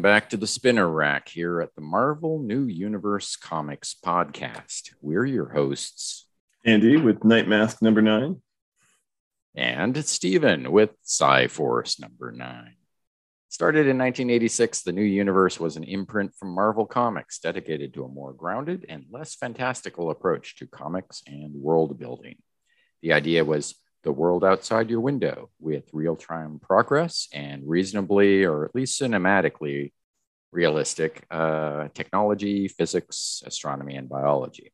[0.00, 4.94] Welcome back to the Spinner Rack here at the Marvel New Universe Comics podcast.
[5.02, 6.26] We're your hosts,
[6.64, 8.40] Andy with Night Mask number nine.
[9.54, 12.76] and Steven with Psi Force number nine.
[13.50, 18.08] Started in 1986, the New Universe was an imprint from Marvel Comics dedicated to a
[18.08, 22.36] more grounded and less fantastical approach to comics and world building.
[23.02, 28.64] The idea was the world outside your window with real time progress and reasonably, or
[28.64, 29.92] at least cinematically,
[30.52, 34.72] realistic uh, technology, physics, astronomy, and biology.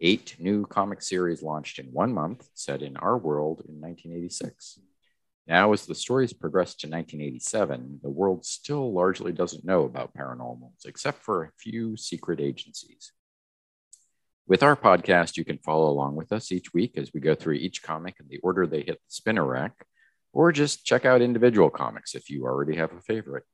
[0.00, 4.78] Eight new comic series launched in one month, set in our world in 1986.
[5.46, 10.86] Now, as the stories progress to 1987, the world still largely doesn't know about paranormals,
[10.86, 13.12] except for a few secret agencies.
[14.50, 17.54] With our podcast, you can follow along with us each week as we go through
[17.54, 19.86] each comic in the order they hit the spinner rack,
[20.32, 23.44] or just check out individual comics if you already have a favorite.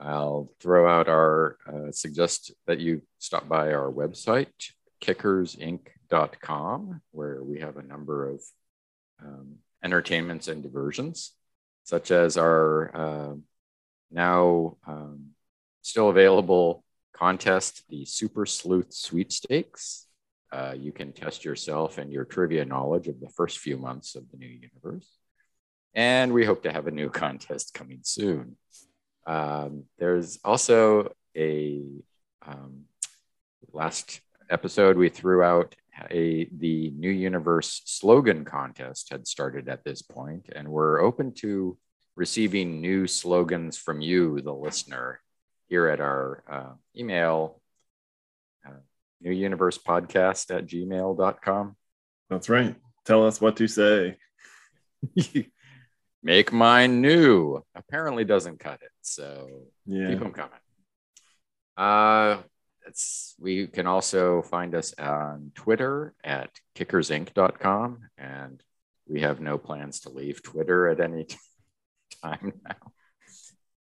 [0.00, 4.48] I'll throw out our uh, suggest that you stop by our website,
[5.00, 8.42] kickersinc.com, where we have a number of
[9.24, 11.30] um, entertainments and diversions,
[11.84, 13.34] such as our uh,
[14.10, 15.26] now um,
[15.82, 16.81] still available
[17.22, 20.08] contest, the Super Sleuth Sweepstakes.
[20.50, 24.24] Uh, you can test yourself and your trivia knowledge of the first few months of
[24.32, 25.08] the new universe.
[25.94, 28.56] And we hope to have a new contest coming soon.
[29.24, 31.82] Um, there's also a
[32.44, 32.86] um,
[33.72, 34.20] last
[34.50, 35.76] episode we threw out
[36.10, 41.78] a the new universe slogan contest had started at this point and we're open to
[42.16, 45.20] receiving new slogans from you the listener
[45.72, 47.58] here at our uh, email
[48.68, 48.72] uh,
[49.22, 51.76] new universe podcast at gmail.com
[52.28, 52.76] That's right.
[53.06, 54.18] Tell us what to say.
[56.22, 59.48] make mine new apparently doesn't cut it so
[59.86, 60.08] Yeah.
[60.10, 60.62] keep them coming
[61.78, 62.42] uh
[62.86, 68.62] it's we can also find us on twitter at kickersinc.com and
[69.08, 71.26] we have no plans to leave twitter at any
[72.22, 72.76] time now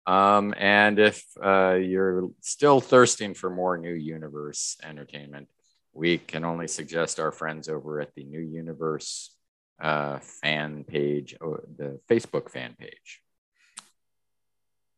[0.06, 5.48] um and if uh you're still thirsting for more new universe entertainment
[5.92, 9.36] we can only suggest our friends over at the new universe
[9.80, 13.20] uh fan page or the facebook fan page.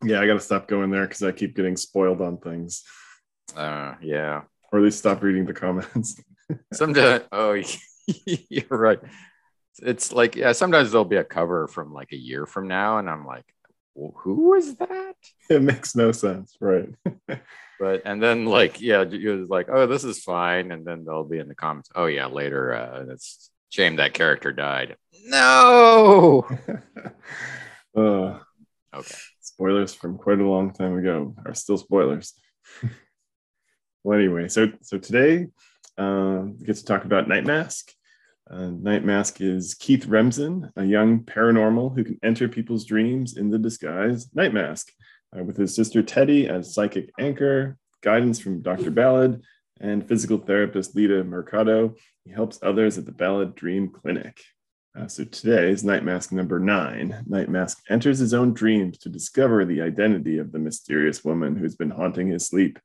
[0.04, 2.84] Yeah, I got to stop going there because I keep getting spoiled on things,
[3.56, 4.43] uh yeah.
[4.72, 6.20] Or at least stop reading the comments.
[6.72, 7.53] sometimes oh
[8.26, 9.00] you're right.
[9.82, 13.10] It's like yeah sometimes there'll be a cover from like a year from now and
[13.10, 13.53] i'm like
[13.94, 15.15] well, who was that
[15.50, 16.88] it makes no sense, right?
[17.81, 21.41] but and then like yeah you're like oh this is fine and then they'll be
[21.41, 24.97] in the comments oh yeah later uh it's shame that character died
[25.27, 26.47] no
[27.97, 28.38] uh,
[28.94, 29.16] okay
[29.55, 32.34] spoilers from quite a long time ago are still spoilers.
[34.03, 35.47] well, anyway, so so today
[35.97, 37.93] uh, we get to talk about Night Mask.
[38.50, 43.50] Uh, Night Mask is Keith Remsen, a young paranormal who can enter people's dreams in
[43.50, 44.93] the disguise Night Mask,
[45.37, 48.91] uh, with his sister Teddy as psychic anchor, guidance from Dr.
[48.91, 49.43] Ballad,
[49.81, 51.94] and physical therapist Lita Mercado.
[52.25, 54.41] He helps others at the Ballad Dream Clinic.
[54.97, 57.25] Uh, so today is Night Mask number nine.
[57.26, 61.75] Night Mask enters his own dreams to discover the identity of the mysterious woman who's
[61.75, 62.78] been haunting his sleep.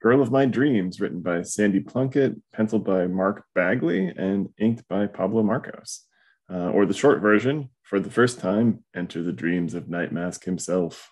[0.00, 5.06] Girl of My Dreams, written by Sandy Plunkett, penciled by Mark Bagley, and inked by
[5.06, 6.04] Pablo Marcos.
[6.50, 10.44] Uh, or the short version, for the first time, enter the dreams of Night Mask
[10.44, 11.10] himself.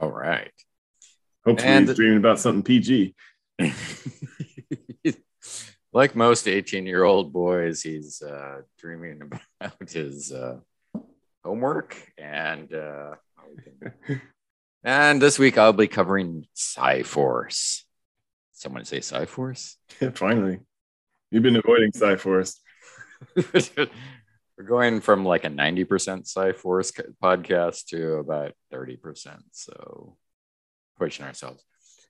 [0.00, 0.52] all right
[1.44, 3.14] Hopefully, And- he's dreaming about something PG.
[5.92, 10.58] like most 18 year old boys he's uh dreaming about his uh
[11.44, 13.14] homework and uh
[14.86, 17.84] and this week i'll be covering Psiforce.
[18.52, 19.76] someone say Psiforce?
[20.14, 20.60] Finally,
[21.30, 22.58] you've been avoiding Psiforce.
[23.34, 30.16] we're going from like a 90% Psiforce co- podcast to about 30% so
[30.98, 31.62] pushing ourselves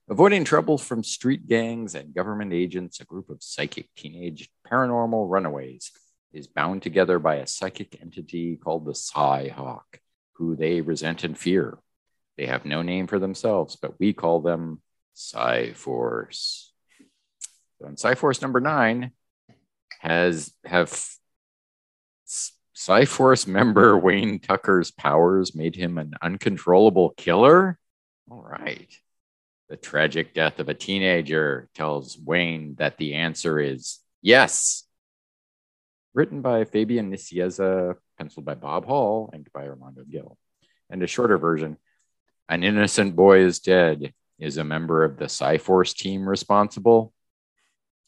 [0.09, 5.91] Avoiding trouble from street gangs and government agents, a group of psychic teenage paranormal runaways
[6.31, 9.99] is bound together by a psychic entity called the Psi Hawk,
[10.35, 11.77] who they resent and fear.
[12.37, 14.81] They have no name for themselves, but we call them
[15.13, 16.71] Psi Force.
[17.79, 19.11] So in Psi Force number nine
[19.99, 20.93] has have
[22.25, 27.79] Psi Force member Wayne Tucker's powers made him an uncontrollable killer.
[28.29, 28.87] All right.
[29.69, 34.83] The tragic death of a teenager tells Wayne that the answer is yes.
[36.13, 40.37] Written by Fabian Nicieza, penciled by Bob Hall, inked by Armando Gil.
[40.89, 41.77] And a shorter version
[42.49, 44.13] an innocent boy is dead.
[44.39, 47.11] Is a member of the Psiforce team responsible?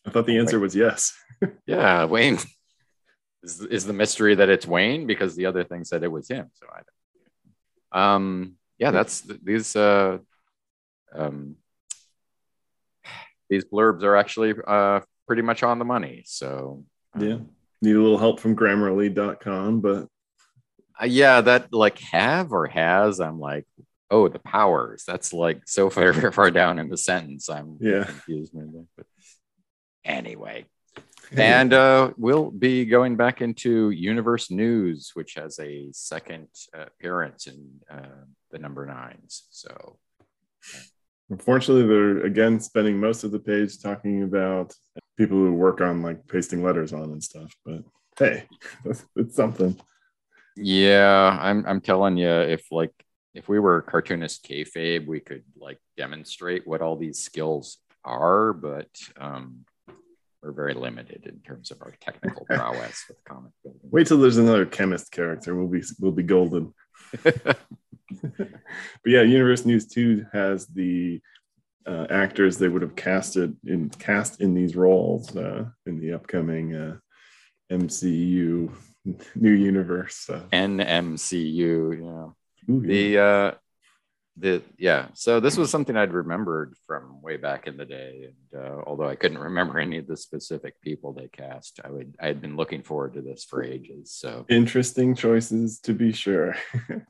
[0.06, 1.13] I thought the answer was yes.
[1.65, 2.38] yeah, Wayne.
[3.41, 6.51] Is, is the mystery that it's Wayne because the other thing said it was him.
[6.53, 6.81] So I
[7.91, 8.03] don't.
[8.03, 9.75] Um, yeah, that's these.
[9.75, 10.19] Uh,
[11.15, 11.56] um,
[13.50, 16.24] these blurbs are actually uh, pretty much on the money.
[16.25, 16.83] So
[17.13, 17.38] um, yeah,
[17.81, 20.07] need a little help from Grammarly.com, but
[21.01, 23.19] uh, yeah, that like have or has.
[23.19, 23.65] I'm like,
[24.12, 25.04] oh, the powers.
[25.06, 27.50] That's like so far far down in the sentence.
[27.50, 28.54] I'm yeah confused.
[28.96, 29.06] But
[30.04, 30.66] anyway.
[31.32, 37.46] And uh, we'll be going back into Universe News, which has a second uh, appearance
[37.46, 39.46] in uh, the number nines.
[39.52, 40.00] So
[41.30, 44.74] Unfortunately, they're again spending most of the page talking about
[45.16, 47.54] people who work on like pasting letters on and stuff.
[47.64, 47.84] But
[48.18, 48.46] hey,
[49.16, 49.80] it's something.
[50.56, 52.92] Yeah, I'm I'm telling you, if like
[53.34, 58.90] if we were cartoonist kayfabe, we could like demonstrate what all these skills are, but
[59.20, 59.66] um,
[60.42, 63.81] we're very limited in terms of our technical prowess with comic building.
[63.84, 65.56] Wait till there's another chemist character.
[65.56, 66.74] We'll be we'll be golden.
[67.24, 68.50] but
[69.06, 71.22] yeah, Universe News 2 has the
[71.86, 76.75] uh, actors they would have casted in cast in these roles uh, in the upcoming
[76.75, 76.98] uh,
[77.72, 78.72] MCU
[79.36, 80.30] new universe.
[80.52, 82.32] NMCU, yeah.
[82.69, 82.88] Ooh, yeah.
[82.88, 83.51] The uh
[84.38, 85.07] the yeah.
[85.13, 88.30] So this was something i'd remembered from way back in the day.
[88.30, 92.16] And uh, although i couldn't remember any of the specific people they cast i would
[92.21, 94.45] i had been looking forward to this for ages so.
[94.50, 96.56] Interesting choices to be sure.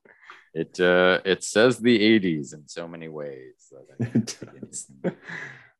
[0.53, 3.71] It uh it says the 80s in so many ways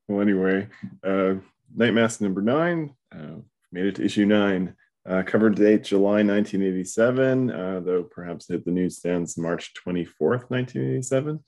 [0.07, 0.67] well anyway
[1.03, 1.33] uh
[1.75, 3.37] night number nine uh,
[3.71, 4.75] made it to issue nine
[5.07, 11.43] uh, cover date July 1987, uh, though perhaps hit the newsstands March 24th, 1987.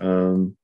[0.00, 0.56] Um,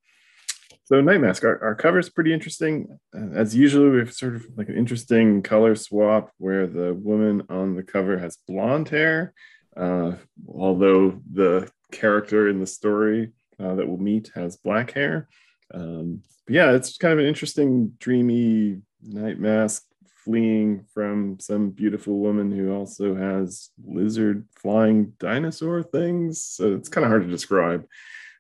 [0.84, 2.98] so Night Mask, our, our cover is pretty interesting.
[3.14, 7.42] Uh, as usual, we have sort of like an interesting color swap where the woman
[7.48, 9.34] on the cover has blonde hair,
[9.76, 10.12] uh,
[10.48, 15.28] although the character in the story uh, that we'll meet has black hair.
[15.74, 19.82] Um, yeah, it's kind of an interesting, dreamy Night Mask
[20.26, 26.42] fleeing from some beautiful woman who also has lizard flying dinosaur things.
[26.42, 27.86] So it's kind of hard to describe.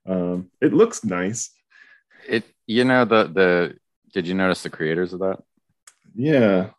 [0.04, 1.50] Um, it looks nice.
[2.28, 3.76] It, you know, the the
[4.12, 5.38] did you notice the creators of that?
[6.16, 6.70] Yeah,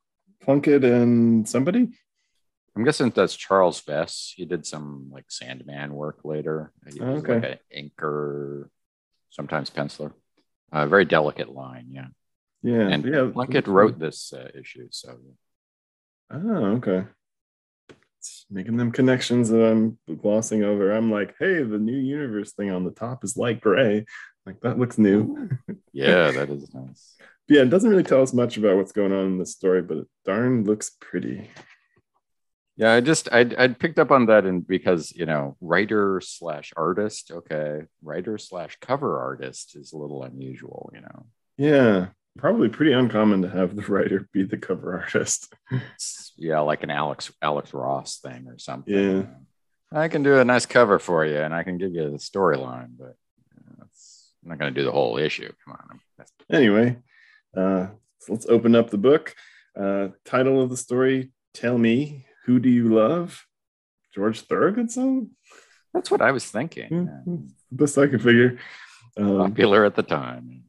[0.42, 1.88] Plunkett and somebody.
[2.76, 4.34] I'm guessing that's Charles Vess.
[4.36, 6.74] He did some like Sandman work later.
[6.92, 7.34] He was okay.
[7.34, 8.70] like an inker,
[9.30, 10.12] sometimes penciler.
[10.74, 12.08] A uh, very delicate line, yeah.
[12.68, 13.30] Yeah, and yeah.
[13.32, 15.18] Plunkett wrote this uh, issue, so.
[16.30, 17.06] Oh, okay.
[18.20, 20.92] It's making them connections that I'm glossing over.
[20.92, 24.06] I'm like, hey, the new universe thing on the top is light gray.
[24.46, 25.50] Like that looks new.
[25.94, 27.16] yeah, that is nice.
[27.48, 30.00] yeah, it doesn't really tell us much about what's going on in the story, but
[30.00, 31.50] it darn looks pretty.
[32.76, 36.74] Yeah, I just I I picked up on that and because you know writer slash
[36.76, 41.26] artist, okay, writer slash cover artist is a little unusual, you know.
[41.58, 45.54] Yeah, probably pretty uncommon to have the writer be the cover artist.
[46.38, 48.94] yeah, like an Alex Alex Ross thing or something.
[48.94, 49.24] Yeah.
[49.92, 52.90] I can do a nice cover for you and I can give you the storyline,
[52.98, 53.16] but
[54.48, 55.52] I'm not going to do the whole issue.
[55.66, 56.26] Come on.
[56.52, 56.98] Anyway,
[57.56, 57.88] uh,
[58.20, 59.36] so let's open up the book.
[59.78, 63.46] Uh, title of the story Tell Me, Who Do You Love?
[64.14, 65.32] George Thorogood song?
[65.94, 66.90] That's what I was thinking.
[66.90, 67.36] Mm-hmm.
[67.72, 68.58] Best I could figure.
[69.18, 70.64] Um, Popular at the time.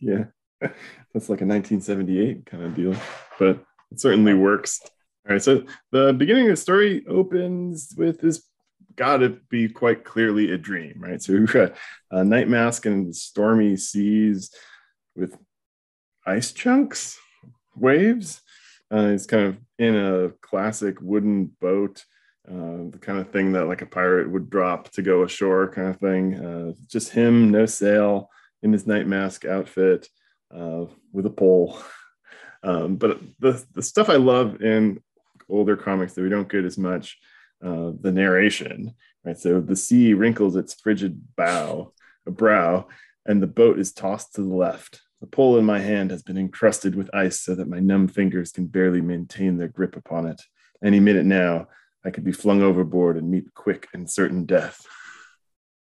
[0.00, 0.24] Yeah.
[1.12, 2.94] That's like a 1978 kind of deal,
[3.38, 4.80] but it certainly works.
[5.26, 8.44] All right, so the beginning of the story opens with this
[8.96, 11.22] got to be quite clearly a dream, right?
[11.22, 11.74] So we've got
[12.10, 14.50] a night mask and stormy seas
[15.16, 15.36] with
[16.26, 17.18] ice chunks,
[17.76, 18.42] waves.
[18.92, 22.04] Uh, it's kind of in a classic wooden boat,
[22.48, 25.88] uh, the kind of thing that like a pirate would drop to go ashore, kind
[25.88, 26.34] of thing.
[26.34, 28.28] Uh, just him, no sail,
[28.62, 30.08] in his night mask outfit
[30.54, 31.78] uh, with a pole.
[32.62, 35.00] Um, but the, the stuff I love in
[35.48, 37.18] older comics that we don't get as much,
[37.64, 39.38] uh, the narration, right?
[39.38, 41.92] So the sea wrinkles its frigid bow,
[42.26, 42.88] a brow,
[43.26, 45.00] and the boat is tossed to the left.
[45.20, 48.52] The pole in my hand has been encrusted with ice so that my numb fingers
[48.52, 50.40] can barely maintain their grip upon it.
[50.82, 51.68] Any minute now,
[52.04, 54.80] I could be flung overboard and meet quick and certain death.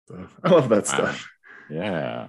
[0.07, 1.29] So I love that stuff.
[1.69, 2.27] Yeah.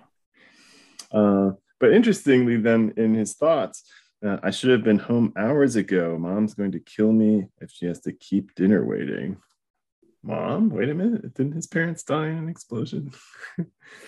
[1.13, 3.83] Uh, but interestingly, then in his thoughts,
[4.25, 6.19] uh, I should have been home hours ago.
[6.19, 9.37] Mom's going to kill me if she has to keep dinner waiting.
[10.23, 13.13] mom, wait a minute, didn't his parents die in an explosion?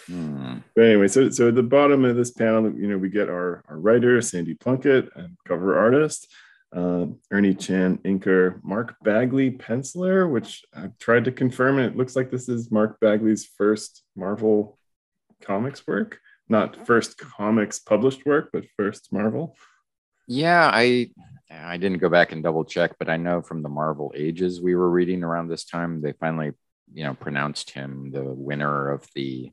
[0.09, 0.59] Hmm.
[0.75, 3.63] But anyway, so so at the bottom of this panel, you know, we get our,
[3.69, 6.27] our writer, Sandy Plunkett, and cover artist,
[6.75, 12.17] uh, Ernie Chan, inker, Mark Bagley, penciler, which I've tried to confirm, and it looks
[12.17, 14.79] like this is Mark Bagley's first Marvel
[15.41, 16.19] comics work.
[16.49, 19.57] Not first comics published work, but first Marvel.
[20.27, 21.11] Yeah, I
[21.51, 24.75] I didn't go back and double check, but I know from the Marvel Ages we
[24.75, 26.53] were reading around this time, they finally,
[26.93, 29.53] you know, pronounced him the winner of the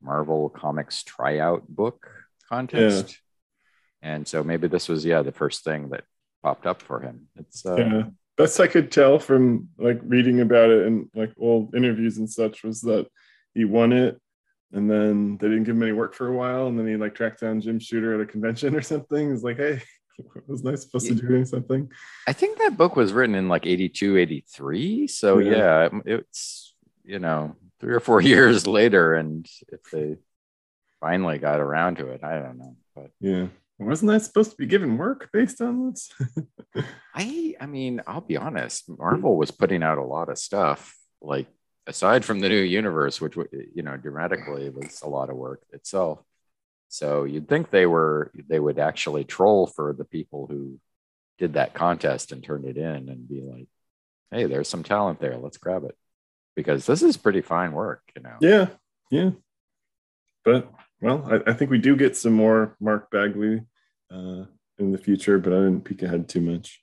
[0.00, 2.08] Marvel Comics tryout book
[2.48, 3.18] contest.
[4.02, 6.04] And so maybe this was, yeah, the first thing that
[6.42, 7.28] popped up for him.
[7.36, 8.02] It's uh, yeah
[8.36, 12.62] best i could tell from like reading about it and like old interviews and such
[12.62, 13.06] was that
[13.54, 14.20] he won it
[14.72, 17.14] and then they didn't give him any work for a while and then he like
[17.14, 19.80] tracked down jim shooter at a convention or something he's like hey
[20.46, 21.90] was I supposed to be doing something?
[22.26, 25.06] I think that book was written in like 82, 83.
[25.06, 26.74] So yeah, yeah it's,
[27.04, 29.14] you know, three or four years later.
[29.14, 30.16] And if they
[31.00, 32.76] finally got around to it, I don't know.
[32.94, 33.46] But yeah,
[33.78, 36.10] wasn't I supposed to be given work based on this?
[37.14, 41.46] I, I mean, I'll be honest, Marvel was putting out a lot of stuff like
[41.86, 43.36] aside from the new universe, which,
[43.74, 46.20] you know, dramatically was a lot of work itself
[46.92, 50.78] so you'd think they were they would actually troll for the people who
[51.38, 53.66] did that contest and turned it in and be like,
[54.30, 55.38] hey, there's some talent there.
[55.38, 55.96] Let's grab it.
[56.54, 58.36] Because this is pretty fine work, you know.
[58.42, 58.66] Yeah,
[59.10, 59.30] yeah.
[60.44, 60.70] But
[61.00, 63.62] well, I, I think we do get some more Mark Bagley
[64.12, 64.44] uh,
[64.76, 66.78] in the future, but I didn't peek ahead too much.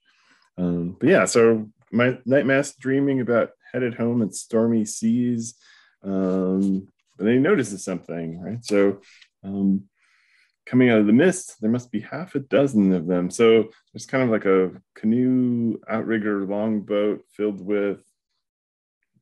[0.58, 5.56] Um, but yeah, so my night mask dreaming about headed home at stormy seas.
[6.04, 8.64] Um, and then he notices something, right?
[8.64, 9.02] So
[9.44, 9.84] um,
[10.66, 13.30] coming out of the mist, there must be half a dozen of them.
[13.30, 18.02] So there's kind of like a canoe outrigger longboat filled with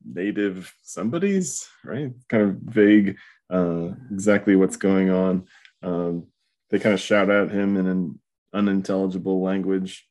[0.04, 2.12] native somebodies, right?
[2.28, 3.16] Kind of vague
[3.50, 5.46] uh, exactly what's going on.
[5.82, 6.26] Um,
[6.70, 8.20] they kind of shout at him in an
[8.52, 10.07] unintelligible language.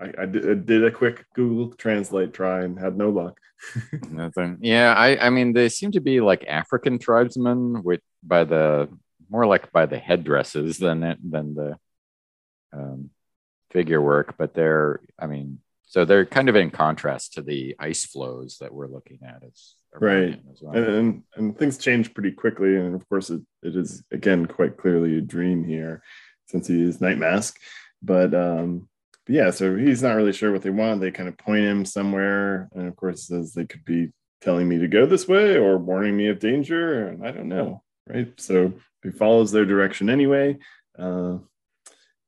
[0.00, 3.38] I, I, did, I, did, a quick Google Translate try and had no luck.
[4.10, 4.58] Nothing.
[4.60, 8.88] Yeah, I, I mean, they seem to be like African tribesmen, with by the
[9.28, 11.78] more like by the headdresses than it, than the
[12.72, 13.10] um,
[13.70, 14.36] figure work.
[14.38, 15.58] But they're, I mean,
[15.90, 19.42] so they're kind of in contrast to the ice floes that we're looking at.
[19.44, 20.74] As right, well.
[20.74, 24.76] and, and, and things change pretty quickly, and of course, it, it is again quite
[24.76, 26.02] clearly a dream here,
[26.46, 27.58] since he is Night Mask.
[28.02, 28.89] But um, but
[29.30, 31.00] yeah, so he's not really sure what they want.
[31.00, 34.08] They kind of point him somewhere, and of course, says they could be
[34.40, 37.82] telling me to go this way or warning me of danger, and I don't know,
[38.08, 38.32] right?
[38.38, 38.72] So
[39.02, 40.58] he follows their direction anyway.
[40.98, 41.38] Uh,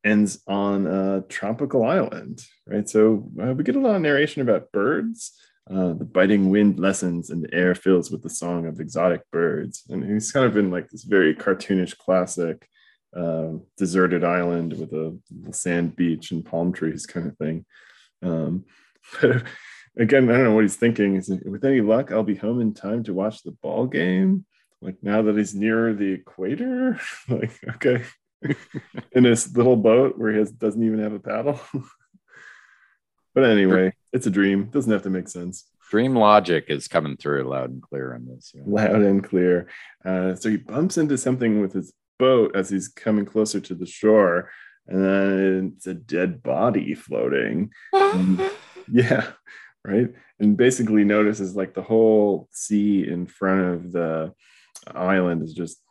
[0.05, 2.89] ends on a tropical island, right?
[2.89, 5.33] So uh, we get a lot of narration about birds.
[5.71, 9.85] Uh, the biting wind lessens and the air fills with the song of exotic birds.
[9.89, 12.69] And he's kind of in like this very cartoonish classic
[13.17, 15.19] uh, deserted island with a
[15.53, 17.65] sand beach and palm trees kind of thing.
[18.23, 18.65] Um,
[19.21, 19.45] but
[19.97, 21.17] again, I don't know what he's thinking.
[21.17, 24.45] Is with any luck, I'll be home in time to watch the ball game.
[24.81, 27.01] Like now that he's near the equator?
[27.29, 28.05] Like okay.
[29.13, 31.61] In his little boat where he has, doesn't even have a paddle.
[33.35, 34.67] But anyway it's a dream.
[34.67, 35.65] Doesn't have to make sense.
[35.91, 38.63] Dream logic is coming through loud and clear on this yeah.
[38.67, 39.69] loud and clear.
[40.05, 41.93] Uh, so he bumps into something with his
[42.25, 44.51] boat as he's coming closer to the shore
[44.89, 47.71] and then it's a dead body floating
[48.93, 49.25] yeah
[49.85, 50.11] right
[50.41, 54.33] and basically notices like the whole sea in front of the
[54.95, 55.83] island is just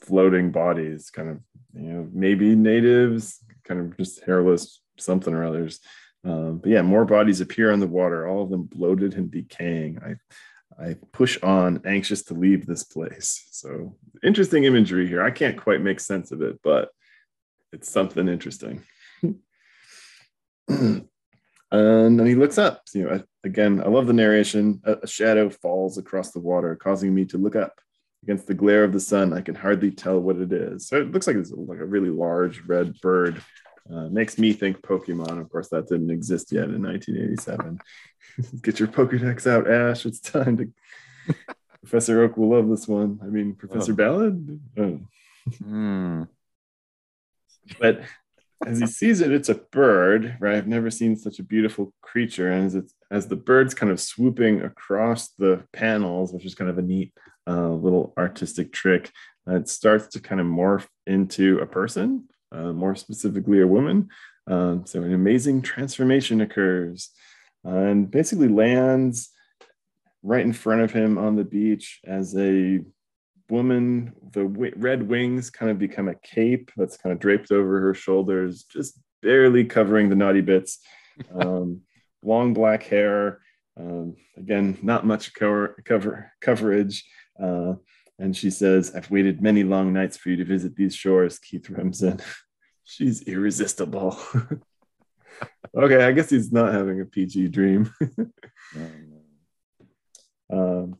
[0.00, 1.38] floating bodies, kind of,
[1.74, 5.80] you know, maybe natives, kind of just hairless something or others.
[6.24, 9.98] Um, but yeah, more bodies appear on the water, all of them bloated and decaying.
[10.04, 10.16] I
[10.80, 13.46] I push on, anxious to leave this place.
[13.50, 15.22] So interesting imagery here.
[15.22, 16.90] I can't quite make sense of it, but
[17.72, 18.82] it's something interesting.
[20.68, 21.06] and
[21.70, 22.82] then he looks up.
[22.94, 24.80] You know, again, I love the narration.
[24.84, 27.80] A, a shadow falls across the water, causing me to look up.
[28.22, 30.86] Against the glare of the sun, I can hardly tell what it is.
[30.86, 33.42] So it looks like it's like a really large red bird.
[33.92, 35.40] Uh, makes me think Pokemon.
[35.40, 37.80] Of course, that didn't exist yet in 1987.
[38.62, 40.06] Get your Pokedex out, Ash.
[40.06, 41.34] It's time to.
[41.82, 43.18] Professor Oak will love this one.
[43.22, 43.96] I mean, Professor oh.
[43.96, 44.60] Ballad.
[44.76, 45.00] Oh.
[45.62, 46.28] Mm.
[47.80, 48.02] But
[48.66, 50.56] as he sees it, it's a bird, right?
[50.56, 52.52] I've never seen such a beautiful creature.
[52.52, 56.70] And as it's as the bird's kind of swooping across the panels, which is kind
[56.70, 57.12] of a neat
[57.46, 59.10] uh, little artistic trick.
[59.48, 64.08] Uh, it starts to kind of morph into a person, uh, more specifically a woman.
[64.46, 67.10] Um, so an amazing transformation occurs
[67.64, 69.30] and basically lands
[70.22, 72.80] right in front of him on the beach as a
[73.48, 77.80] woman, the w- red wings kind of become a cape that's kind of draped over
[77.80, 80.78] her shoulders, just barely covering the naughty bits.
[81.34, 81.82] Um,
[82.22, 83.40] long black hair.
[83.78, 87.04] Um, again, not much cover, cover coverage.
[87.38, 87.74] Uh,
[88.20, 91.70] and she says, I've waited many long nights for you to visit these shores, Keith
[91.70, 92.20] Remsen.
[92.84, 94.18] She's irresistible.
[95.76, 97.92] okay, I guess he's not having a PG dream.
[100.52, 100.98] um,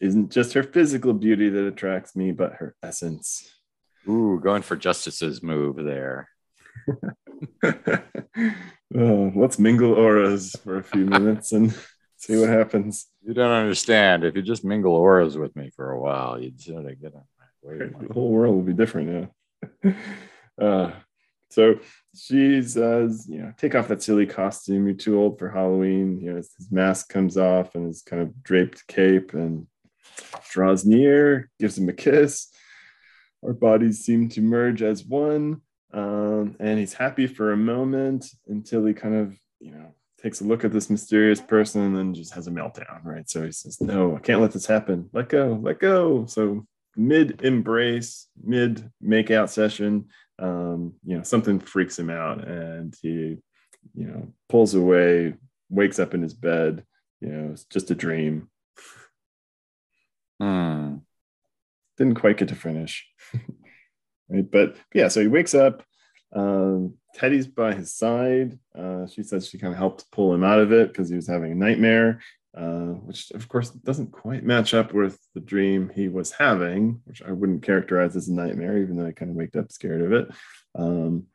[0.00, 3.48] isn't just her physical beauty that attracts me, but her essence.
[4.08, 6.28] Ooh, going for Justice's move there.
[8.96, 11.76] oh, let's mingle auras for a few minutes and
[12.18, 13.06] see what happens.
[13.22, 14.24] You don't understand.
[14.24, 17.22] If you just mingle auras with me for a while, you'd sort of get on
[17.38, 17.90] my way.
[18.08, 19.30] The whole world will be different,
[19.84, 19.92] yeah.
[20.60, 20.90] Uh,
[21.50, 21.78] so
[22.16, 24.86] she says, you know, take off that silly costume.
[24.86, 26.18] You're too old for Halloween.
[26.20, 29.68] You know, his mask comes off and his kind of draped cape and
[30.50, 32.48] draws near, gives him a kiss.
[33.44, 35.62] Our bodies seem to merge as one.
[35.92, 40.44] Um, and he's happy for a moment until he kind of, you know, takes a
[40.44, 43.28] look at this mysterious person and then just has a meltdown, right?
[43.28, 45.08] So he says, No, I can't let this happen.
[45.12, 46.26] Let go, let go.
[46.26, 50.06] So mid embrace, mid make out session,
[50.38, 53.38] um, you know, something freaks him out and he,
[53.94, 55.34] you know, pulls away,
[55.70, 56.84] wakes up in his bed,
[57.20, 58.48] you know, it's just a dream.
[60.40, 60.96] Hmm.
[61.96, 63.06] Didn't quite get to finish.
[64.28, 64.48] right.
[64.48, 65.82] But yeah, so he wakes up.
[66.32, 68.58] Um, Teddy's by his side.
[68.76, 71.26] Uh, she says she kind of helped pull him out of it because he was
[71.26, 72.20] having a nightmare,
[72.56, 77.22] uh, which of course doesn't quite match up with the dream he was having, which
[77.22, 80.12] I wouldn't characterize as a nightmare, even though I kind of waked up scared of
[80.12, 80.28] it.
[80.74, 81.26] Um,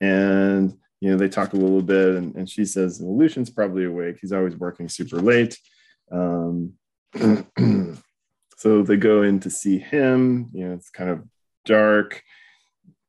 [0.00, 3.86] and you know, they talk a little bit, and, and she says, well, Lucian's probably
[3.86, 4.18] awake.
[4.20, 5.58] He's always working super late.
[6.12, 6.74] Um,
[8.56, 10.50] so they go in to see him.
[10.52, 11.24] You know, it's kind of
[11.64, 12.22] dark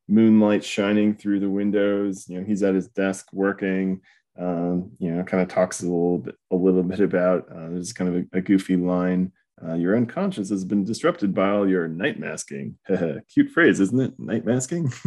[0.08, 2.28] moonlight shining through the windows.
[2.28, 4.00] You know, he's at his desk working.
[4.38, 7.48] Um, you know, kind of talks a little bit, a little bit about.
[7.50, 9.32] Uh, there's kind of a, a goofy line.
[9.64, 12.76] Uh, your unconscious has been disrupted by all your night masking.
[13.32, 14.18] Cute phrase, isn't it?
[14.18, 14.92] Night masking.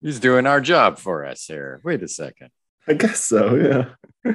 [0.00, 1.80] He's doing our job for us here.
[1.82, 2.50] Wait a second.
[2.86, 3.56] I guess so.
[3.56, 4.34] Yeah.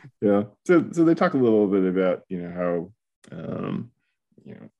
[0.22, 0.44] yeah.
[0.66, 2.92] So, so they talk a little bit about you know
[3.30, 3.90] how um,
[4.44, 4.70] you know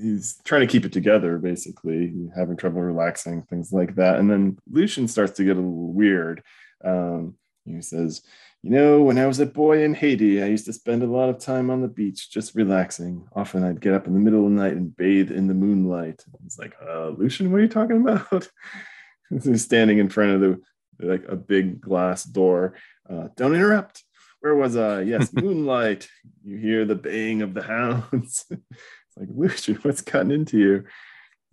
[0.00, 4.18] he's trying to keep it together basically having trouble relaxing things like that.
[4.18, 6.42] And then lucian starts to get a little weird.
[6.84, 8.22] Um, he says
[8.62, 11.30] you know when i was a boy in haiti i used to spend a lot
[11.30, 13.26] of time on the beach just relaxing.
[13.34, 16.24] Often i'd get up in the middle of the night and bathe in the moonlight.
[16.44, 18.48] It's like uh, lucian what are you talking about?
[19.30, 20.60] He's standing in front of the
[21.00, 22.74] like a big glass door.
[23.08, 24.02] Uh, don't interrupt.
[24.40, 25.02] Where was i?
[25.02, 26.08] Yes moonlight.
[26.44, 28.46] You hear the baying of the hounds
[29.16, 30.84] like, Lucian, what's gotten into you?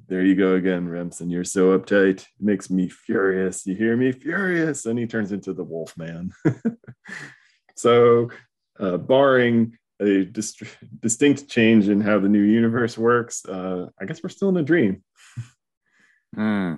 [0.07, 1.29] There you go again, Remsen.
[1.29, 2.21] You're so uptight.
[2.21, 3.65] It makes me furious.
[3.65, 4.11] You hear me?
[4.11, 4.85] Furious.
[4.85, 6.31] And he turns into the wolf man.
[7.75, 8.29] so,
[8.79, 10.63] uh, barring a dist-
[10.99, 14.63] distinct change in how the new universe works, uh, I guess we're still in a
[14.63, 15.03] dream.
[16.33, 16.75] Hmm.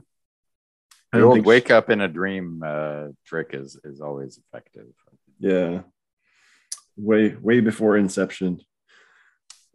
[1.11, 4.87] The old wake up in a dream uh, trick is is always effective.
[5.39, 5.81] Yeah,
[6.97, 8.61] way way before Inception.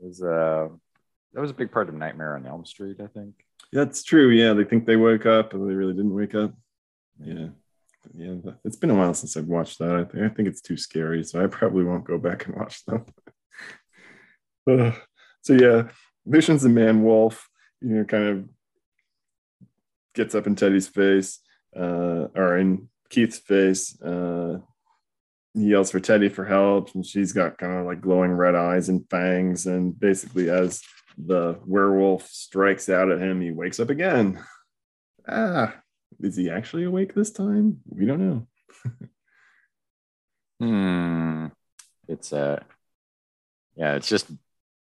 [0.01, 0.67] Is uh
[1.33, 3.35] that was a big part of Nightmare on Elm Street, I think.
[3.73, 4.31] That's true.
[4.31, 6.55] Yeah, they think they woke up, but they really didn't wake up.
[7.21, 7.49] Yeah,
[8.15, 8.37] yeah.
[8.65, 9.95] It's been a while since I've watched that.
[9.95, 12.85] I think I think it's too scary, so I probably won't go back and watch
[12.87, 13.05] them.
[15.43, 15.89] so yeah,
[16.25, 17.49] Lucian's the man wolf.
[17.81, 18.49] You know, kind of
[20.15, 21.41] gets up in Teddy's face,
[21.77, 24.01] uh, or in Keith's face.
[24.01, 24.59] Uh,
[25.55, 28.89] he yells for Teddy for help, and she's got kind of like glowing red eyes
[28.89, 30.83] and fangs, and basically as
[31.27, 33.41] the werewolf strikes out at him.
[33.41, 34.43] He wakes up again.
[35.27, 35.75] Ah,
[36.21, 37.81] is he actually awake this time?
[37.89, 38.47] We don't know.
[40.61, 41.47] hmm.
[42.07, 42.63] It's uh
[43.77, 44.31] yeah, it's just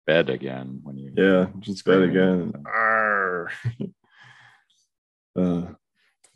[0.06, 2.52] bed again when you Yeah, just bed again.
[5.36, 5.66] uh,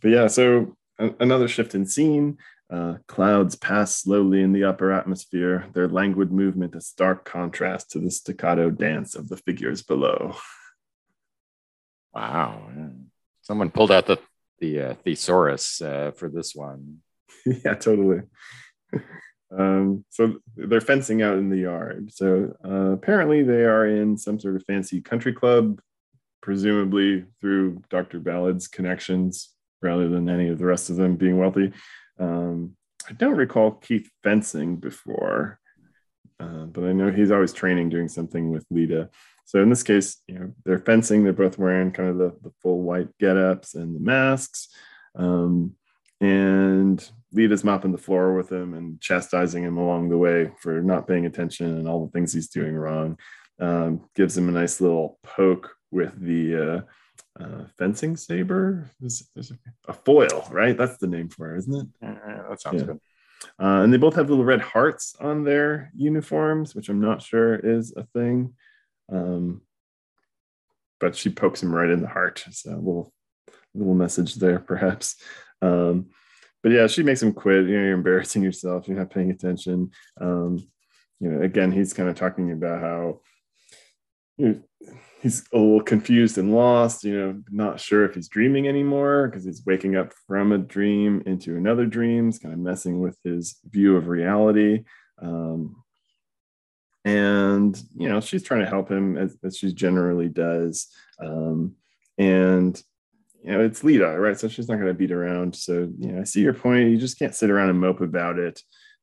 [0.00, 2.38] but yeah, so a- another shift in scene.
[2.70, 7.98] Uh, clouds pass slowly in the upper atmosphere, their languid movement a stark contrast to
[7.98, 10.36] the staccato dance of the figures below.
[12.12, 12.68] Wow.
[13.42, 14.18] Someone pulled out the,
[14.58, 16.98] the uh, thesaurus uh, for this one.
[17.46, 18.20] yeah, totally.
[19.56, 22.10] Um, so they're fencing out in the yard.
[22.12, 25.80] So uh, apparently they are in some sort of fancy country club,
[26.42, 28.20] presumably through Dr.
[28.20, 31.72] Ballad's connections rather than any of the rest of them being wealthy.
[32.18, 32.76] Um,
[33.08, 35.60] I don't recall Keith fencing before,
[36.40, 39.10] uh, but I know he's always training, doing something with Lita.
[39.44, 41.24] So in this case, you know, they're fencing.
[41.24, 44.68] They're both wearing kind of the, the full white get-ups and the masks.
[45.14, 45.74] Um,
[46.20, 51.06] and Lita's mopping the floor with him and chastising him along the way for not
[51.06, 53.18] paying attention and all the things he's doing wrong.
[53.60, 56.80] Um, gives him a nice little poke with the uh,
[57.40, 58.90] uh, fencing saber.
[59.00, 59.52] There's, there's
[59.86, 60.76] a, foil, right?
[60.76, 61.86] That's the name for it, isn't it?
[62.02, 62.86] Yeah, that sounds yeah.
[62.86, 63.00] good.
[63.60, 67.54] Uh, and they both have little red hearts on their uniforms, which I'm not sure
[67.54, 68.54] is a thing.
[69.10, 69.62] Um,
[71.00, 72.44] but she pokes him right in the heart.
[72.50, 73.12] So a little
[73.74, 75.16] little message there, perhaps.
[75.62, 76.06] Um,
[76.62, 77.66] but yeah, she makes him quit.
[77.66, 78.88] You know, you're embarrassing yourself.
[78.88, 79.92] You're not paying attention.
[80.20, 80.58] Um,
[81.20, 83.20] you know, again, he's kind of talking about how
[84.36, 84.90] you know,
[85.20, 87.04] he's a little confused and lost.
[87.04, 91.22] You know, not sure if he's dreaming anymore because he's waking up from a dream
[91.26, 92.28] into another dream.
[92.28, 94.84] It's kind of messing with his view of reality.
[95.20, 95.82] Um,
[97.04, 100.88] and you know she's trying to help him as, as she generally does
[101.22, 101.74] um,
[102.18, 102.82] and
[103.42, 106.20] you know it's Lita right so she's not going to beat around so you know
[106.20, 108.60] i see your point you just can't sit around and mope about it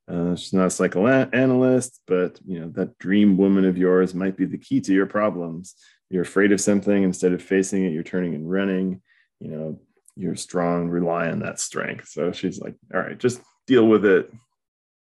[0.08, 4.44] uh, she's not a psychoanalyst but you know that dream woman of yours might be
[4.44, 5.74] the key to your problems
[6.10, 9.00] you're afraid of something instead of facing it you're turning and running
[9.40, 9.80] you know
[10.16, 14.30] you're strong rely on that strength so she's like all right just deal with it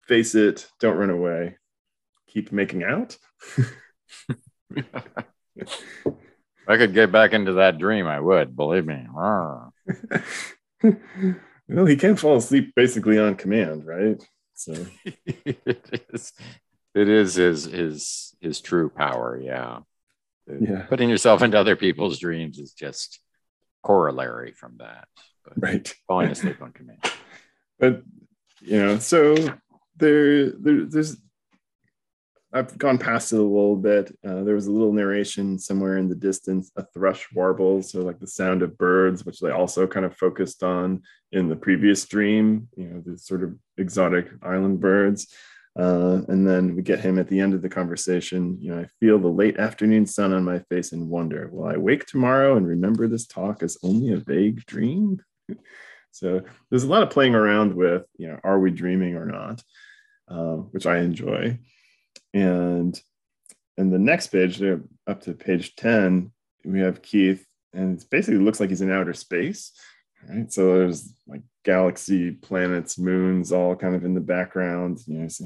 [0.07, 1.55] face it don't run away
[2.27, 3.17] keep making out.
[4.75, 4.85] if
[6.67, 8.55] I could get back into that dream, I would.
[8.55, 9.07] Believe me.
[9.13, 9.71] well,
[11.85, 14.21] he can fall asleep basically on command, right?
[14.53, 14.73] So
[15.05, 16.33] it is.
[16.93, 19.39] It is his his his true power.
[19.41, 19.79] Yeah.
[20.47, 20.83] Yeah.
[20.83, 23.19] Putting yourself into other people's dreams is just
[23.83, 25.07] corollary from that.
[25.43, 25.93] But right.
[26.07, 26.99] Falling asleep on command.
[27.79, 28.01] But
[28.61, 29.35] you know, so
[29.97, 31.15] there, there there's
[32.53, 34.17] I've gone past it a little bit.
[34.25, 38.19] Uh, there was a little narration somewhere in the distance, a thrush warbles, so like
[38.19, 42.69] the sound of birds, which they also kind of focused on in the previous dream,
[42.77, 45.27] you know, the sort of exotic island birds.
[45.77, 48.57] Uh, and then we get him at the end of the conversation.
[48.59, 51.77] You know, I feel the late afternoon sun on my face and wonder, will I
[51.77, 55.21] wake tomorrow and remember this talk as only a vague dream?
[56.11, 59.61] so there's a lot of playing around with, you know, are we dreaming or not,
[60.27, 61.59] uh, which I enjoy.
[62.33, 62.99] And
[63.77, 64.59] and the next page,
[65.05, 66.31] up to page 10,
[66.65, 69.71] we have Keith, and it basically looks like he's in outer space.
[70.27, 70.51] Right.
[70.51, 74.99] So there's like galaxy, planets, moons, all kind of in the background.
[75.05, 75.45] You know, so,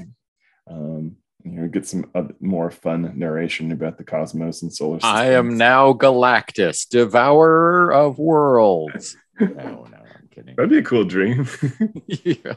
[0.68, 5.12] um, you know, get some other, more fun narration about the cosmos and solar systems.
[5.12, 9.16] I am now Galactus, devourer of worlds.
[9.40, 10.54] no, no, I'm kidding.
[10.56, 11.48] That'd be a cool dream.
[12.06, 12.54] yeah.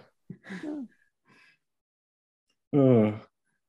[2.73, 3.19] Oh,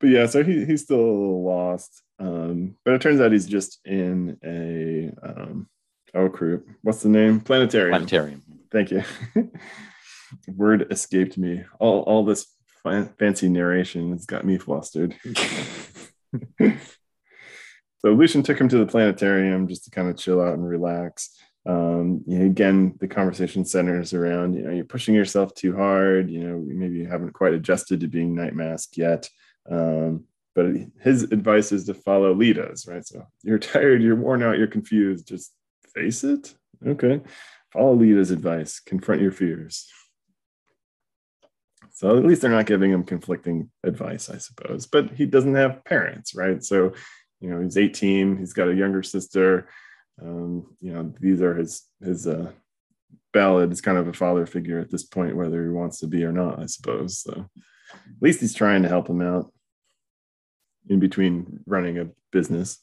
[0.01, 2.03] but yeah, so he, he's still a little lost.
[2.19, 5.69] Um, but it turns out he's just in a um,
[6.15, 6.65] oh crew.
[6.83, 7.41] What's the name?
[7.41, 7.93] Planetarium.
[7.93, 8.43] Planetarium.
[8.71, 9.05] Thank you.
[10.49, 11.65] Word escaped me.
[11.79, 12.47] All all this
[13.19, 15.17] fancy narration has got me flustered.
[16.61, 21.31] so Lucian took him to the planetarium just to kind of chill out and relax.
[21.67, 26.31] Um, you know, again, the conversation centers around, you know, you're pushing yourself too hard.
[26.31, 29.29] You know, maybe you haven't quite adjusted to being night mask yet.
[29.69, 30.67] Um, but
[31.01, 33.05] his advice is to follow Lita's, right?
[33.05, 35.53] So you're tired, you're worn out, you're confused, just
[35.95, 36.55] face it.
[36.87, 37.21] Okay.
[37.73, 39.91] Follow Lita's advice, confront your fears.
[41.97, 44.85] So at least they're not giving him conflicting advice, I suppose.
[44.85, 46.63] But he doesn't have parents, right?
[46.63, 46.93] So,
[47.41, 49.71] you know, he's 18, he's got a younger sister.
[50.21, 52.53] Um, you know, these are his his uh
[53.33, 56.23] ballad is kind of a father figure at this point, whether he wants to be
[56.23, 57.19] or not, I suppose.
[57.19, 57.49] So
[57.95, 59.51] at least he's trying to help him out
[60.91, 62.79] in between running a business.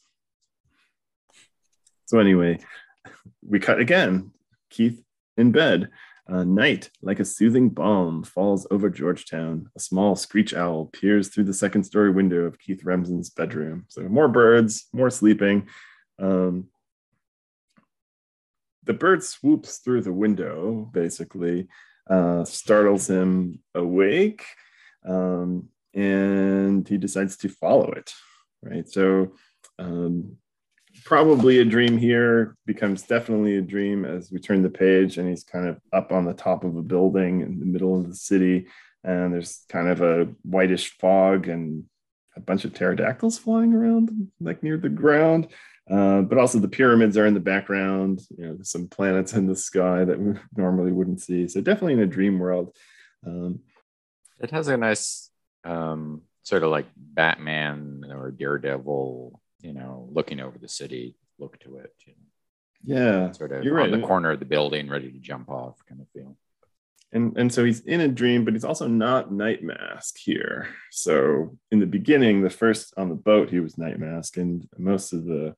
[2.06, 2.58] So anyway,
[3.48, 4.32] we cut again.
[4.70, 5.00] Keith
[5.36, 5.90] in bed.
[6.26, 9.70] A night, like a soothing balm, falls over Georgetown.
[9.76, 13.84] A small screech owl peers through the second story window of Keith Remsen's bedroom.
[13.88, 15.68] So more birds, more sleeping.
[16.18, 16.68] Um,
[18.84, 21.68] the bird swoops through the window, basically,
[22.08, 24.44] uh, startles him awake.
[25.06, 28.10] Um, and he decides to follow it
[28.62, 29.32] right so
[29.78, 30.36] um,
[31.04, 35.44] probably a dream here becomes definitely a dream as we turn the page and he's
[35.44, 38.66] kind of up on the top of a building in the middle of the city.
[39.04, 41.84] And there's kind of a whitish fog and
[42.36, 45.48] a bunch of pterodactyls flying around like near the ground.
[45.90, 49.54] Uh, but also the pyramids are in the background you know some planets in the
[49.54, 51.46] sky that we normally wouldn't see.
[51.46, 52.74] So definitely in a dream world.
[53.26, 53.60] Um,
[54.40, 55.30] it has a nice
[55.64, 61.78] um, sort of like Batman or Daredevil, you know, looking over the city, look to
[61.78, 61.92] it.
[62.06, 63.32] You know, Yeah.
[63.32, 64.00] sort of You're on right.
[64.00, 66.36] the corner of the building, ready to jump off, kind of feel.
[67.12, 70.68] and and so he's in a dream, but he's also not Night Mask here.
[70.90, 75.12] So in the beginning, the first on the boat, he was Night Mask, and most
[75.12, 75.54] of the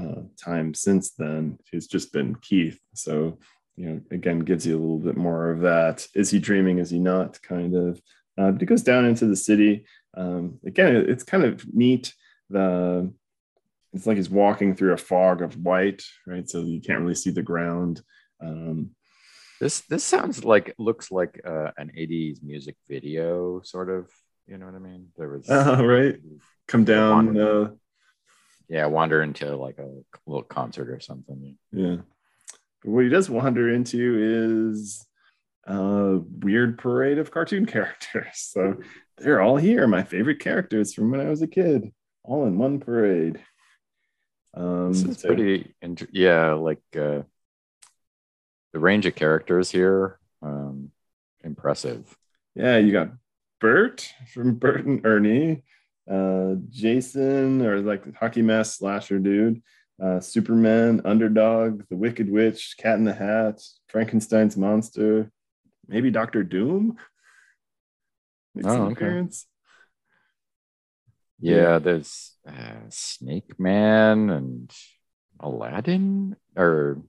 [0.00, 2.80] uh, time since then, he's just been Keith.
[2.94, 3.38] So
[3.76, 6.08] you know, again, gives you a little bit more of that.
[6.14, 6.78] Is he dreaming?
[6.78, 7.40] Is he not?
[7.42, 8.00] Kind of.
[8.38, 9.84] Uh, but he goes down into the city.
[10.16, 12.14] Um, again, it's kind of neat.
[12.48, 13.12] The
[13.92, 16.48] it's like he's walking through a fog of white, right?
[16.48, 18.02] So you can't really see the ground.
[18.40, 18.90] Um,
[19.60, 24.10] This this sounds like looks like uh, an '80s music video, sort of.
[24.46, 25.08] You know what I mean?
[25.16, 26.16] There was uh, right.
[26.68, 27.38] Come down.
[27.38, 27.70] Uh,
[28.68, 29.88] yeah, wander into like a
[30.26, 31.56] little concert or something.
[31.72, 31.96] Yeah.
[32.82, 35.04] But what he does wander into is
[35.66, 38.34] a weird parade of cartoon characters.
[38.34, 38.76] So
[39.18, 42.78] they're all here, my favorite characters from when I was a kid, all in one
[42.80, 43.40] parade.
[44.56, 47.22] Um, This is so- pretty, int- yeah, like uh,
[48.72, 50.90] the range of characters here, um,
[51.44, 52.16] impressive.
[52.54, 53.10] yeah, you got
[53.60, 55.62] Bert from Bert and Ernie,
[56.10, 59.62] uh, Jason, or like hockey mask slasher dude,
[60.02, 65.30] uh, Superman, Underdog, The Wicked Witch, Cat in the Hat, Frankenstein's monster,
[65.88, 66.96] maybe Doctor Doom.
[68.54, 68.92] Makes Oh, an okay.
[68.92, 69.46] appearance.
[71.40, 74.72] Yeah, there's uh, Snake Man and
[75.40, 77.02] Aladdin, or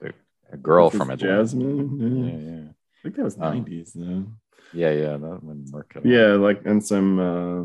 [0.00, 0.12] the,
[0.52, 1.28] a girl from Aladdin.
[1.28, 1.98] Jasmine.
[2.00, 2.32] Yeah.
[2.32, 3.40] Yeah, yeah, I think that was Oh.
[3.42, 4.26] 90s though.
[4.72, 5.16] yeah, yeah.
[5.16, 6.06] That one out.
[6.06, 7.62] Yeah, like and some uh,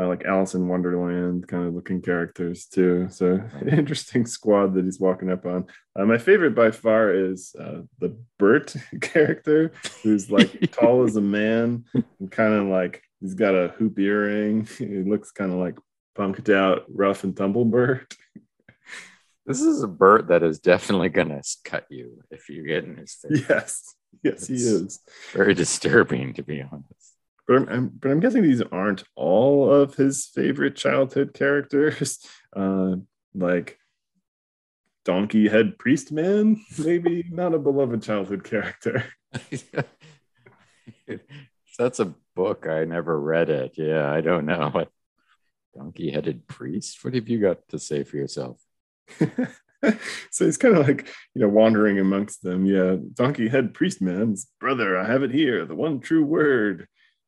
[0.00, 3.08] uh like Alice in Wonderland kind of looking characters too.
[3.10, 5.66] So interesting squad that he's walking up on.
[5.98, 9.72] Uh, my favorite by far is uh, the Bert character,
[10.04, 11.84] who's like tall as a man
[12.20, 14.66] and kind of like he's got a hoop earring.
[14.78, 15.78] He looks kind of like
[16.16, 18.14] punked out, rough and tumble Bert.
[19.46, 23.14] This is a Bert that is definitely gonna cut you if you get in his
[23.14, 23.44] face.
[23.48, 25.00] Yes, yes, he is.
[25.32, 27.16] Very disturbing, to be honest.
[27.48, 32.18] But I'm, I'm but I'm guessing these aren't all of his favorite childhood characters.
[32.54, 32.96] Uh,
[33.32, 33.78] like
[35.04, 39.04] Donkey Head Priest Man, maybe not a beloved childhood character.
[41.80, 42.66] That's a book.
[42.68, 43.72] I never read it.
[43.76, 44.84] Yeah, I don't know.
[45.74, 47.02] Donkey headed priest?
[47.02, 48.60] What have you got to say for yourself?
[50.30, 52.66] so he's kind of like you know wandering amongst them.
[52.66, 54.98] Yeah, Donkey Head Priest Man's brother.
[54.98, 56.86] I have it here, the one true word.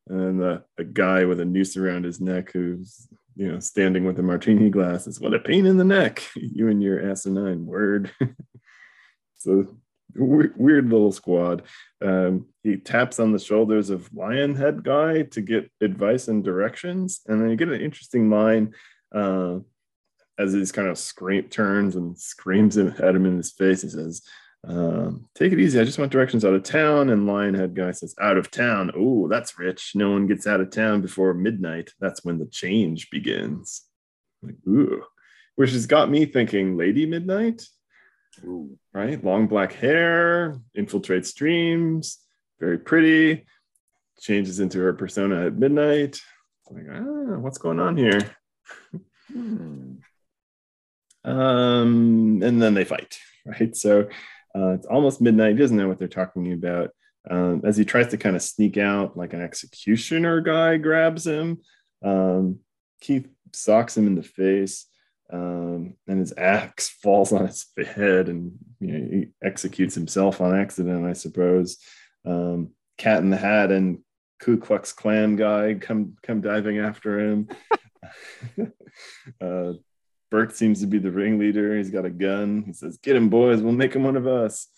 [0.08, 4.18] And uh, a guy with a noose around his neck who's you know standing with
[4.18, 5.06] a martini glass.
[5.06, 6.22] Is what a pain in the neck.
[6.36, 8.12] You and your asinine word.
[9.38, 9.78] so
[10.14, 11.62] weird, little squad.
[12.00, 17.40] Um, he taps on the shoulders of Lionhead guy to get advice and directions, and
[17.40, 18.74] then you get an interesting line.
[19.14, 19.58] Uh,
[20.38, 23.82] as he's kind of scream turns and screams at him in his face.
[23.82, 24.22] He says,
[24.66, 25.78] um, "Take it easy.
[25.78, 28.90] I just want directions out of town." And Lionhead guy says, "Out of town.
[28.96, 29.92] Oh, that's rich.
[29.94, 31.92] No one gets out of town before midnight.
[32.00, 33.82] That's when the change begins."
[34.42, 35.04] Like, ooh,
[35.56, 37.64] which has got me thinking, Lady Midnight,
[38.44, 38.78] Ooh.
[38.92, 39.22] right?
[39.22, 42.18] Long black hair, infiltrates dreams,
[42.60, 43.44] very pretty.
[44.20, 46.20] Changes into her persona at midnight.
[46.70, 48.20] Like, ah, what's going on here?
[49.32, 49.94] Hmm.
[51.24, 53.76] Um, and then they fight, right?
[53.76, 54.08] So
[54.54, 55.52] uh, it's almost midnight.
[55.52, 56.90] He doesn't know what they're talking about.
[57.30, 61.60] Um, as he tries to kind of sneak out, like an executioner guy grabs him.
[62.04, 62.58] Um,
[63.00, 64.86] Keith socks him in the face,
[65.32, 70.58] um, and his axe falls on his head, and you know, he executes himself on
[70.58, 71.78] accident, I suppose.
[72.24, 74.00] Um, Cat in the Hat and
[74.38, 77.48] Ku Klux Klan guy come come diving after him.
[79.40, 79.72] uh,
[80.30, 81.76] Bert seems to be the ringleader.
[81.76, 82.64] He's got a gun.
[82.66, 83.62] He says, "Get him, boys.
[83.62, 84.68] We'll make him one of us."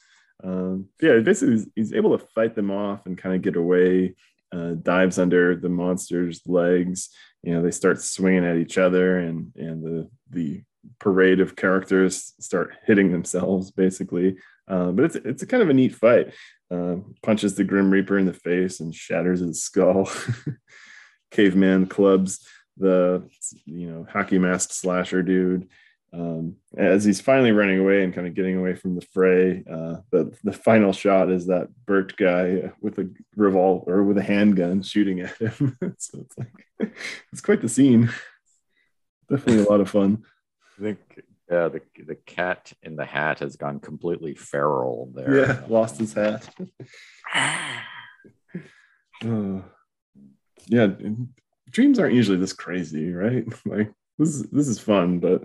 [0.42, 4.14] Um, yeah, basically, he's, he's able to fight them off and kind of get away.
[4.54, 7.08] Uh, dives under the monster's legs.
[7.42, 10.62] You know, they start swinging at each other, and and the the
[11.00, 14.36] parade of characters start hitting themselves, basically.
[14.68, 16.32] Uh, but it's it's a kind of a neat fight.
[16.70, 20.08] Uh, punches the Grim Reaper in the face and shatters his skull.
[21.30, 23.28] Caveman clubs the
[23.64, 25.68] you know hockey mask slasher dude
[26.14, 29.96] um, as he's finally running away and kind of getting away from the fray uh,
[30.10, 34.82] the, the final shot is that Bert guy with a revolver or with a handgun
[34.82, 36.92] shooting at him so it's like
[37.32, 38.10] it's quite the scene
[39.28, 40.22] definitely a lot of fun
[40.78, 40.98] I think
[41.50, 45.46] yeah, the the cat in the hat has gone completely feral there.
[45.46, 46.48] yeah lost his hat
[49.24, 49.64] Oh.
[50.66, 50.88] yeah
[51.74, 53.44] dreams aren't usually this crazy, right?
[53.66, 55.42] like this is this is fun, but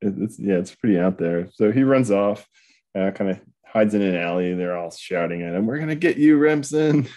[0.00, 1.48] it's yeah, it's pretty out there.
[1.52, 2.46] So he runs off,
[2.94, 4.54] uh, kind of hides in an alley.
[4.54, 7.08] They're all shouting at him, "We're gonna get you, Remsen!"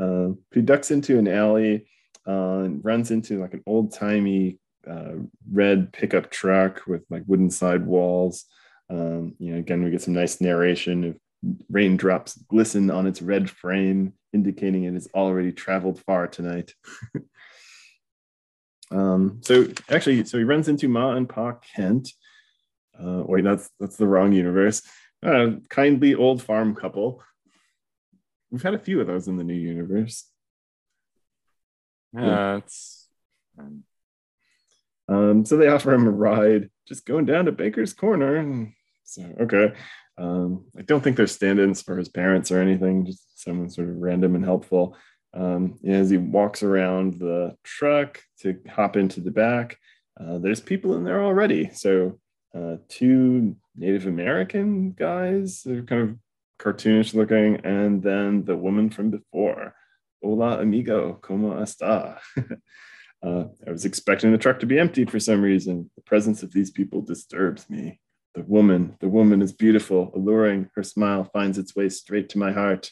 [0.00, 1.86] uh, he ducks into an alley
[2.26, 5.14] uh, and runs into like an old timey uh,
[5.50, 8.44] red pickup truck with like wooden sidewalls.
[8.88, 11.16] Um, you know, again, we get some nice narration of
[11.70, 16.74] raindrops glisten on its red frame, indicating it has already traveled far tonight.
[18.90, 22.10] um, so actually, so he runs into Ma and Pa Kent.
[22.98, 24.82] Uh, wait, that's that's the wrong universe.
[25.22, 27.22] Uh, kindly old farm couple.
[28.50, 30.24] We've had a few of those in the new universe.
[32.14, 33.08] Yeah, it's.
[35.08, 38.72] Um, so they offer him a ride, just going down to Baker's Corner.
[39.04, 39.72] So, okay.
[40.18, 43.88] Um, I don't think they're stand ins for his parents or anything, just someone sort
[43.88, 44.96] of random and helpful.
[45.36, 49.76] Um, as he walks around the truck to hop into the back,
[50.18, 51.70] uh, there's people in there already.
[51.74, 52.18] So,
[52.54, 56.16] uh, two Native American guys, they're kind of
[56.58, 59.74] cartoonish looking, and then the woman from before.
[60.22, 62.18] Hola, amigo, ¿cómo está?
[63.22, 65.90] uh, I was expecting the truck to be empty for some reason.
[65.96, 68.00] The presence of these people disturbs me.
[68.34, 70.70] The woman, the woman is beautiful, alluring.
[70.74, 72.90] Her smile finds its way straight to my heart.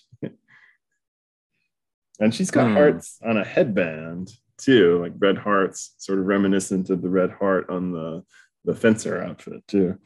[2.20, 2.74] And she's got mm.
[2.74, 7.68] hearts on a headband too, like red hearts, sort of reminiscent of the red heart
[7.70, 8.24] on the
[8.64, 9.98] the fencer outfit too.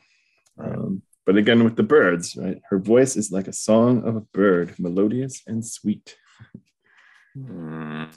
[0.58, 2.60] Um, but again, with the birds, right?
[2.70, 6.16] Her voice is like a song of a bird, melodious and sweet.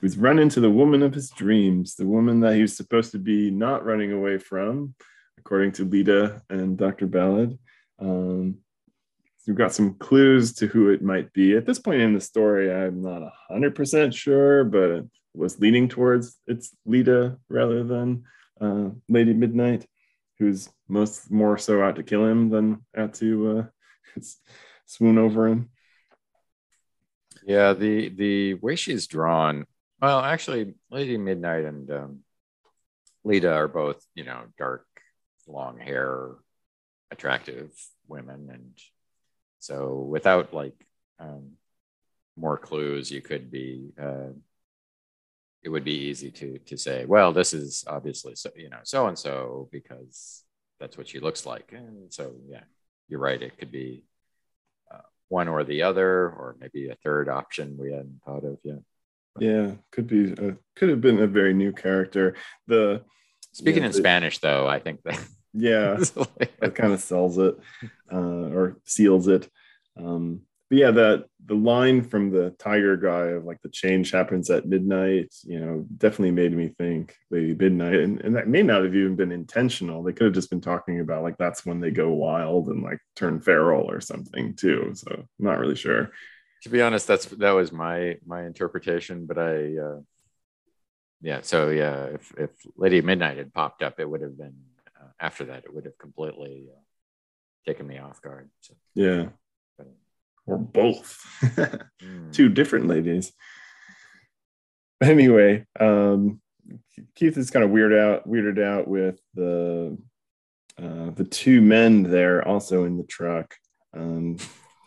[0.02, 3.20] He's run into the woman of his dreams, the woman that he was supposed to
[3.20, 4.96] be not running away from,
[5.38, 7.06] according to Lita and Dr.
[7.06, 7.58] Ballard.
[8.00, 8.60] Um,
[9.48, 11.56] we've got some clues to who it might be.
[11.56, 16.76] At this point in the story, I'm not 100% sure, but was leaning towards it's
[16.86, 18.24] Lita rather than
[18.60, 19.86] uh, Lady Midnight,
[20.40, 23.60] who's most more so out to kill him than out to
[24.18, 24.22] uh,
[24.86, 25.70] swoon over him.
[27.44, 29.66] Yeah, the the way she's drawn.
[30.02, 32.20] Well, actually, Lady Midnight and um,
[33.24, 34.86] Lita are both, you know, dark
[35.48, 36.32] long hair,
[37.12, 37.72] attractive
[38.08, 38.50] women.
[38.52, 38.78] And
[39.62, 40.74] so without like
[41.20, 41.52] um,
[42.36, 44.34] more clues, you could be, uh,
[45.64, 49.70] it would be easy to, to say, well, this is obviously, so, you know, so-and-so
[49.72, 50.44] because
[50.80, 51.72] that's what she looks like.
[51.74, 52.64] And so, yeah,
[53.08, 53.40] you're right.
[53.40, 54.04] It could be
[54.92, 58.80] uh, one or the other, or maybe a third option we hadn't thought of yet.
[59.40, 60.34] Yeah, could be.
[60.34, 62.36] A, could have been a very new character.
[62.68, 63.04] The
[63.54, 65.96] speaking in Spanish, though, I think that yeah,
[66.60, 67.58] that kind of sells it
[68.12, 69.50] uh, or seals it.
[69.98, 74.50] Um, but yeah, that the line from the tiger guy of like the change happens
[74.50, 78.86] at midnight, you know, definitely made me think Lady Midnight, and, and that may not
[78.86, 80.02] have even been intentional.
[80.02, 83.00] They could have just been talking about like that's when they go wild and like
[83.18, 84.94] turn feral or something too.
[84.96, 86.12] So I'm not really sure.
[86.64, 89.78] To be honest, that's that was my my interpretation, but I.
[89.78, 90.00] Uh,
[91.24, 94.56] yeah, so yeah, if if Lady Midnight had popped up, it would have been
[95.22, 96.80] after that, it would have completely uh,
[97.66, 98.50] taken me off guard.
[98.62, 99.30] So, yeah.
[99.78, 99.88] But,
[100.48, 101.24] or both.
[101.44, 102.34] mm.
[102.34, 103.32] Two different ladies.
[105.02, 106.42] Anyway, um,
[107.16, 109.98] Keith is kind of weirded out, weirded out with the
[110.82, 113.56] uh, the two men there also in the truck.
[113.96, 114.38] Um,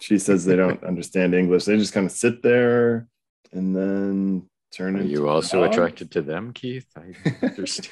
[0.01, 1.65] she says they don't understand English.
[1.65, 3.09] They just kind of sit there
[3.53, 4.97] and then turn.
[4.97, 6.87] Are you also attracted to them, Keith?
[6.97, 7.15] I
[7.47, 7.89] understand.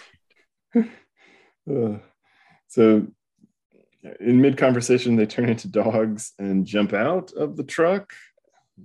[0.77, 1.99] uh,
[2.73, 3.07] so
[4.19, 8.15] in mid conversation, they turn into dogs and jump out of the truck.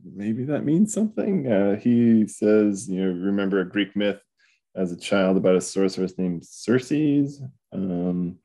[0.04, 1.50] Maybe that means something.
[1.50, 4.20] Uh, he says, you know, remember a Greek myth
[4.76, 6.92] as a child about a sorceress named Circe.
[7.72, 8.40] Um,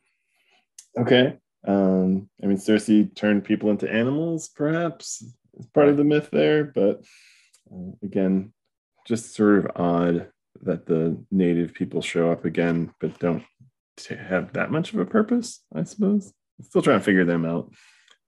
[0.97, 1.39] okay.
[1.67, 5.25] Um, I mean, Circe turned people into animals, perhaps,
[5.59, 6.63] as part of the myth there.
[6.63, 7.03] But
[7.69, 8.53] uh, again,
[9.09, 10.29] just sort of odd
[10.63, 13.43] that the native people show up again, but don't
[13.99, 16.33] to have that much of a purpose, I suppose.
[16.59, 17.73] I'm still trying to figure them out.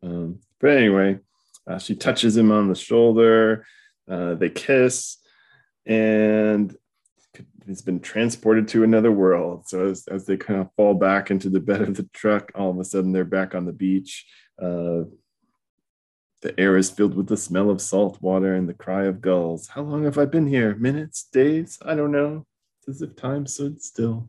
[0.03, 1.19] Um, but anyway,
[1.67, 3.67] uh, she touches him on the shoulder.
[4.11, 5.17] Uh, they kiss,
[5.87, 6.77] and
[7.67, 9.67] he's been transported to another world.
[9.69, 12.71] So as, as they kind of fall back into the bed of the truck, all
[12.71, 14.27] of a sudden they're back on the beach.
[14.61, 15.05] Uh,
[16.43, 19.69] the air is filled with the smell of salt water and the cry of gulls.
[19.69, 20.75] How long have I been here?
[20.77, 21.27] Minutes?
[21.33, 21.79] Days?
[21.83, 22.45] I don't know.
[22.81, 24.29] It's as if time stood still.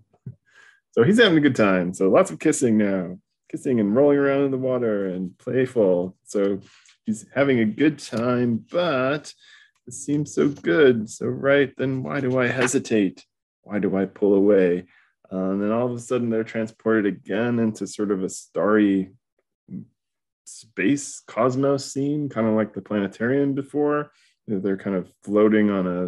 [0.96, 1.94] So he's having a good time.
[1.94, 3.20] So lots of kissing now,
[3.52, 6.16] kissing and rolling around in the water and playful.
[6.24, 6.62] So
[7.06, 9.34] he's having a good time, but
[9.86, 11.72] it seems so good, so right.
[11.78, 13.26] Then why do I hesitate?
[13.66, 14.86] why do I pull away?
[15.32, 19.12] Uh, and then all of a sudden they're transported again into sort of a starry
[20.46, 24.12] space cosmos scene, kind of like the planetarium before.
[24.48, 26.06] They're kind of floating on a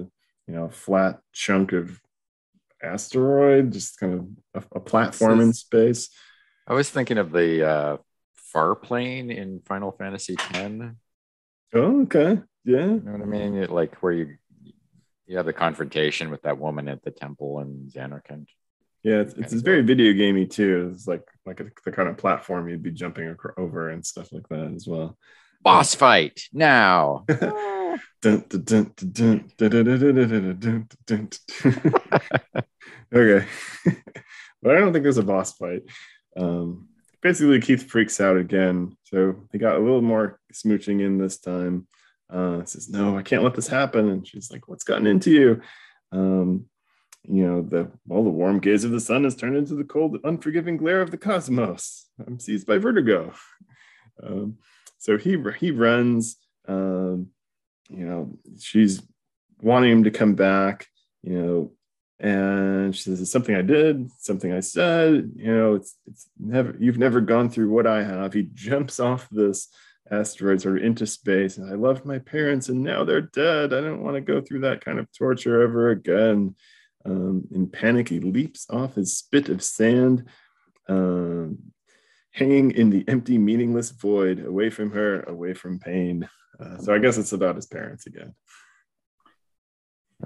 [0.50, 2.00] you know flat chunk of
[2.82, 4.14] asteroid, just kind
[4.54, 6.10] of a, a platform in space.
[6.68, 7.98] I was thinking of the uh,
[8.54, 10.72] Farplane in Final Fantasy X.
[11.74, 12.42] Oh, okay.
[12.66, 12.86] Yeah.
[12.86, 13.56] You know what I mean?
[13.56, 14.38] It, like where you
[15.26, 18.48] you have the confrontation with that woman at the temple in Zanarkand.
[19.04, 20.92] Yeah, it's, it's, it's very video gamey too.
[20.94, 24.48] It's like like a, the kind of platform you'd be jumping over and stuff like
[24.50, 25.18] that as well.
[25.62, 27.26] Boss fight now.
[33.14, 33.46] okay,
[34.62, 35.84] but I don't think there's a boss fight.
[36.36, 36.90] Um,
[37.22, 41.88] basically, Keith freaks out again, so he got a little more smooching in this time.
[42.30, 45.62] Uh, says, "No, I can't let this happen," and she's like, "What's gotten into you?"
[46.12, 46.66] Um,
[47.24, 50.18] you know, the well, the warm gaze of the sun has turned into the cold,
[50.24, 52.06] unforgiving glare of the cosmos.
[52.26, 53.34] I'm seized by vertigo.
[54.24, 54.58] Um,
[54.98, 56.38] so he he runs.
[56.68, 57.30] Um,
[57.90, 59.02] you know, she's
[59.62, 60.88] wanting him to come back.
[61.24, 61.72] You know,
[62.20, 65.32] and she says, "It's something I did, something I said.
[65.36, 69.28] You know, it's it's never you've never gone through what I have." He jumps off
[69.30, 69.68] this
[70.10, 73.74] asteroid sort of into space, and I loved my parents, and now they're dead.
[73.74, 76.56] I don't want to go through that kind of torture ever again.
[77.06, 80.26] Um, in panic, he leaps off his spit of sand,
[80.90, 81.58] um,
[82.32, 86.28] hanging in the empty, meaningless void, away from her, away from pain.
[86.60, 88.34] Uh, so I guess it's about his parents again.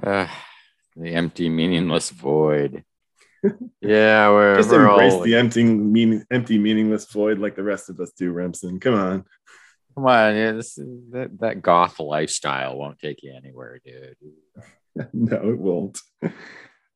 [0.02, 0.28] Uh,
[0.96, 2.84] the empty, meaningless void.
[3.82, 7.90] yeah, we're just we're embrace all, the empty, mean, empty, meaningless void like the rest
[7.90, 8.80] of us do, Remsen.
[8.80, 9.26] Come on.
[9.96, 10.76] Come on, yeah, this,
[11.12, 14.16] that that goth lifestyle won't take you anywhere, dude.
[15.14, 16.00] no, it won't.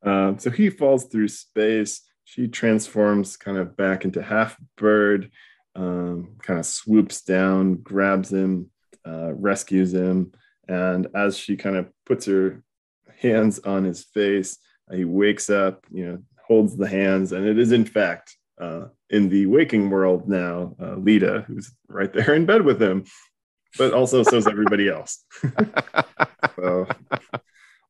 [0.02, 2.00] Um, so he falls through space.
[2.24, 5.30] She transforms kind of back into half bird,
[5.74, 8.70] um, kind of swoops down, grabs him,
[9.06, 10.32] uh, rescues him.
[10.68, 12.62] And as she kind of puts her
[13.20, 14.58] hands on his face,
[14.92, 19.28] he wakes up, you know, holds the hands, and it is in fact uh, in
[19.28, 23.04] the waking world now, uh, Lita, who's right there in bed with him,
[23.76, 25.24] but also so is everybody else.
[26.56, 26.86] so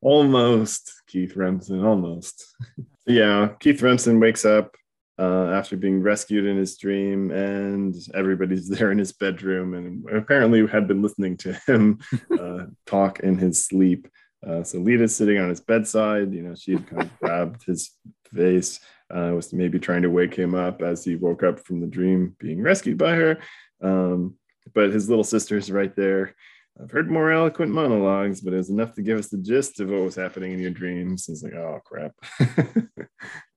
[0.00, 2.54] almost Keith Remsen, almost.
[3.06, 4.74] yeah, Keith Remsen wakes up
[5.18, 10.66] uh, after being rescued in his dream, and everybody's there in his bedroom, and apparently
[10.66, 11.98] had been listening to him
[12.40, 14.08] uh, talk in his sleep.
[14.46, 16.32] Uh, so Lita's sitting on his bedside.
[16.32, 17.90] You know, she had kind of grabbed his
[18.34, 21.86] face, uh, was maybe trying to wake him up as he woke up from the
[21.86, 23.38] dream, being rescued by her.
[23.82, 24.36] Um,
[24.74, 26.34] but his little sister's right there
[26.82, 29.88] I've heard more eloquent monologues, but it was enough to give us the gist of
[29.88, 31.28] what was happening in your dreams.
[31.28, 32.12] It's like, oh crap.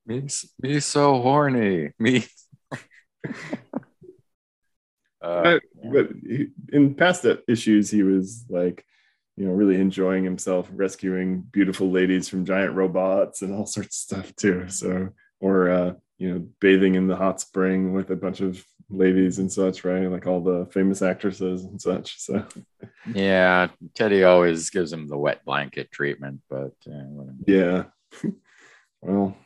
[0.09, 0.27] Me,
[0.61, 1.91] me so horny.
[1.99, 2.25] Me.
[5.21, 5.59] uh,
[5.91, 8.83] but he, in past issues, he was like,
[9.37, 14.17] you know, really enjoying himself, rescuing beautiful ladies from giant robots and all sorts of
[14.17, 14.67] stuff too.
[14.67, 19.37] So, or uh, you know, bathing in the hot spring with a bunch of ladies
[19.37, 20.09] and such, right?
[20.09, 22.19] Like all the famous actresses and such.
[22.19, 22.45] So,
[23.13, 27.83] yeah, Teddy always gives him the wet blanket treatment, but uh, yeah,
[29.01, 29.37] well,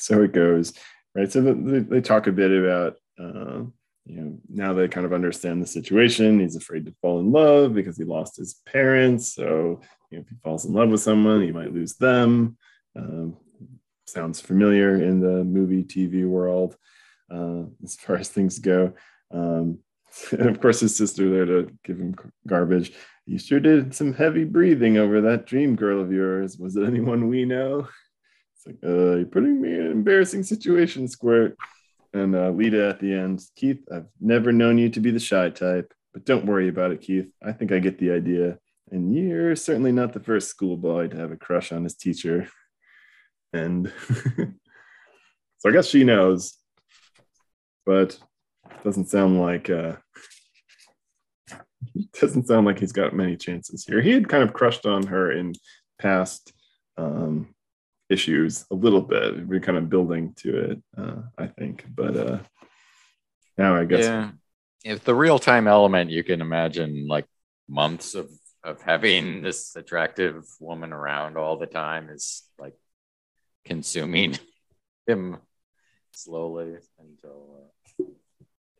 [0.00, 0.72] so it goes,
[1.14, 1.30] right?
[1.30, 3.64] So they, they talk a bit about, uh,
[4.06, 6.40] you know, now they kind of understand the situation.
[6.40, 9.34] He's afraid to fall in love because he lost his parents.
[9.34, 9.80] So,
[10.10, 12.56] you know, if he falls in love with someone, he might lose them.
[12.96, 13.36] Um,
[14.06, 16.76] sounds familiar in the movie TV world
[17.32, 18.92] uh, as far as things go.
[19.30, 19.78] Um,
[20.32, 22.92] and of course, his sister there to give him garbage.
[23.26, 26.58] You sure did some heavy breathing over that dream girl of yours.
[26.58, 27.88] Was it anyone we know?
[28.60, 31.56] It's like, uh, you're putting me in an embarrassing situation, Squirt.
[32.12, 35.48] And uh, Lita at the end, Keith, I've never known you to be the shy
[35.50, 37.30] type, but don't worry about it, Keith.
[37.42, 38.58] I think I get the idea.
[38.90, 42.48] And you're certainly not the first schoolboy to have a crush on his teacher.
[43.52, 43.92] And
[45.58, 46.58] so I guess she knows,
[47.86, 48.18] but
[48.84, 49.96] doesn't sound like uh,
[52.20, 54.02] doesn't sound like he's got many chances here.
[54.02, 55.52] He had kind of crushed on her in
[55.98, 56.52] past
[56.96, 57.54] um,
[58.10, 59.46] issues a little bit.
[59.46, 61.86] We're kind of building to it, uh, I think.
[61.94, 62.38] But uh,
[63.56, 64.04] now I guess.
[64.04, 64.30] Yeah.
[64.84, 67.26] If the real time element, you can imagine like
[67.68, 68.30] months of,
[68.64, 72.74] of having this attractive woman around all the time is like
[73.64, 74.36] consuming
[75.06, 75.38] him
[76.12, 78.08] slowly until uh, it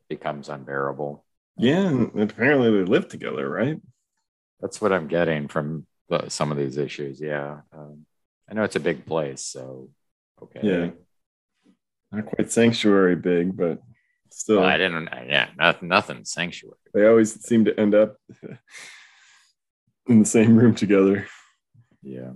[0.08, 1.24] becomes unbearable.
[1.56, 3.80] Yeah, and apparently they live together, right?
[4.60, 7.20] That's what I'm getting from the, some of these issues.
[7.20, 8.06] Yeah, um,
[8.50, 9.90] I know it's a big place, so
[10.42, 10.60] okay.
[10.62, 10.90] Yeah.
[12.12, 13.80] Not quite sanctuary big, but
[14.30, 14.60] still.
[14.60, 15.08] Well, I didn't.
[15.28, 15.88] Yeah, nothing.
[15.88, 16.76] Nothing sanctuary.
[16.92, 18.16] They always seem to end up
[20.08, 21.28] in the same room together.
[22.02, 22.32] Yeah.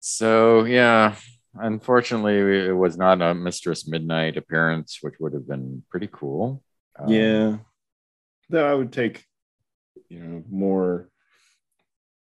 [0.00, 1.16] So yeah,
[1.54, 6.62] unfortunately, it was not a Mistress Midnight appearance, which would have been pretty cool.
[6.98, 7.56] Um, yeah.
[8.48, 9.24] Though I would take,
[10.08, 11.08] you know, more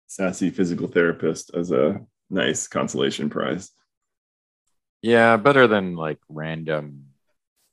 [0.08, 3.72] sassy physical therapist as a nice consolation prize.
[5.02, 7.08] Yeah, better than like random,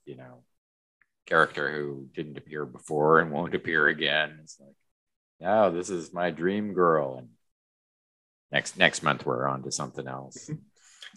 [0.05, 0.43] you know,
[1.27, 4.39] character who didn't appear before and won't appear again.
[4.43, 4.75] It's like,
[5.41, 7.29] now this is my dream girl, and
[8.53, 10.51] next next month we're on to something else.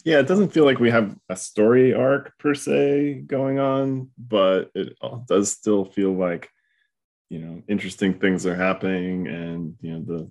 [0.04, 4.70] Yeah, it doesn't feel like we have a story arc per se going on, but
[4.74, 6.48] it does still feel like
[7.28, 10.30] you know interesting things are happening, and you know the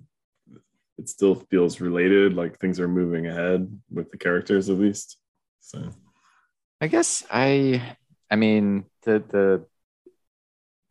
[0.98, 5.16] it still feels related, like things are moving ahead with the characters at least.
[5.60, 5.90] So,
[6.80, 7.96] I guess I,
[8.30, 9.64] I mean the the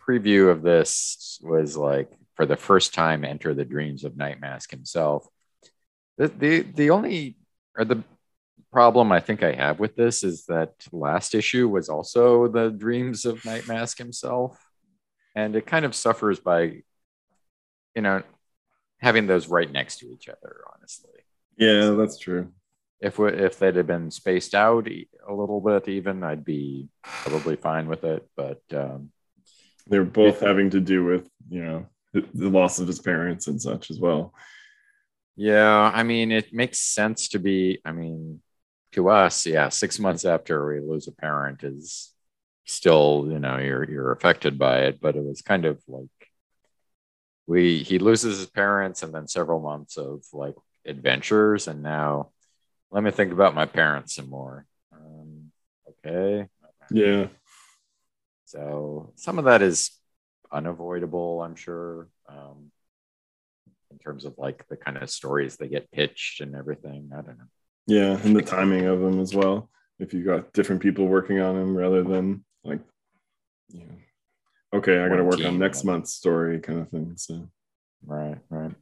[0.02, 5.28] preview of this was like for the first time enter the dreams of Nightmask himself.
[6.18, 7.38] The the the only
[7.78, 8.04] or the
[8.72, 13.26] problem I think I have with this is that last issue was also the dreams
[13.26, 14.58] of Nightmask himself.
[15.36, 16.82] And it kind of suffers by,
[17.96, 18.24] you know,
[19.00, 21.12] having those right next to each other, honestly.
[21.58, 22.52] Yeah, that's true.
[23.00, 27.56] If we, if they'd have been spaced out a little bit, even I'd be probably
[27.56, 28.28] fine with it.
[28.36, 29.12] But um,
[29.86, 33.92] they're both having to do with you know the loss of his parents and such
[33.92, 34.34] as well.
[35.36, 37.80] Yeah, I mean, it makes sense to be.
[37.86, 38.42] I mean,
[38.94, 42.12] to us, yeah, six months after we lose a parent is
[42.66, 45.00] still, you know, you're you're affected by it.
[45.00, 46.10] But it was kind of like
[47.48, 52.30] we he loses his parents and then several months of like adventures, and now
[52.92, 54.66] let me think about my parents some more.
[54.94, 55.52] Um,
[56.06, 56.48] okay.
[56.92, 57.28] Yeah.
[58.46, 59.92] So some of that is
[60.52, 62.08] unavoidable, I'm sure.
[62.30, 62.72] Um,
[63.92, 67.10] in terms of like the kind of stories they get pitched and everything.
[67.14, 67.46] I don't know.
[67.88, 69.70] Yeah, and the timing of them as well.
[70.00, 72.82] If you got different people working on them rather than like,
[73.70, 73.96] you know,
[74.74, 77.14] okay, I got to work on next month's story kind of thing.
[77.16, 77.50] So,
[78.06, 78.74] right, right,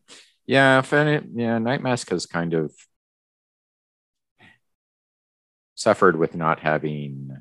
[0.45, 0.79] yeah.
[0.79, 2.73] If any, yeah, Nightmask has kind of
[5.75, 7.37] suffered with not having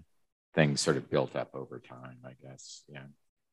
[0.54, 2.18] things sort of built up over time.
[2.24, 3.04] I guess, yeah.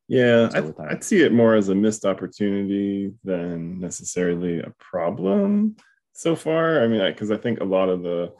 [0.08, 5.76] Yeah, so I'd, I'd see it more as a missed opportunity than necessarily a problem
[6.12, 6.82] so far.
[6.82, 8.32] I mean, because I, I, think a lot of the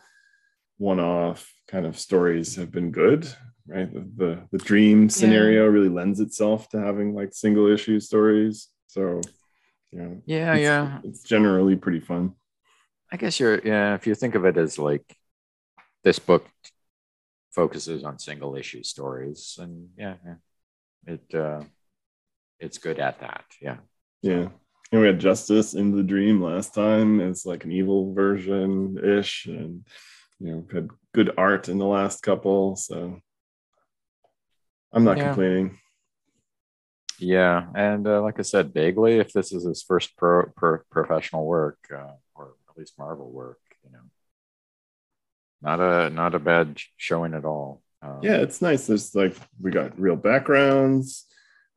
[0.78, 3.26] one-off kind of stories have been good,
[3.66, 3.92] right?
[3.92, 5.70] The the, the dream scenario yeah.
[5.70, 8.68] really lends itself to having like single issue stories.
[8.86, 9.20] So,
[9.90, 12.34] you know, yeah, it's, yeah, it's generally pretty fun.
[13.10, 13.94] I guess you're yeah.
[13.94, 15.04] If you think of it as like
[16.04, 16.46] this book
[17.52, 20.34] focuses on single issue stories, and yeah, yeah
[21.06, 21.62] it uh,
[22.58, 23.44] it's good at that.
[23.60, 23.76] Yeah.
[24.22, 24.48] Yeah.
[24.92, 27.20] And we had Justice in the Dream last time.
[27.20, 29.86] It's like an evil version ish, and
[30.38, 32.76] you know, we've had good art in the last couple.
[32.76, 33.20] So
[34.92, 35.26] I'm not yeah.
[35.26, 35.78] complaining.
[37.18, 41.46] Yeah, and uh, like I said, vaguely, if this is his first pro, pro professional
[41.46, 44.00] work, uh, or at least Marvel work, you know,
[45.62, 47.80] not a not a bad showing at all.
[48.02, 48.86] Um, yeah, it's nice.
[48.86, 51.26] There's like we got real backgrounds.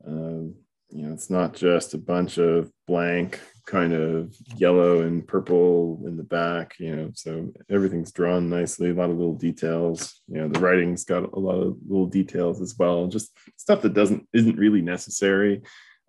[0.04, 0.56] Um,
[0.96, 6.16] you know, it's not just a bunch of blank kind of yellow and purple in
[6.16, 10.22] the back, you know, so everything's drawn nicely, a lot of little details.
[10.26, 13.92] You know, the writing's got a lot of little details as well, just stuff that
[13.92, 15.60] doesn't isn't really necessary,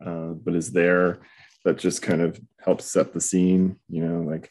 [0.06, 1.20] uh, but is there
[1.66, 4.50] that just kind of helps set the scene, you know, like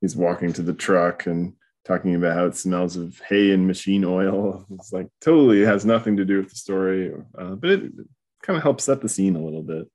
[0.00, 1.52] he's walking to the truck and
[1.84, 4.66] talking about how it smells of hay and machine oil.
[4.72, 7.92] It's like totally has nothing to do with the story, uh, but it,
[8.42, 9.88] kind of helps set the scene a little bit.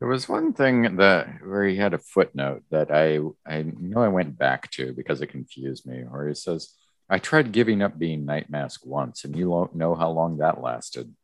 [0.00, 4.08] There was one thing that where he had a footnote that I I know I
[4.08, 6.02] went back to because it confused me.
[6.02, 6.74] Where he says,
[7.08, 11.14] "I tried giving up being Nightmask once, and you won't know how long that lasted."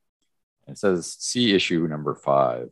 [0.68, 2.70] It says, "See issue number five.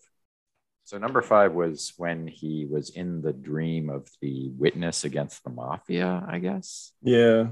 [0.88, 5.50] So number five was when he was in the dream of the witness against the
[5.50, 6.92] mafia, I guess.
[7.02, 7.48] Yeah.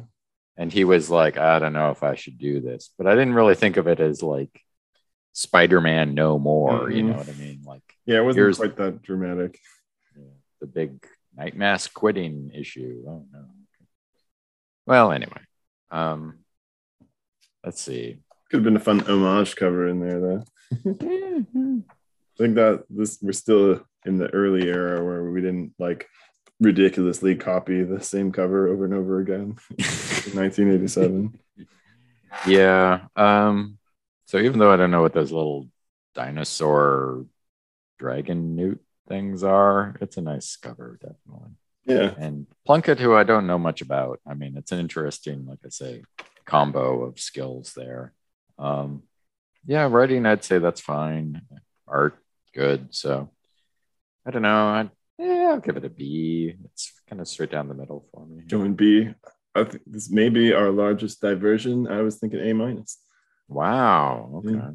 [0.56, 3.34] And he was like, I don't know if I should do this, but I didn't
[3.34, 4.62] really think of it as like
[5.36, 6.80] Spider-Man no more.
[6.80, 6.92] Mm-hmm.
[6.92, 7.60] You know what I mean?
[7.66, 9.60] Like, yeah, it wasn't quite that dramatic.
[10.62, 11.06] The big
[11.38, 13.04] Nightmask quitting issue.
[13.06, 13.44] Oh no.
[14.86, 15.42] Well, anyway,
[15.90, 16.38] um,
[17.62, 18.16] let's see.
[18.50, 20.44] Could have been a fun homage cover in there, though.
[20.72, 26.08] I think that this we're still in the early era where we didn't like
[26.60, 29.56] ridiculously copy the same cover over and over again.
[29.76, 31.38] 1987.
[32.46, 33.00] Yeah.
[33.14, 33.76] Um,
[34.26, 35.68] so even though I don't know what those little
[36.14, 37.26] dinosaur
[37.98, 41.52] dragon newt things are, it's a nice cover, definitely.
[41.86, 42.14] Yeah.
[42.18, 44.20] And Plunkett, who I don't know much about.
[44.26, 46.02] I mean, it's an interesting, like I say,
[46.44, 48.12] combo of skills there.
[48.58, 49.04] Um,
[49.64, 51.42] yeah, writing, I'd say that's fine.
[51.86, 52.18] Art,
[52.52, 52.94] good.
[52.94, 53.30] So
[54.26, 54.68] I don't know.
[54.68, 56.54] I'd, yeah, I'll give it a B.
[56.64, 58.42] It's kind of straight down the middle for me.
[58.42, 59.10] Going B.
[59.54, 61.86] I think this may be our largest diversion.
[61.86, 62.98] I was thinking A minus.
[63.48, 64.30] Wow.
[64.36, 64.54] Okay.
[64.54, 64.70] Yeah.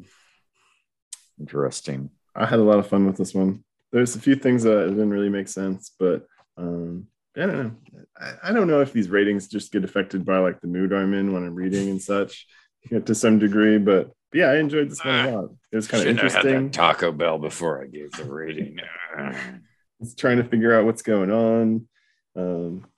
[1.40, 2.10] Interesting.
[2.34, 3.64] I had a lot of fun with this one.
[3.90, 7.06] There's a few things that didn't really make sense, but um,
[7.36, 8.04] I don't know.
[8.18, 11.14] I, I don't know if these ratings just get affected by like the mood I'm
[11.14, 12.46] in when I'm reading and such
[12.90, 15.50] you know, to some degree, but, but yeah, I enjoyed this one a lot.
[15.70, 16.64] It was kind of Shouldn't have had interesting.
[16.66, 18.78] that Taco Bell before I gave the rating.
[20.00, 21.86] It's trying to figure out what's going on.
[22.34, 22.88] Um,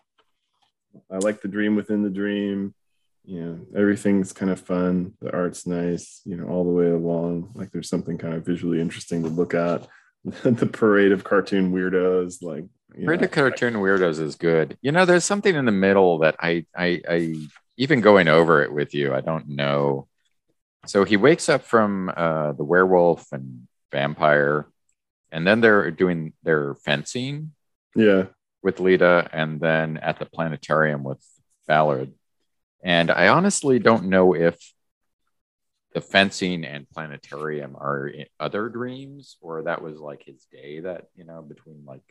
[1.11, 2.75] I like the dream within the dream.
[3.25, 5.15] You know, everything's kind of fun.
[5.21, 7.53] The art's nice, you know, all the way along.
[7.55, 9.87] Like there's something kind of visually interesting to look at.
[10.25, 12.65] the parade of cartoon weirdos, like
[13.03, 14.79] Parade know, of Cartoon Weirdos is good.
[14.81, 17.35] You know, there's something in the middle that I, I, I,
[17.77, 20.07] even going over it with you, I don't know.
[20.87, 24.67] So he wakes up from uh, the werewolf and vampire,
[25.33, 27.53] and then they're doing their fencing
[27.97, 28.27] yeah,
[28.63, 31.25] with Lita, and then at the planetarium with
[31.67, 32.13] Ballard.
[32.85, 34.57] And I honestly don't know if
[35.95, 41.25] the fencing and planetarium are other dreams, or that was like his day that you
[41.25, 42.03] know between like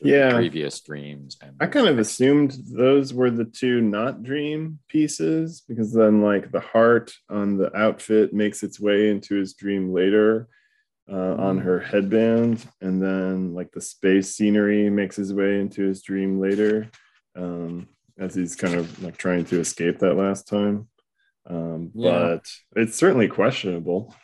[0.00, 0.34] Yeah.
[0.34, 5.92] previous dreams and I kind of assumed those were the two not dream pieces because
[5.92, 10.48] then like the heart on the outfit makes its way into his dream later
[11.10, 16.02] uh, on her headband, and then like the space scenery makes his way into his
[16.02, 16.90] dream later.
[17.36, 17.88] Um,
[18.18, 20.88] as he's kind of like trying to escape that last time.
[21.46, 22.10] Um, Yeah.
[22.10, 22.48] But
[22.82, 24.14] it's certainly questionable.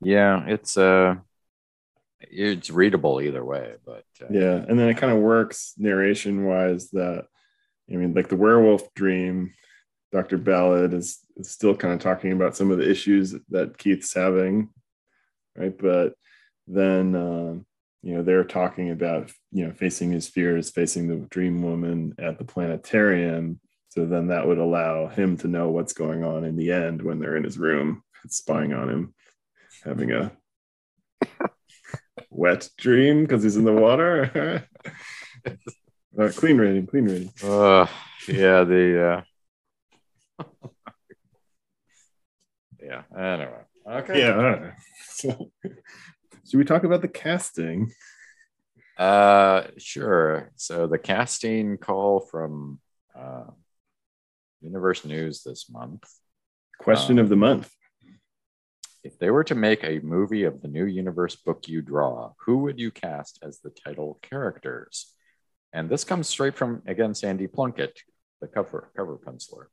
[0.00, 1.16] yeah, it's uh
[2.20, 6.90] it's readable either way, but uh, Yeah, and then it kind of works narration wise
[6.90, 7.26] that
[7.92, 9.52] I mean, like the werewolf dream,
[10.12, 10.38] Dr.
[10.38, 14.70] Ballard is, is still kind of talking about some of the issues that Keith's having,
[15.56, 15.76] right?
[15.76, 16.14] But
[16.66, 17.66] then um,
[18.02, 22.38] you know they're talking about you know facing his fears, facing the dream woman at
[22.38, 23.60] the planetarium.
[23.90, 27.18] So then that would allow him to know what's going on in the end when
[27.18, 29.14] they're in his room, spying on him,
[29.84, 30.32] having a
[32.30, 34.66] wet dream because he's in the water.
[36.18, 37.32] Uh, clean rating, clean rating.
[37.42, 37.86] Uh,
[38.28, 39.24] yeah, the
[40.38, 40.44] uh
[42.82, 43.62] yeah, anyway.
[43.88, 44.20] Okay.
[44.20, 44.72] Yeah.
[46.52, 47.90] Should we talk about the casting?
[48.98, 50.52] Uh sure.
[50.56, 52.78] So the casting call from
[53.18, 53.44] uh
[54.60, 56.04] Universe News this month.
[56.78, 57.70] Question Um, of the month.
[59.02, 62.58] If they were to make a movie of the new universe book you draw, who
[62.58, 65.10] would you cast as the title characters?
[65.72, 67.98] And this comes straight from again Sandy Plunkett,
[68.42, 69.68] the cover cover penciler.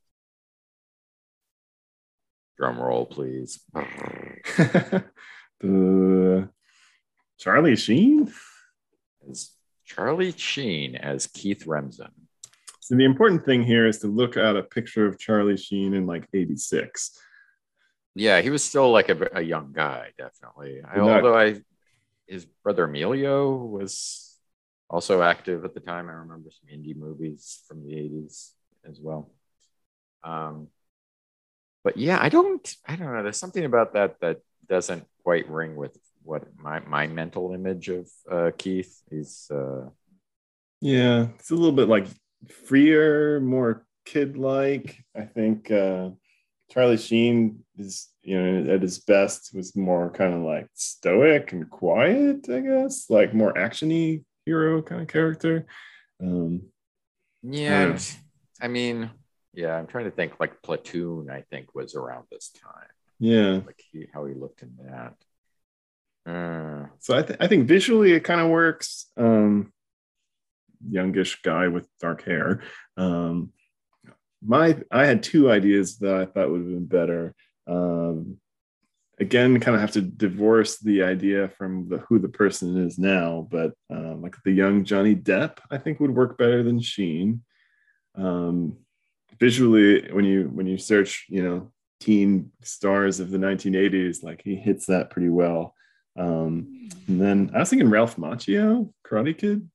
[2.56, 3.60] Drum roll, please.
[5.60, 6.48] the
[7.40, 8.30] Charlie Sheen.
[9.28, 9.52] As
[9.86, 12.12] Charlie Sheen as Keith Remsen.
[12.80, 16.06] So the important thing here is to look at a picture of Charlie Sheen in
[16.06, 17.18] like '86.
[18.14, 20.82] Yeah, he was still like a, a young guy, definitely.
[20.86, 21.62] I, Not- although I,
[22.26, 24.36] his brother Emilio was
[24.90, 26.08] also active at the time.
[26.08, 28.50] I remember some indie movies from the '80s
[28.86, 29.30] as well.
[30.22, 30.68] Um,
[31.82, 33.22] but yeah, I don't, I don't know.
[33.22, 35.96] There's something about that that doesn't quite ring with
[36.30, 39.50] what my my mental image of uh, Keith is.
[39.50, 39.90] Uh,
[40.80, 42.06] Yeah, it's a little bit like
[42.66, 44.86] freer, more kid-like.
[45.14, 46.10] I think uh,
[46.70, 51.68] Charlie Sheen is, you know, at his best was more kind of like stoic and
[51.68, 52.48] quiet.
[52.48, 55.66] I guess, like more actiony hero kind of character.
[56.22, 56.62] Um,
[57.42, 57.98] yeah, Yeah.
[58.62, 59.10] I mean,
[59.52, 60.40] yeah, I'm trying to think.
[60.40, 62.94] Like Platoon, I think was around this time.
[63.18, 65.14] yeah, like he, how he looked in that.
[66.26, 69.06] Uh, so I, th- I think visually it kind of works.
[69.16, 69.72] Um,
[70.88, 72.62] youngish guy with dark hair.
[72.96, 73.52] Um,
[74.42, 77.34] my I had two ideas that I thought would have been better.
[77.66, 78.38] Um,
[79.18, 83.46] again, kind of have to divorce the idea from the who the person is now,
[83.50, 87.42] but uh, like the young Johnny Depp, I think would work better than Sheen.
[88.14, 88.78] Um,
[89.38, 94.56] visually, when you when you search, you know, teen stars of the 1980s, like he
[94.56, 95.74] hits that pretty well.
[96.16, 99.68] Um, and then I was thinking Ralph Macchio, Karate Kid.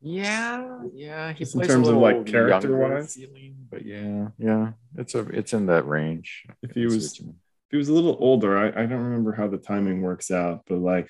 [0.00, 1.32] Yeah, yeah.
[1.32, 3.14] He Just in plays a terms of, like, character-wise?
[3.14, 4.72] feeling, but yeah, yeah.
[4.96, 6.44] It's a it's in that range.
[6.62, 7.36] If he was- what you mean.
[7.68, 10.62] If he was a little older, I, I don't remember how the timing works out,
[10.66, 11.08] but like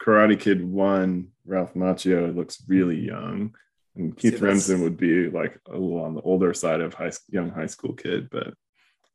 [0.00, 3.54] Karate Kid one, Ralph Macchio looks really young.
[3.96, 7.10] And Keith See, Remsen would be like a little on the older side of high
[7.30, 8.54] young high school kid, but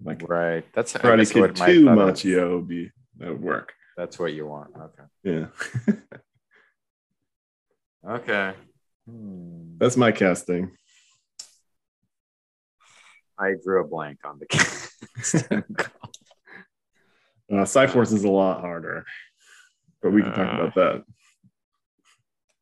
[0.04, 0.66] like right.
[0.74, 3.74] That's Karate Kid what two thought Macchio would be that would work.
[4.00, 4.72] That's what you want.
[4.76, 5.04] Okay.
[5.24, 5.96] Yeah.
[8.10, 8.54] Okay.
[9.06, 9.78] Hmm.
[9.78, 10.72] That's my casting.
[13.38, 15.64] I drew a blank on the casting.
[17.52, 19.04] Uh, Psiforce is a lot harder,
[20.04, 21.04] but we can talk Uh, about that.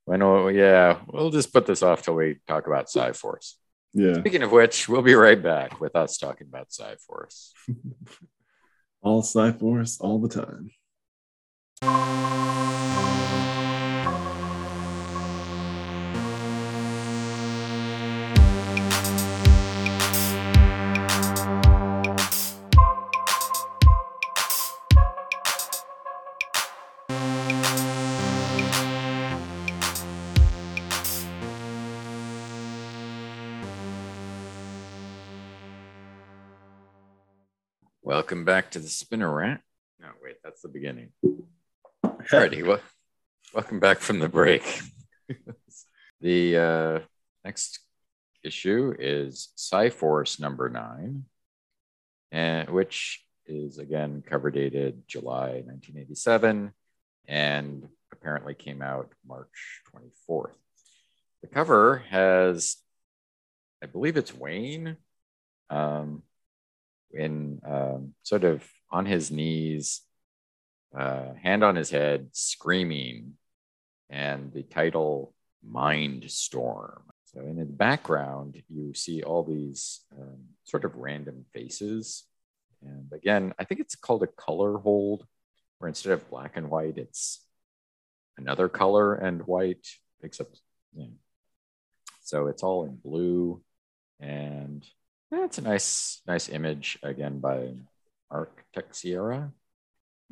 [0.10, 0.48] I know.
[0.48, 3.60] Yeah, we'll just put this off till we talk about Psiforce.
[3.94, 4.14] Yeah.
[4.22, 7.54] Speaking of which, we'll be right back with us talking about Psiforce.
[9.02, 10.72] All Psiforce all the time.
[38.02, 39.62] Welcome back to the Spinner Rat.
[40.00, 41.12] No, wait, that's the beginning.
[42.30, 42.82] Alrighty, well,
[43.54, 44.82] welcome back from the break.
[46.22, 47.00] the uh,
[47.46, 47.80] next
[48.44, 51.24] issue is Psiforce number nine,
[52.34, 56.74] and which is again cover dated July 1987
[57.30, 60.52] and apparently came out March 24th.
[61.42, 62.76] The cover has,
[63.82, 64.98] I believe it's Wayne,
[65.70, 66.24] um,
[67.14, 70.02] in um, sort of on his knees,
[70.96, 73.34] uh, hand on his head, screaming,
[74.10, 75.34] and the title
[75.64, 77.04] Mind Storm.
[77.26, 82.24] So in the background, you see all these um, sort of random faces.
[82.82, 85.26] And again, I think it's called a color hold,
[85.78, 87.44] where instead of black and white, it's
[88.38, 89.88] another color and white,
[90.22, 90.62] except,
[90.96, 91.12] you know.
[92.22, 93.62] So it's all in blue.
[94.20, 94.86] And
[95.32, 97.74] it's a nice, nice image again by
[98.32, 98.66] Mark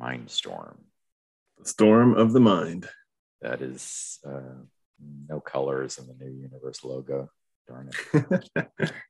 [0.00, 0.76] Mindstorm.
[1.58, 2.88] The Storm of the Mind.
[3.42, 4.64] That is uh,
[5.28, 7.30] no colors in the new universe logo.
[7.68, 7.90] Darn
[8.54, 8.92] it.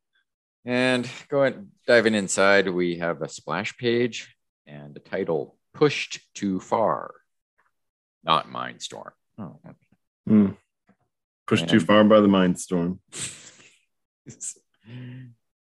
[0.68, 4.34] And going diving inside, we have a splash page
[4.66, 7.12] and the title "Pushed Too Far,"
[8.24, 9.12] not Mindstorm.
[9.38, 9.76] Oh, okay.
[10.26, 10.48] Hmm.
[11.46, 12.98] Pushed too far by the Mind Storm.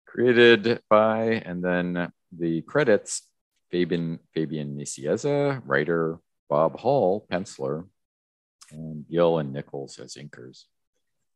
[0.06, 3.22] created by, and then the credits
[3.74, 7.84] Fabian Fabian Nicieza, writer Bob Hall, penciler,
[8.70, 10.66] and Gil and Nichols as inkers.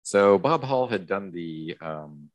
[0.04, 2.30] So Bob Hall had done the um,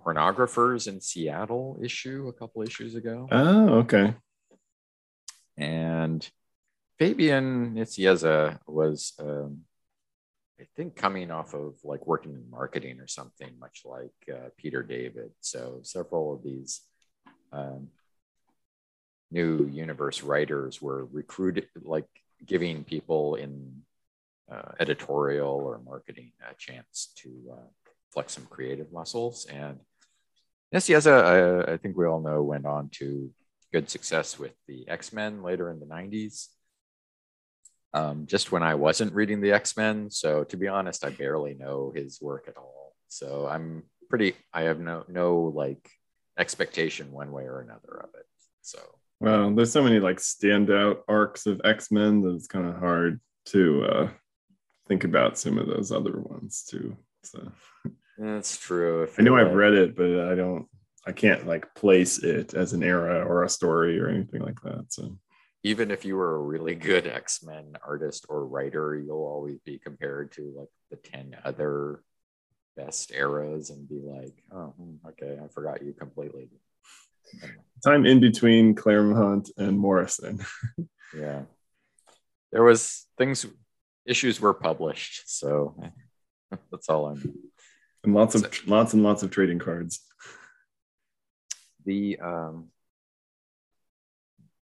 [0.00, 4.14] pornographers in Seattle issue a couple issues ago, Oh, okay.
[5.56, 6.28] and
[7.00, 9.62] Fabian Nicieza was, um,
[10.60, 14.84] I think, coming off of like working in marketing or something, much like uh, Peter
[14.84, 15.32] David.
[15.40, 16.82] So several of these
[17.52, 17.88] um,
[19.30, 22.06] new universe writers were recruited, like
[22.44, 23.82] giving people in
[24.50, 27.66] uh, editorial or marketing a chance to uh,
[28.12, 29.46] flex some creative muscles.
[29.46, 29.80] And
[30.74, 33.30] Nicieza, I, I think we all know, went on to
[33.72, 36.48] good success with the X Men later in the 90s.
[37.92, 40.10] Um, just when I wasn't reading the X Men.
[40.10, 42.94] So to be honest, I barely know his work at all.
[43.08, 45.90] So I'm pretty, I have no, no like
[46.38, 48.26] expectation one way or another of it.
[48.62, 48.78] So
[49.20, 53.20] Well, there's so many like standout arcs of X Men that it's kind of hard
[53.46, 54.08] to uh,
[54.88, 56.96] think about some of those other ones too.
[57.24, 57.50] So
[58.18, 59.08] that's true.
[59.18, 60.66] I know feel I've read it, but I don't.
[61.06, 64.86] I can't like place it as an era or a story or anything like that.
[64.88, 65.16] So
[65.62, 70.32] even if you were a really good X-Men artist or writer, you'll always be compared
[70.32, 72.02] to like the 10 other
[72.76, 76.48] best eras and be like, oh, hmm, okay, I forgot you completely.
[77.84, 80.44] Time in between Claremont and Morrison.
[81.16, 81.42] Yeah.
[82.52, 83.46] There was things,
[84.04, 85.22] issues were published.
[85.26, 85.80] So
[86.70, 87.34] that's all I'm.
[88.04, 90.00] and lots of lots and lots of trading cards.
[91.84, 92.68] The, um,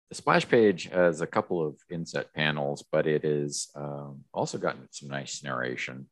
[0.08, 4.88] the splash page has a couple of inset panels, but it is um, also gotten
[4.90, 6.08] some nice narration.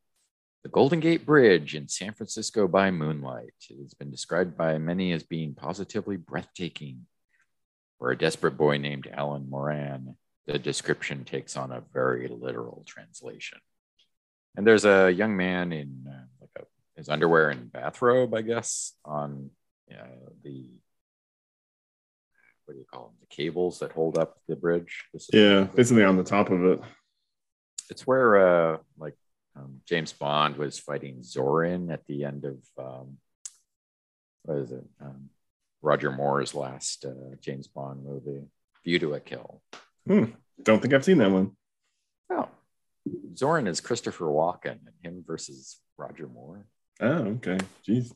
[0.68, 3.54] The Golden Gate Bridge in San Francisco by moonlight.
[3.70, 7.06] It has been described by many as being positively breathtaking.
[7.98, 13.60] For a desperate boy named Alan Moran, the description takes on a very literal translation.
[14.58, 16.64] And there's a young man in uh, like a,
[16.98, 19.48] his underwear and bathrobe, I guess, on
[19.90, 20.04] uh,
[20.44, 20.68] the
[22.66, 23.16] what do you call them?
[23.20, 25.06] The cables that hold up the bridge.
[25.32, 26.80] yeah, basically on the top of it.
[27.88, 29.14] It's where uh, like
[29.88, 33.16] James Bond was fighting Zorin at the end of um,
[34.42, 34.84] what is it?
[35.00, 35.30] Um,
[35.80, 38.44] Roger Moore's last uh, James Bond movie,
[38.84, 39.62] View to a Kill.
[40.06, 40.24] Hmm.
[40.62, 41.52] Don't think I've seen that one.
[42.30, 42.48] Oh,
[43.32, 46.66] Zorin is Christopher Walken and him versus Roger Moore.
[47.00, 47.58] Oh, okay.
[47.86, 48.12] Jeez.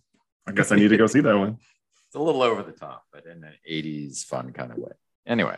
[0.46, 1.58] I guess I need to go see that one.
[2.06, 4.92] It's a little over the top, but in an 80s fun kind of way.
[5.26, 5.56] Anyway,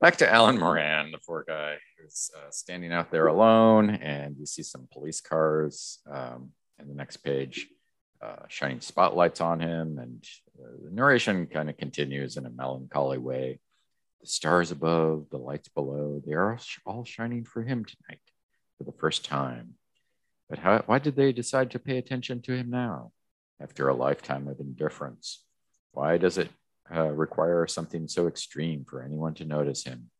[0.00, 4.46] back to Alan Moran, the poor guy who's uh, standing out there alone, and you
[4.46, 6.00] see some police cars.
[6.10, 7.66] Um, and the next page,
[8.20, 10.24] uh, shining spotlights on him, and
[10.62, 13.60] uh, the narration kind of continues in a melancholy way.
[14.20, 18.20] The stars above, the lights below, they are all shining for him tonight
[18.76, 19.74] for the first time.
[20.48, 23.12] But how, why did they decide to pay attention to him now
[23.60, 25.42] after a lifetime of indifference?
[25.92, 26.50] Why does it
[26.94, 30.10] uh, require something so extreme for anyone to notice him?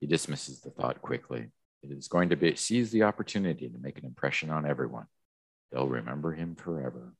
[0.00, 1.48] He dismisses the thought quickly.
[1.82, 5.06] It is going to be seize the opportunity to make an impression on everyone.
[5.70, 7.14] They'll remember him forever.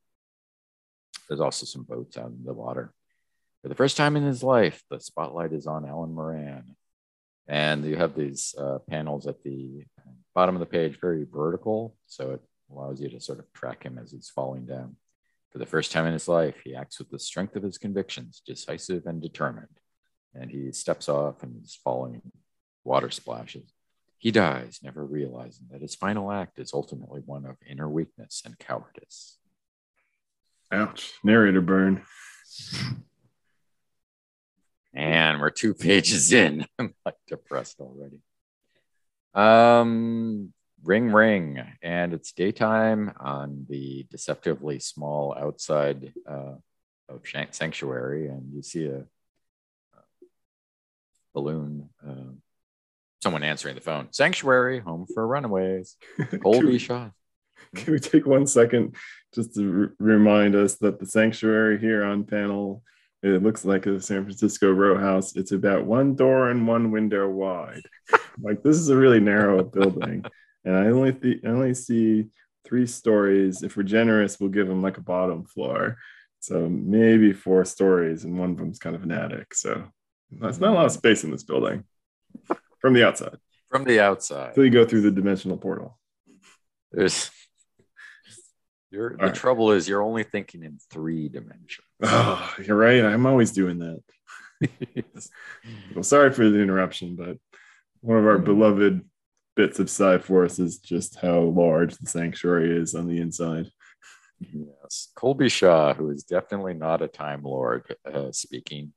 [1.29, 2.93] There's also some boats out in the water.
[3.63, 6.77] For the first time in his life, the spotlight is on Alan Moran.
[7.49, 9.85] And you have these uh, panels at the
[10.35, 11.97] bottom of the page, very vertical.
[12.07, 14.97] So it allows you to sort of track him as he's falling down.
[15.51, 18.43] For the first time in his life, he acts with the strength of his convictions,
[18.47, 19.81] decisive and determined.
[20.35, 22.21] And he steps off and is falling
[22.85, 23.73] water splashes.
[24.19, 28.59] He dies, never realizing that his final act is ultimately one of inner weakness and
[28.59, 29.39] cowardice.
[30.73, 31.13] Ouch.
[31.23, 32.03] Narrator burn.
[34.95, 36.67] And we're two pages in.
[36.79, 38.21] I'm like depressed already.
[39.35, 40.53] Um,
[40.87, 41.63] ring, ring.
[41.83, 46.55] And it's daytime on the deceptively small outside uh,
[47.09, 48.29] of Sanctuary.
[48.29, 50.01] And you see a, a
[51.35, 51.89] balloon.
[52.07, 52.33] Uh,
[53.23, 54.09] someone answering the phone.
[54.13, 55.97] Sanctuary, home for runaways.
[56.43, 57.11] Colby Shaw.
[57.75, 58.95] Can we take one second
[59.35, 62.83] just to remind us that the sanctuary here on panel
[63.23, 65.37] it looks like a San Francisco row house.
[65.37, 67.83] It's about one door and one window wide.
[68.41, 70.25] like this is a really narrow building,
[70.67, 72.27] and I only th- I only see
[72.67, 73.63] three stories.
[73.63, 75.97] If we're generous, we'll give them like a bottom floor.
[76.41, 79.55] So maybe four stories, and one of them's kind of an attic.
[79.55, 79.85] So
[80.31, 81.85] that's not a lot of space in this building
[82.81, 83.39] from the outside.
[83.71, 84.49] From the outside.
[84.51, 85.99] Until you go through the dimensional portal.
[86.93, 87.31] There's
[88.91, 89.35] you're, the right.
[89.35, 91.85] trouble is you're only thinking in three dimensions.
[92.03, 93.05] Oh, you're right.
[93.05, 94.03] I'm always doing that.
[95.95, 97.39] well, sorry for the interruption, but
[98.01, 98.45] one of our mm-hmm.
[98.45, 99.05] beloved
[99.57, 103.71] bits of Force is just how large the sanctuary is on the inside.
[104.39, 108.93] Yes, Colby Shaw, who is definitely not a Time Lord, uh, speaking.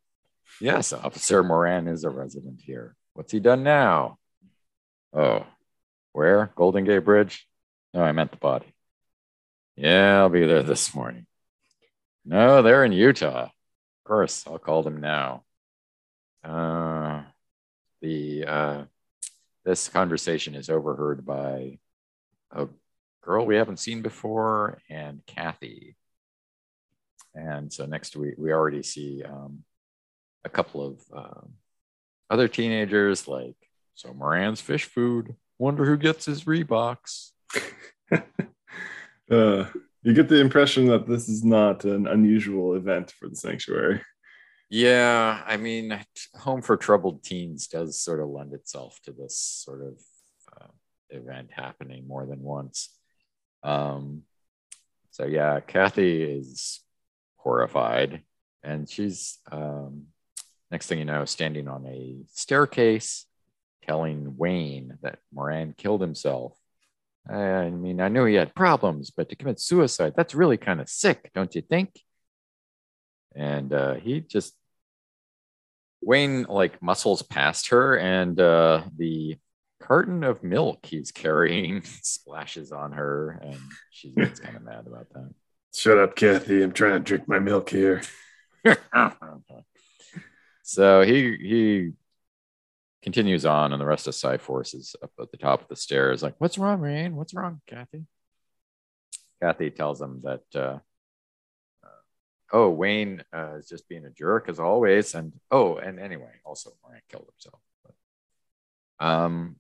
[0.60, 2.95] Yes, Officer Moran is a resident here.
[3.14, 4.18] What's he done now?
[5.14, 5.45] Oh,
[6.12, 6.51] where?
[6.55, 7.47] Golden Gate Bridge?
[7.93, 8.74] No, I meant the body.
[9.78, 11.26] Yeah, I'll be there this morning.
[12.26, 13.45] No, they're in Utah.
[13.45, 15.43] Of course, I'll call them now.
[16.43, 17.24] Uh,
[18.01, 18.84] the uh,
[19.70, 21.78] this conversation is overheard by
[22.52, 22.68] a
[23.22, 25.96] girl we haven't seen before and Kathy.
[27.36, 29.60] And so next week we already see um,
[30.44, 31.46] a couple of uh,
[32.32, 33.58] other teenagers like
[33.94, 35.36] so Moran's fish food.
[35.60, 37.30] Wonder who gets his Reeboks.
[39.32, 39.64] Uh,
[40.02, 44.02] you get the impression that this is not an unusual event for the sanctuary.
[44.70, 46.00] Yeah, I mean,
[46.36, 50.00] Home for Troubled Teens does sort of lend itself to this sort of
[50.56, 50.68] uh,
[51.10, 52.96] event happening more than once.
[53.64, 54.24] Um,
[55.12, 56.82] so yeah, Kathy is
[57.38, 58.22] horrified,
[58.64, 60.06] and she's um,
[60.70, 63.26] next thing you know, standing on a staircase,
[63.84, 66.56] telling Wayne that Moran killed himself
[67.28, 70.90] I mean, I knew he had problems, but to commit suicide, that's really kind of
[70.90, 72.02] sick, don't you think?
[73.36, 74.56] And uh, he just,
[76.02, 79.38] Wayne like muscles past her, and uh, the
[79.82, 83.60] carton of milk he's carrying splashes on her, and
[83.91, 85.34] she gets kind of mad about that.
[85.74, 86.64] Shut up, Kathy.
[86.64, 88.02] I'm trying to drink my milk here.
[90.64, 91.91] so he he
[93.02, 96.24] continues on, and the rest of Psi-Force is up at the top of the stairs,
[96.24, 97.16] like, "What's wrong, Rain?
[97.16, 98.06] What's wrong, Kathy?"
[99.41, 100.80] Kathy tells him that uh,
[102.52, 105.16] oh, Wayne uh, is just being a jerk as always.
[105.16, 107.62] And oh, and anyway, also Moran killed himself.
[107.84, 109.56] But, um,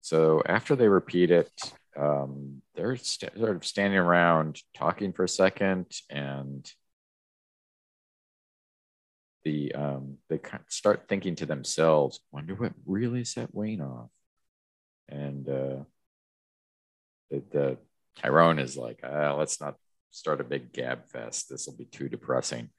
[0.00, 1.50] so after they repeat it,
[1.96, 6.70] um, they're st- sort of standing around talking for a second, and
[9.44, 14.10] the um, they start thinking to themselves, "Wonder what really set Wayne off."
[15.08, 15.84] And uh,
[17.30, 17.78] the, the
[18.16, 19.76] Tyrone is like, ah, "Let's not
[20.14, 21.48] start a big gab fest.
[21.48, 22.70] This will be too depressing."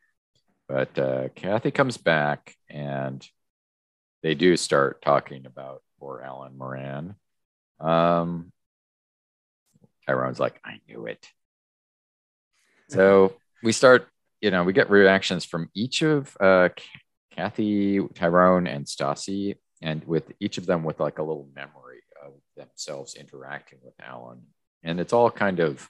[0.67, 3.27] But uh, Kathy comes back, and
[4.23, 7.15] they do start talking about poor Alan Moran.
[7.79, 8.51] Um,
[10.07, 11.27] Tyrone's like, I knew it.
[12.89, 14.07] So we start,
[14.41, 16.69] you know, we get reactions from each of uh,
[17.31, 22.33] Kathy, Tyrone, and Stassi, and with each of them with like a little memory of
[22.55, 24.41] themselves interacting with Alan.
[24.83, 25.89] And it's all kind of,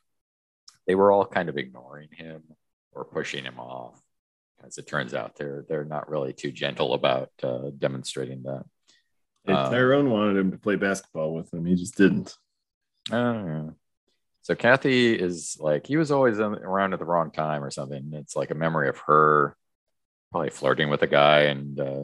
[0.87, 2.43] they were all kind of ignoring him
[2.91, 3.99] or pushing him off.
[4.65, 8.63] As it turns out, they're they're not really too gentle about uh, demonstrating that.
[9.47, 11.65] Um, Tyrone wanted him to play basketball with him.
[11.65, 12.35] He just didn't.
[13.11, 13.75] Oh,
[14.45, 18.11] so Kathy is like, he was always around at the wrong time or something.
[18.13, 19.57] It's like a memory of her
[20.29, 21.45] probably flirting with a guy.
[21.45, 22.03] And uh,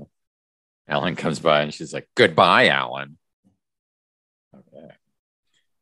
[0.88, 3.19] Alan comes by and she's like, Goodbye, Alan.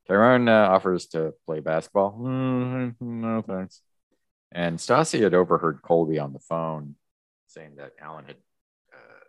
[0.09, 2.17] Tyrone uh, offers to play basketball.
[2.19, 3.81] Mm-hmm, no, thanks.
[4.51, 6.95] And Stassi had overheard Colby on the phone
[7.45, 8.37] saying that Alan had
[8.91, 9.25] uh,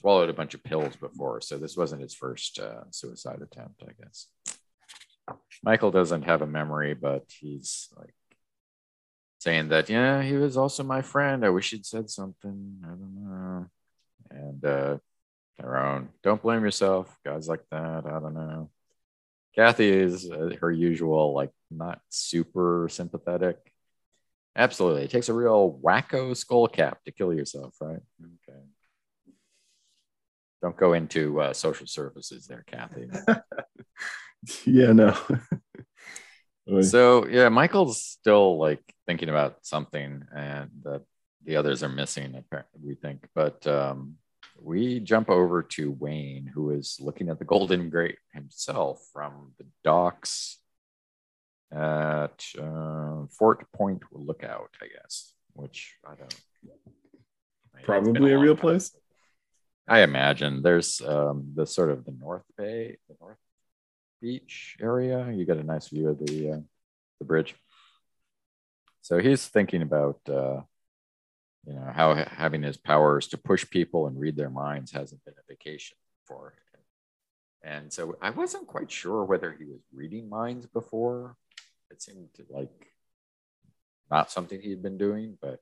[0.00, 1.42] swallowed a bunch of pills before.
[1.42, 4.28] So this wasn't his first uh, suicide attempt, I guess.
[5.62, 8.14] Michael doesn't have a memory, but he's like
[9.40, 11.44] saying that, yeah, he was also my friend.
[11.44, 12.78] I wish he'd said something.
[12.82, 13.66] I don't know.
[14.30, 14.98] And uh,
[15.60, 17.14] Tyrone, don't blame yourself.
[17.26, 18.70] Guys like that, I don't know.
[19.54, 23.56] Kathy is uh, her usual, like, not super sympathetic.
[24.56, 25.04] Absolutely.
[25.04, 28.00] It takes a real wacko skull cap to kill yourself, right?
[28.20, 28.58] Okay.
[30.62, 33.08] Don't go into uh, social services there, Kathy.
[34.64, 35.16] yeah, no.
[36.82, 41.02] so yeah, Michael's still like thinking about something, and that
[41.44, 42.36] the others are missing.
[42.36, 44.16] Apparently we think, but um,
[44.60, 49.66] we jump over to Wayne, who is looking at the Golden Gate himself from the
[49.82, 50.58] docks
[51.72, 55.32] at uh, Fort Point Lookout, I guess.
[55.54, 56.34] Which I don't.
[57.82, 58.92] Probably a, a real place.
[59.88, 63.38] I imagine there's um, the sort of the North Bay, the North
[64.20, 65.30] beach area.
[65.30, 66.60] You get a nice view of the uh,
[67.18, 67.54] the bridge.
[69.02, 70.60] So he's thinking about uh,
[71.66, 75.34] you know how having his powers to push people and read their minds hasn't been
[75.38, 75.96] a vacation
[76.26, 76.80] for him.
[77.64, 81.36] And so I wasn't quite sure whether he was reading minds before.
[81.90, 82.88] It seemed like
[84.10, 85.60] not something he'd been doing, but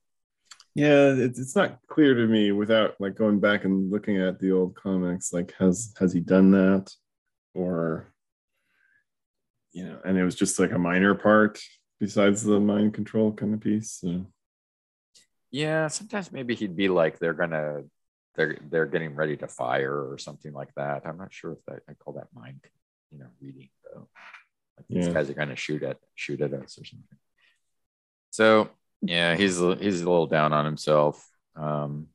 [0.75, 4.53] yeah, it's, it's not clear to me without like going back and looking at the
[4.53, 5.33] old comics.
[5.33, 6.91] Like, has has he done that,
[7.55, 8.13] or
[9.73, 11.61] you know, and it was just like a minor part
[11.99, 13.99] besides the mind control kind of piece.
[14.01, 14.27] So.
[15.51, 17.83] Yeah, sometimes maybe he'd be like they're gonna
[18.37, 21.03] they're they're getting ready to fire or something like that.
[21.05, 22.61] I'm not sure if that I call that mind,
[23.11, 24.09] you know, reading though.
[24.77, 27.19] Like these guys are gonna shoot at shoot at us or something.
[28.31, 28.71] So
[29.03, 31.27] yeah, he's he's a little down on himself.
[31.57, 32.09] Um,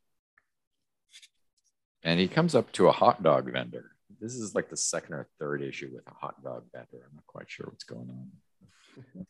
[2.04, 5.28] and he comes up to a hot dog vendor this is like the second or
[5.40, 7.06] third issue with a hot dog vendor.
[7.08, 9.26] I'm not quite sure what's going on.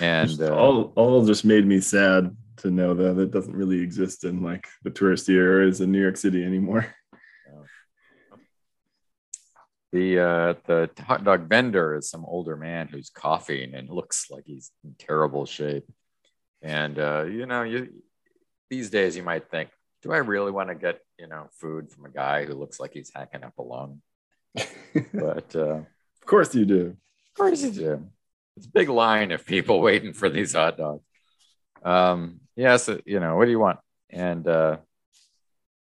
[0.00, 4.24] And uh, all all just made me sad to know that it doesn't really exist
[4.24, 6.94] in like the touristy areas in New York City anymore.
[9.92, 14.44] The uh, the hot dog vendor is some older man who's coughing and looks like
[14.44, 15.86] he's in terrible shape.
[16.60, 17.88] And uh, you know, you
[18.68, 19.70] these days you might think,
[20.02, 22.92] do I really want to get you know food from a guy who looks like
[22.92, 24.02] he's hacking up a lung?
[25.14, 26.96] but uh, of course you do.
[27.30, 28.06] Of course you do.
[28.56, 31.02] It's a big line of people waiting for these hot dogs.
[31.82, 33.78] Um, yes, yeah, so, you know, what do you want?
[34.10, 34.78] And uh,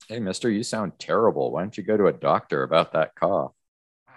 [0.08, 1.50] hey, mister, you sound terrible.
[1.52, 3.52] Why don't you go to a doctor about that cough?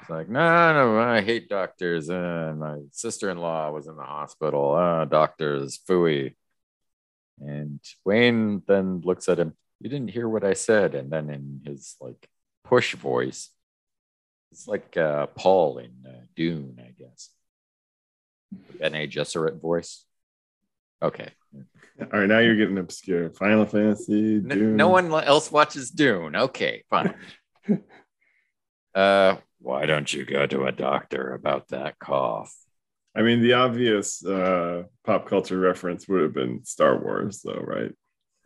[0.01, 2.09] It's like, no, no, I hate doctors.
[2.09, 4.75] Uh, my sister in law was in the hospital.
[4.75, 6.35] Uh, doctors, fooey.
[7.39, 9.55] And Wayne then looks at him.
[9.79, 10.95] You didn't hear what I said.
[10.95, 12.29] And then in his like
[12.63, 13.49] push voice,
[14.51, 17.29] it's like uh, Paul in uh, Dune, I guess.
[18.79, 20.05] Bene Gesserit voice.
[21.01, 21.29] Okay.
[22.01, 23.29] All right, now you're getting obscure.
[23.31, 24.39] Final Fantasy.
[24.39, 24.75] Dune.
[24.75, 26.35] No, no one else watches Dune.
[26.35, 27.13] Okay, fine.
[28.95, 32.53] uh, why don't you go to a doctor about that cough?
[33.15, 37.93] I mean, the obvious uh, pop culture reference would have been Star Wars, though, right?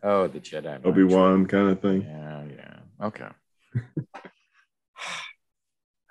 [0.02, 0.84] Oh, the Jedi.
[0.84, 2.02] Obi Wan kind of thing.
[2.02, 2.76] Yeah, yeah.
[3.06, 3.28] Okay.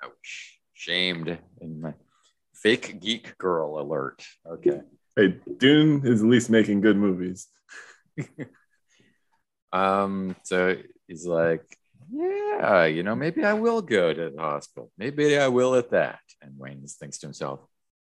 [0.04, 0.58] Ouch.
[0.74, 1.94] Shamed in my
[2.62, 4.24] fake geek girl alert.
[4.46, 4.80] Okay.
[5.16, 7.48] Hey, Dune is at least making good movies.
[9.72, 11.64] um, so he's like,
[12.10, 14.90] Yeah, you know, maybe I will go to the hospital.
[14.98, 16.20] Maybe I will at that.
[16.42, 17.60] And Wayne thinks to himself,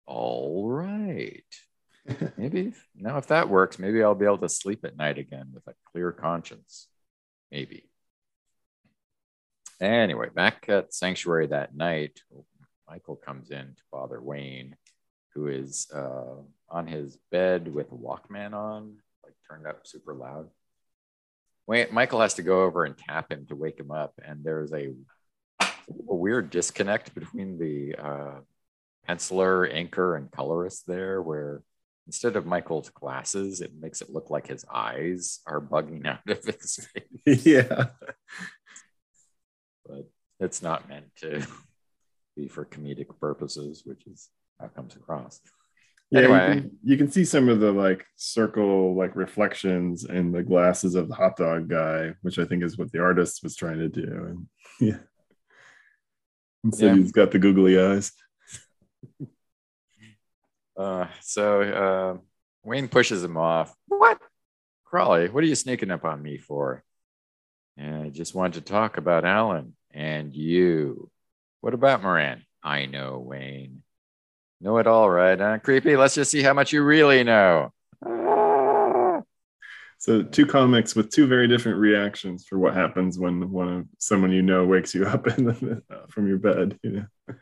[0.07, 1.45] All right.
[2.37, 5.67] maybe now if that works, maybe I'll be able to sleep at night again with
[5.69, 6.89] a clear conscience.
[7.51, 7.89] Maybe.
[9.81, 12.21] Anyway, back at Sanctuary that night,
[12.93, 14.77] Michael comes in to bother Wayne,
[15.35, 16.37] who is uh,
[16.69, 20.51] on his bed with a Walkman on, like turned up super loud.
[21.67, 24.75] Wayne, Michael has to go over and tap him to wake him up, and there's
[24.75, 24.93] a,
[25.63, 28.41] a weird disconnect between the uh,
[29.09, 31.63] penciler, inker, and colorist there, where
[32.07, 36.45] instead of Michael's glasses, it makes it look like his eyes are bugging out of
[36.45, 36.87] his
[37.25, 37.47] face.
[37.47, 37.87] yeah
[39.87, 40.09] but
[40.41, 41.47] it's not meant to
[42.37, 44.29] be for comedic purposes, which is
[44.59, 45.41] how it comes across.
[46.11, 50.31] Yeah, anyway, you can, you can see some of the like circle like reflections in
[50.31, 53.57] the glasses of the hot dog guy, which I think is what the artist was
[53.57, 54.03] trying to do.
[54.05, 54.47] And
[54.81, 56.95] yeah, so yeah.
[56.97, 58.13] he's got the googly eyes.
[60.77, 62.19] Uh, so uh,
[62.65, 63.75] Wayne pushes him off.
[63.89, 64.19] What?
[64.85, 66.83] Crawley, what are you sneaking up on me for?
[67.77, 71.11] And I just wanted to talk about Alan and you.
[71.63, 72.43] What about Moran?
[72.61, 73.85] I know, Wayne.
[74.61, 75.39] Know it all, right?
[75.39, 75.59] Huh?
[75.59, 75.97] Creepy.
[75.97, 77.73] Let's just see how much you really know.
[79.99, 84.33] So, two comics with two very different reactions for what happens when one of someone
[84.33, 86.81] you know wakes you up the, from your bed.
[86.83, 87.35] You know, a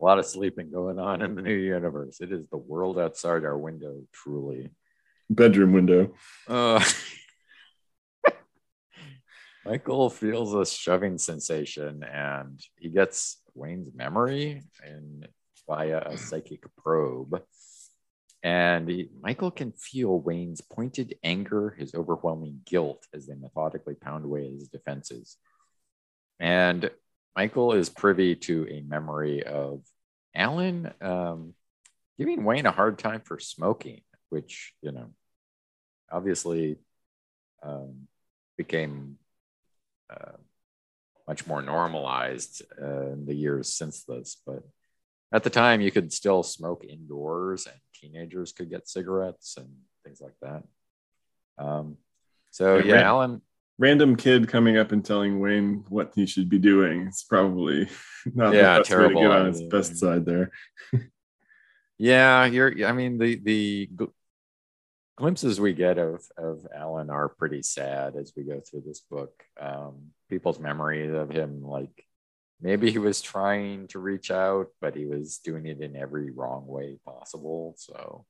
[0.00, 2.20] lot of sleeping going on in the new universe.
[2.20, 4.70] It is the world outside our window, truly.
[5.28, 6.14] Bedroom window.
[6.46, 6.84] Uh,
[9.64, 15.28] Michael feels a shoving sensation and he gets Wayne's memory and
[15.68, 17.42] via a psychic probe.
[18.42, 24.24] And he, Michael can feel Wayne's pointed anger, his overwhelming guilt as they methodically pound
[24.24, 25.36] away at his defenses.
[26.40, 26.90] And
[27.36, 29.84] Michael is privy to a memory of
[30.34, 31.54] Alan um,
[32.18, 35.10] giving Wayne a hard time for smoking, which, you know,
[36.10, 36.78] obviously
[37.62, 38.08] um,
[38.58, 39.18] became
[40.12, 40.36] uh,
[41.26, 44.36] much more normalized uh, in the years since this.
[44.46, 44.62] But
[45.32, 49.68] at the time, you could still smoke indoors, and teenagers could get cigarettes and
[50.04, 50.62] things like that.
[51.58, 51.96] Um,
[52.50, 53.42] so yeah, yeah Alan.
[53.78, 57.06] Random kid coming up and telling Wayne what he should be doing.
[57.08, 57.88] It's probably
[58.34, 59.22] not yeah, the best terrible.
[59.22, 60.52] way to get on his best side there.
[61.98, 62.86] yeah, you're.
[62.86, 63.90] I mean, the the
[65.16, 69.42] glimpses we get of of Alan are pretty sad as we go through this book.
[69.60, 72.06] Um, people's memories of him, like
[72.60, 76.66] maybe he was trying to reach out, but he was doing it in every wrong
[76.66, 77.74] way possible.
[77.76, 78.24] So,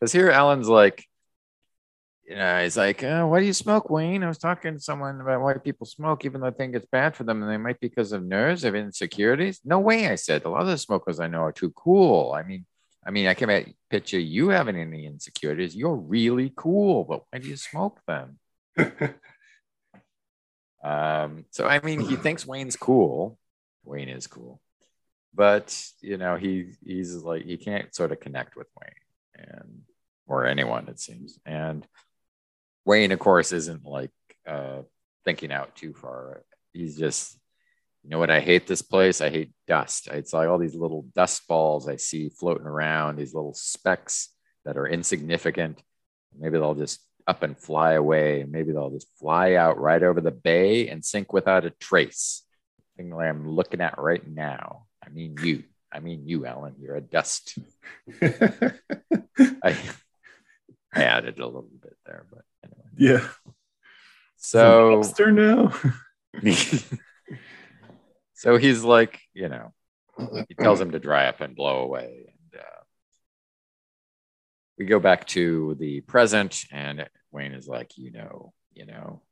[0.00, 1.04] because here Alan's like,
[2.26, 4.22] you know, he's like, oh, why do you smoke, Wayne?
[4.22, 7.14] I was talking to someone about why people smoke, even though I think it's bad
[7.14, 9.60] for them, and they might be because of nerves, of insecurities.
[9.62, 10.44] No way, I said.
[10.44, 12.32] A lot of the smokers I know are too cool.
[12.32, 12.64] I mean,
[13.06, 15.76] I mean, I can't picture you having any insecurities.
[15.76, 18.38] You're really cool, but why do you smoke them?
[20.82, 23.38] um, so, I mean, he thinks Wayne's cool.
[23.84, 24.60] Wayne is cool,
[25.34, 29.82] but you know, he he's like he can't sort of connect with Wayne and
[30.26, 31.38] or anyone it seems.
[31.44, 31.86] And
[32.86, 34.10] Wayne, of course, isn't like
[34.46, 34.82] uh,
[35.24, 36.44] thinking out too far.
[36.72, 37.36] He's just
[38.04, 39.22] you know what I hate this place?
[39.22, 40.08] I hate dust.
[40.08, 44.28] It's like all these little dust balls I see floating around, these little specks
[44.66, 45.82] that are insignificant.
[46.38, 48.44] Maybe they'll just up and fly away.
[48.46, 52.42] Maybe they'll just fly out right over the bay and sink without a trace.
[52.98, 54.84] Thing like I'm looking at right now.
[55.02, 55.64] I mean you.
[55.90, 56.74] I mean you, Alan.
[56.78, 57.56] You're a dust.
[58.22, 59.76] I,
[60.92, 62.84] I added a little bit there, but anyway.
[62.98, 63.26] Yeah.
[64.36, 65.72] So, so now.
[68.44, 69.72] So he's like, you know,
[70.48, 72.26] he tells him to dry up and blow away.
[72.28, 72.82] And uh,
[74.76, 79.22] we go back to the present, and Wayne is like, you know, you know,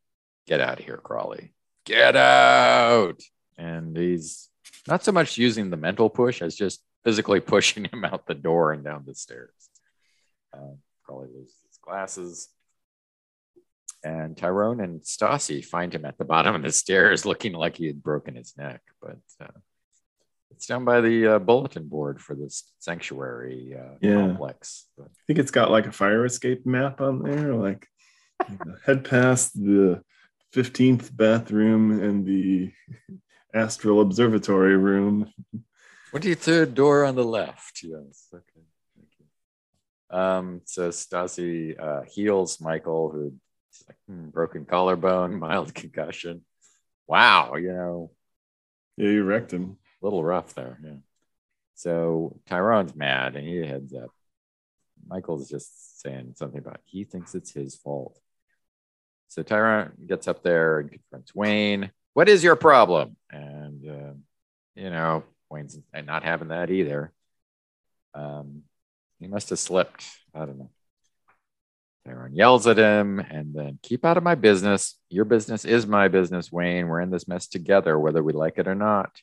[0.46, 1.52] get out of here, Crawley.
[1.84, 3.20] Get out.
[3.58, 4.48] And he's
[4.88, 8.72] not so much using the mental push as just physically pushing him out the door
[8.72, 9.52] and down the stairs.
[10.54, 12.48] Uh, Crawley loses his glasses.
[14.04, 17.86] And Tyrone and Stassi find him at the bottom of the stairs looking like he
[17.86, 18.80] had broken his neck.
[19.00, 19.46] But uh,
[20.50, 24.14] It's down by the uh, bulletin board for this sanctuary uh, Yeah.
[24.16, 24.86] complex.
[24.98, 27.86] But I think it's got like a fire escape map on there, like
[28.86, 30.02] head past the
[30.52, 32.72] 15th bathroom and the
[33.54, 35.32] astral observatory room.
[36.12, 37.82] 23rd door on the left.
[37.84, 38.26] Yes.
[38.34, 38.66] Okay.
[38.96, 40.18] Thank you.
[40.18, 43.32] Um, so Stasi uh, heals Michael, who
[43.88, 46.44] like, hmm, broken collarbone, mild concussion.
[47.06, 48.10] Wow, you know,
[48.96, 49.76] Yeah, you wrecked him.
[50.02, 50.78] a little rough there.
[50.82, 50.96] Yeah.
[51.74, 54.10] So Tyrone's mad and he heads up.
[55.06, 58.18] Michael's just saying something about he thinks it's his fault.
[59.28, 61.90] So Tyrone gets up there and confronts Wayne.
[62.14, 63.16] What is your problem?
[63.30, 64.12] And, uh,
[64.74, 67.12] you know, Wayne's not having that either.
[68.14, 68.62] Um,
[69.18, 70.04] he must have slipped.
[70.34, 70.70] I don't know.
[72.04, 74.98] Tyrone yells at him and then keep out of my business.
[75.08, 76.88] Your business is my business, Wayne.
[76.88, 79.20] We're in this mess together, whether we like it or not.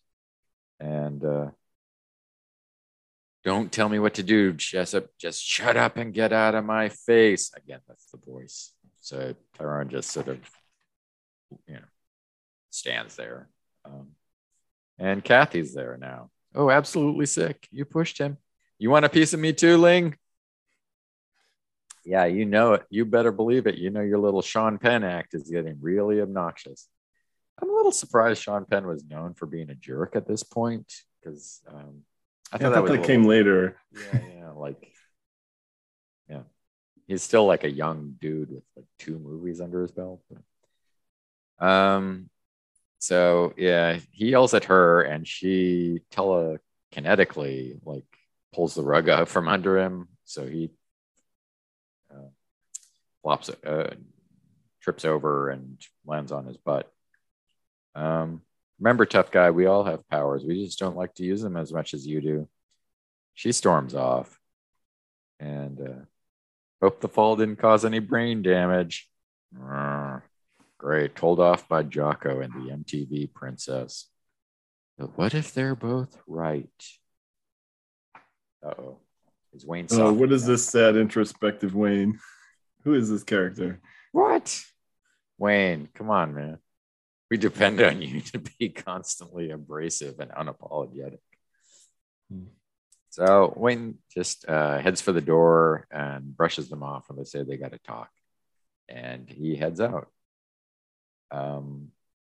[0.80, 1.48] And uh,
[3.44, 5.08] don't tell me what to do, Jessup.
[5.18, 7.52] Just shut up and get out of my face.
[7.56, 8.72] Again, that's the voice.
[9.02, 10.40] So Tyrone just sort of,
[11.68, 11.86] you know,
[12.70, 13.50] stands there.
[13.84, 14.10] Um,
[14.98, 16.30] and Kathy's there now.
[16.56, 17.68] Oh, absolutely sick.
[17.72, 18.38] You pushed him.
[18.78, 20.16] You want a piece of me too, Ling?
[22.10, 22.86] Yeah, you know it.
[22.90, 23.78] You better believe it.
[23.78, 26.88] You know your little Sean Penn act is getting really obnoxious.
[27.62, 30.92] I'm a little surprised Sean Penn was known for being a jerk at this point
[31.22, 32.02] because um,
[32.52, 33.78] I I thought, thought, that, a came little- later.
[33.94, 34.92] yeah, yeah, like
[36.28, 36.42] yeah,
[37.06, 40.20] he's still like a young dude with like two movies under his belt.
[41.60, 42.32] But, um,
[42.98, 48.06] so yeah, he yells at her, and she telekinetically like
[48.52, 50.72] pulls the rug out from under him, so he
[53.38, 53.94] flops, uh,
[54.82, 56.92] trips over, and lands on his butt.
[57.96, 58.42] Um,
[58.80, 60.44] remember, tough guy, we all have powers.
[60.46, 62.48] We just don't like to use them as much as you do
[63.40, 64.38] she storms off
[65.40, 66.04] and uh,
[66.82, 69.08] hope the fall didn't cause any brain damage
[70.78, 74.08] great told off by jocko and the mtv princess
[74.98, 76.68] but what if they're both right
[78.66, 78.98] uh-oh
[79.54, 80.50] is wayne Oh, what is now?
[80.50, 82.20] this sad introspective Wayne?
[82.90, 83.80] Who is this character?
[84.12, 84.66] what
[85.38, 86.58] wayne come on man
[87.30, 91.20] we depend on you to be constantly abrasive and unapologetic
[92.32, 92.46] Hmm.
[93.10, 97.44] So Wayne just uh, heads for the door and brushes them off when they say
[97.44, 98.10] they got to talk,
[98.88, 100.10] and he heads out.
[101.32, 101.90] Um,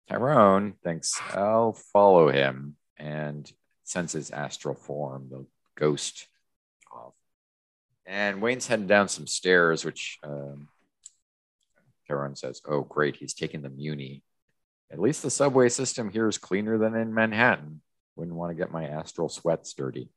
[0.09, 3.51] Tyrone thinks I'll follow him and
[3.85, 5.47] senses astral form, the
[5.77, 6.30] ghost, off.
[8.11, 10.67] And Wayne's heading down some stairs, which um,
[12.09, 14.25] Tyrone says, "Oh, great, he's taking the Muni.
[14.91, 17.83] At least the subway system here is cleaner than in Manhattan.
[18.17, 20.11] Wouldn't want to get my astral sweats dirty."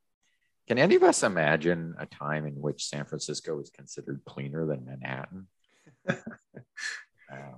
[0.66, 4.84] Can any of us imagine a time in which San Francisco is considered cleaner than
[4.84, 5.46] Manhattan?
[7.32, 7.56] Uh,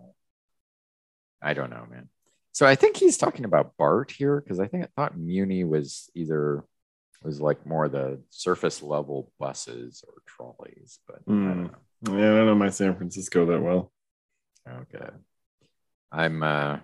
[1.42, 2.08] I don't know, man.
[2.52, 6.08] So I think he's talking about BART here because I think I thought Muni was
[6.14, 6.64] either
[7.22, 11.46] was like more the surface level buses or trolleys, but I Hmm.
[11.66, 11.72] don't
[12.12, 12.18] know.
[12.18, 13.92] Yeah, I don't know my San Francisco that well.
[14.68, 15.06] Okay,
[16.12, 16.78] I'm uh,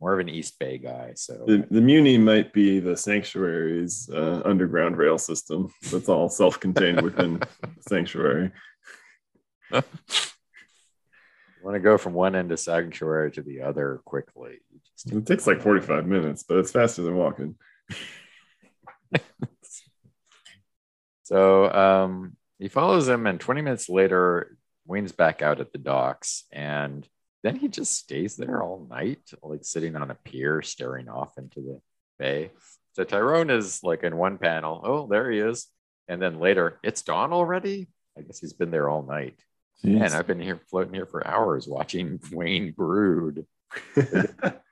[0.00, 4.42] more of an East Bay guy, so The, the Muni might be the sanctuary's uh,
[4.44, 5.72] underground rail system.
[5.90, 7.48] That's all self-contained within the
[7.88, 8.50] sanctuary.
[9.72, 9.82] You
[11.60, 14.58] want to go from one end of sanctuary to the other quickly.
[15.12, 17.54] It takes like 45 minutes, but it's faster than walking.
[21.26, 24.56] So um, he follows him, and 20 minutes later,
[24.86, 27.04] Wayne's back out at the docks, and
[27.42, 31.62] then he just stays there all night, like sitting on a pier, staring off into
[31.62, 31.80] the
[32.16, 32.52] bay.
[32.92, 35.66] So Tyrone is like in one panel, oh, there he is.
[36.06, 37.88] And then later, it's dawn already.
[38.16, 39.34] I guess he's been there all night.
[39.84, 39.98] Jeez.
[39.98, 43.46] Man, I've been here floating here for hours watching Wayne brood.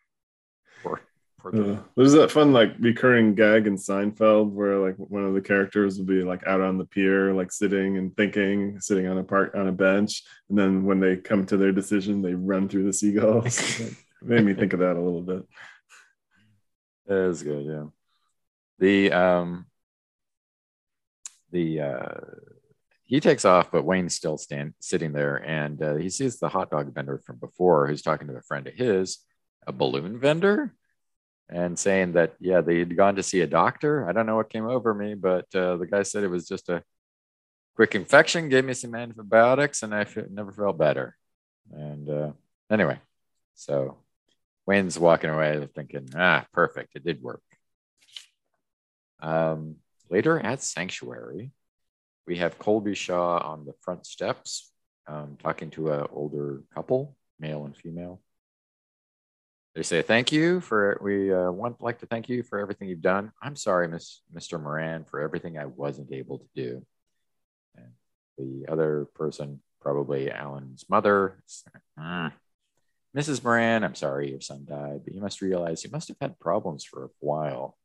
[1.45, 5.35] Poor, poor Uh, there's that fun like recurring gag in Seinfeld where like one of
[5.35, 9.19] the characters will be like out on the pier, like sitting and thinking, sitting on
[9.19, 12.69] a park on a bench, and then when they come to their decision, they run
[12.69, 13.81] through the seagulls.
[14.25, 15.43] Like, made me think of that a little bit.
[17.07, 17.85] That is good, yeah.
[18.79, 19.67] The um
[21.51, 22.21] the uh
[23.03, 26.71] he takes off, but Wayne's still stand sitting there, and uh, he sees the hot
[26.71, 29.19] dog vendor from before, who's talking to a friend of his,
[29.67, 30.75] a balloon vendor,
[31.49, 34.09] and saying that yeah, they'd gone to see a doctor.
[34.09, 36.69] I don't know what came over me, but uh, the guy said it was just
[36.69, 36.83] a
[37.77, 41.17] quick infection, gave me some antibiotics, and I never felt better.
[41.73, 42.33] And uh,
[42.71, 42.99] anyway,
[43.55, 43.99] so
[44.67, 47.43] Wayne's walking away thinking, ah, perfect, it did work.
[49.21, 49.77] Um,
[50.11, 51.51] later at Sanctuary,
[52.27, 54.71] we have Colby Shaw on the front steps
[55.07, 58.21] um, talking to an older couple, male and female.
[59.75, 63.01] They say, Thank you for, we uh, want like to thank you for everything you've
[63.01, 63.33] done.
[63.43, 64.61] I'm sorry, Miss, Mr.
[64.61, 66.87] Moran, for everything I wasn't able to do.
[67.77, 67.91] And
[68.39, 71.43] the other person, probably Alan's mother.
[73.17, 73.43] Mrs.
[73.43, 76.85] Moran, I'm sorry your son died, but you must realize you must have had problems
[76.85, 77.77] for a while,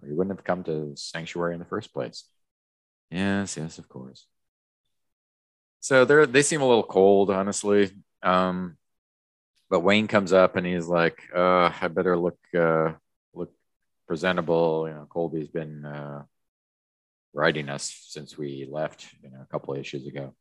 [0.00, 2.24] or you wouldn't have come to Sanctuary in the first place.
[3.10, 4.26] Yes, yes, of course.
[5.80, 7.90] So they're they seem a little cold, honestly.
[8.22, 8.76] Um,
[9.70, 12.92] but Wayne comes up and he's like, uh, "I better look uh,
[13.34, 13.52] look
[14.06, 16.22] presentable." You know, Colby's been uh,
[17.32, 20.34] writing us since we left, you know, a couple of issues ago.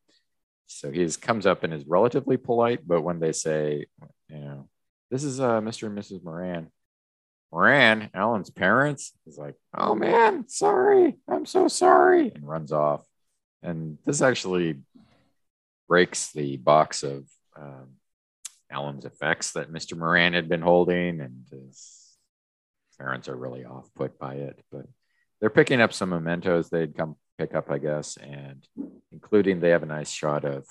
[0.67, 3.85] So he comes up and is relatively polite, but when they say,
[4.29, 4.69] you know,
[5.11, 5.87] this is uh, Mr.
[5.87, 6.23] and Mrs.
[6.23, 6.71] Moran,
[7.51, 13.05] Moran, Alan's parents, is like, oh man, sorry, I'm so sorry, and runs off.
[13.61, 14.79] And this actually
[15.87, 17.25] breaks the box of
[17.59, 17.89] um,
[18.71, 19.97] Alan's effects that Mr.
[19.97, 22.17] Moran had been holding, and his
[22.97, 24.63] parents are really off put by it.
[24.71, 24.85] But
[25.39, 28.65] they're picking up some mementos they'd come pick up, I guess, and
[29.11, 30.65] including they have a nice shot of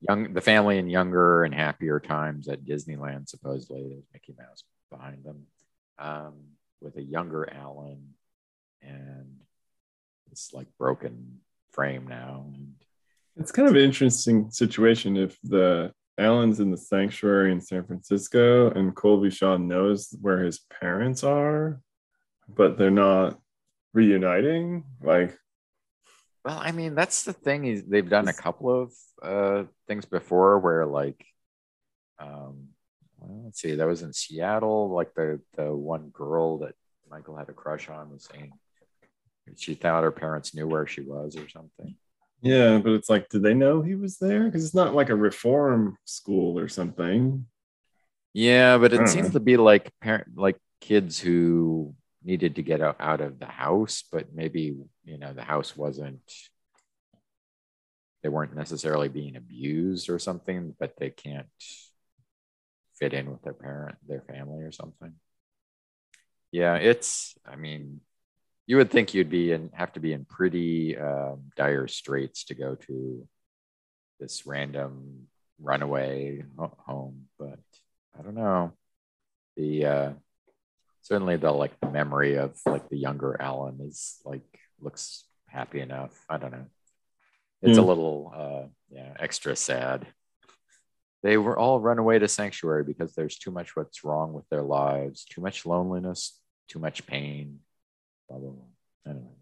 [0.00, 3.28] young the family in younger and happier times at Disneyland.
[3.28, 5.46] Supposedly, there's Mickey Mouse behind them
[5.98, 6.34] um,
[6.80, 8.14] with a younger Alan
[8.82, 9.40] and
[10.28, 11.38] this like broken
[11.72, 12.46] frame now.
[12.54, 12.74] And
[13.36, 18.70] it's kind of an interesting situation if the Alan's in the sanctuary in San Francisco
[18.70, 21.80] and Colby Shaw knows where his parents are,
[22.48, 23.40] but they're not
[23.94, 24.84] reuniting.
[25.02, 25.36] Like,
[26.44, 30.58] well, I mean, that's the thing is they've done a couple of uh, things before
[30.58, 31.24] where like,
[32.18, 32.68] um,
[33.18, 34.90] well, let's see, that was in Seattle.
[34.90, 36.74] Like the the one girl that
[37.08, 38.52] Michael had a crush on was saying
[39.56, 41.96] she thought her parents knew where she was or something.
[42.42, 44.44] Yeah, but it's like, did they know he was there?
[44.44, 47.46] Because it's not like a reform school or something.
[48.34, 49.34] Yeah, but it seems know.
[49.34, 51.94] to be like parent, like kids who
[52.24, 54.74] needed to get out, out of the house, but maybe
[55.04, 56.20] you know the house wasn't.
[58.22, 61.48] They weren't necessarily being abused or something, but they can't
[62.98, 65.12] fit in with their parent, their family, or something.
[66.50, 67.36] Yeah, it's.
[67.46, 68.00] I mean,
[68.66, 72.54] you would think you'd be in have to be in pretty um, dire straits to
[72.54, 73.26] go to
[74.20, 75.26] this random
[75.60, 77.58] runaway home, but
[78.18, 78.72] I don't know.
[79.56, 80.10] The uh,
[81.02, 84.42] certainly the like the memory of like the younger Alan is like
[84.80, 86.12] looks happy enough.
[86.28, 86.66] I don't know.
[87.62, 87.82] It's mm.
[87.82, 90.06] a little uh, yeah extra sad.
[91.22, 94.62] They were all run away to sanctuary because there's too much what's wrong with their
[94.62, 96.36] lives, too much loneliness,
[96.68, 97.60] too much pain,
[98.28, 99.12] blah blah blah.
[99.12, 99.36] Anyway,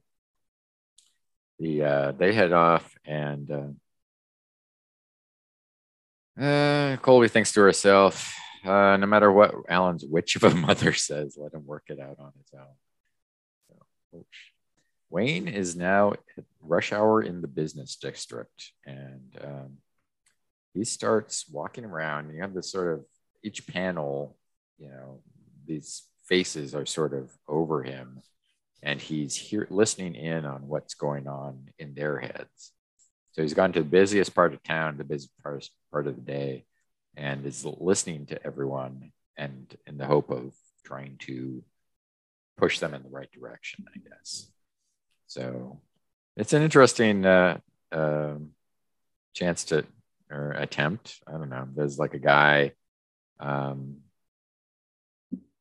[1.59, 3.61] the uh, they head off, and uh,
[6.41, 8.35] uh, Colby thinks to herself,
[8.65, 12.19] uh, no matter what Alan's witch of a mother says, let him work it out
[12.19, 13.77] on his own.
[14.13, 14.25] So,
[15.11, 19.79] Wayne is now at rush hour in the business district, and um,
[20.73, 22.27] he starts walking around.
[22.27, 23.05] And You have this sort of
[23.43, 24.37] each panel,
[24.79, 25.21] you know,
[25.67, 28.23] these faces are sort of over him
[28.83, 32.73] and he's here listening in on what's going on in their heads.
[33.33, 36.65] So he's gone to the busiest part of town, the busiest part, of the day,
[37.17, 40.53] and is listening to everyone and in the hope of
[40.85, 41.63] trying to
[42.57, 44.51] push them in the right direction, I guess.
[45.27, 45.81] So
[46.37, 47.59] it's an interesting uh,
[47.93, 48.35] uh,
[49.35, 49.85] chance to
[50.31, 51.21] or attempt.
[51.27, 51.69] I don't know.
[51.75, 52.73] There's like a guy
[53.41, 53.99] um,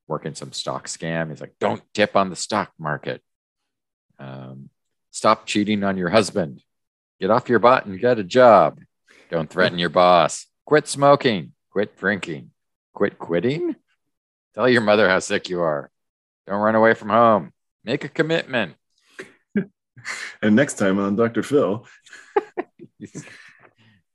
[0.10, 1.30] working some stock scam.
[1.30, 3.22] He's like, don't tip on the stock market.
[4.18, 4.70] Um,
[5.12, 6.62] stop cheating on your husband.
[7.22, 8.80] Get off your butt and get a job.
[9.30, 10.48] Don't threaten your boss.
[10.66, 11.54] Quit smoking.
[11.72, 12.52] Quit drinking.
[12.94, 13.76] Quit quitting.
[14.56, 15.92] Tell your mother how sick you are.
[16.48, 17.54] Don't run away from home.
[17.84, 18.76] Make a commitment.
[20.42, 21.44] and next time on Dr.
[21.44, 21.86] Phil.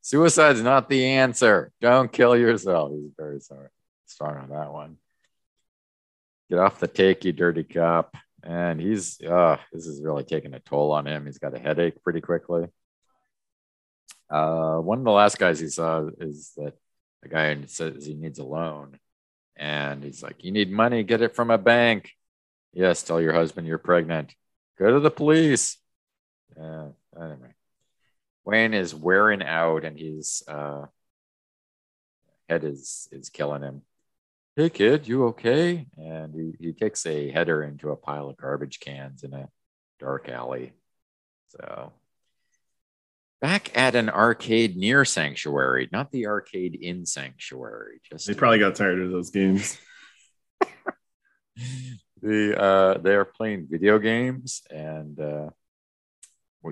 [0.03, 1.73] Suicide's not the answer.
[1.81, 2.91] Don't kill yourself.
[2.93, 3.69] He's very sorry.
[4.07, 4.97] Strong on that one.
[6.51, 8.17] Get off the take, you dirty cop.
[8.43, 11.25] And he's, uh, this is really taking a toll on him.
[11.25, 12.67] He's got a headache pretty quickly.
[14.29, 16.75] Uh, one of the last guys he saw is that
[17.23, 18.99] the guy says he needs a loan.
[19.57, 22.11] And he's like, You need money, get it from a bank.
[22.73, 24.35] Yes, tell your husband you're pregnant.
[24.79, 25.79] Go to the police.
[26.57, 27.55] Yeah, anyway.
[28.45, 30.87] Wayne is wearing out and his uh,
[32.49, 33.83] head is is killing him
[34.57, 35.89] Hey kid, you okay?
[35.97, 39.49] And he, he takes a header into a pile of garbage cans in a
[39.99, 40.75] dark alley.
[41.49, 41.93] So
[43.41, 48.01] back at an arcade near Sanctuary, not the arcade in Sanctuary.
[48.09, 49.77] Just They probably got tired of those games.
[52.23, 55.51] the uh, they are playing video games, and uh,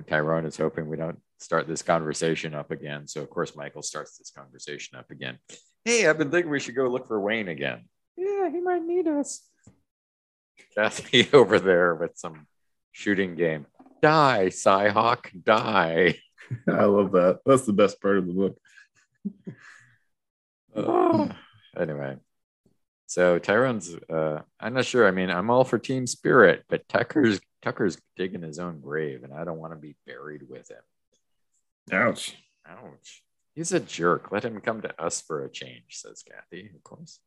[0.07, 3.09] Tyrone is hoping we don't start this conversation up again.
[3.09, 5.37] So of course Michael starts this conversation up again.
[5.85, 7.81] Hey, I've been thinking we should go look for Wayne again.
[8.15, 9.41] Yeah, he might need us.
[10.75, 12.47] Kathy over there with some
[12.93, 13.65] shooting game.
[14.01, 16.15] Die, Psi Hawk, die.
[16.67, 17.39] I love that.
[17.45, 18.57] That's the best part of the book.
[20.75, 21.27] Uh,
[21.77, 22.17] anyway,
[23.07, 23.93] so Tyrone's.
[24.09, 25.07] Uh, I'm not sure.
[25.07, 29.33] I mean, I'm all for team spirit, but Tucker's Tucker's digging his own grave, and
[29.33, 30.81] I don't want to be buried with him.
[31.91, 32.35] Ouch.
[32.67, 33.23] Ouch.
[33.55, 34.31] He's a jerk.
[34.31, 37.19] Let him come to us for a change, says Kathy, of course.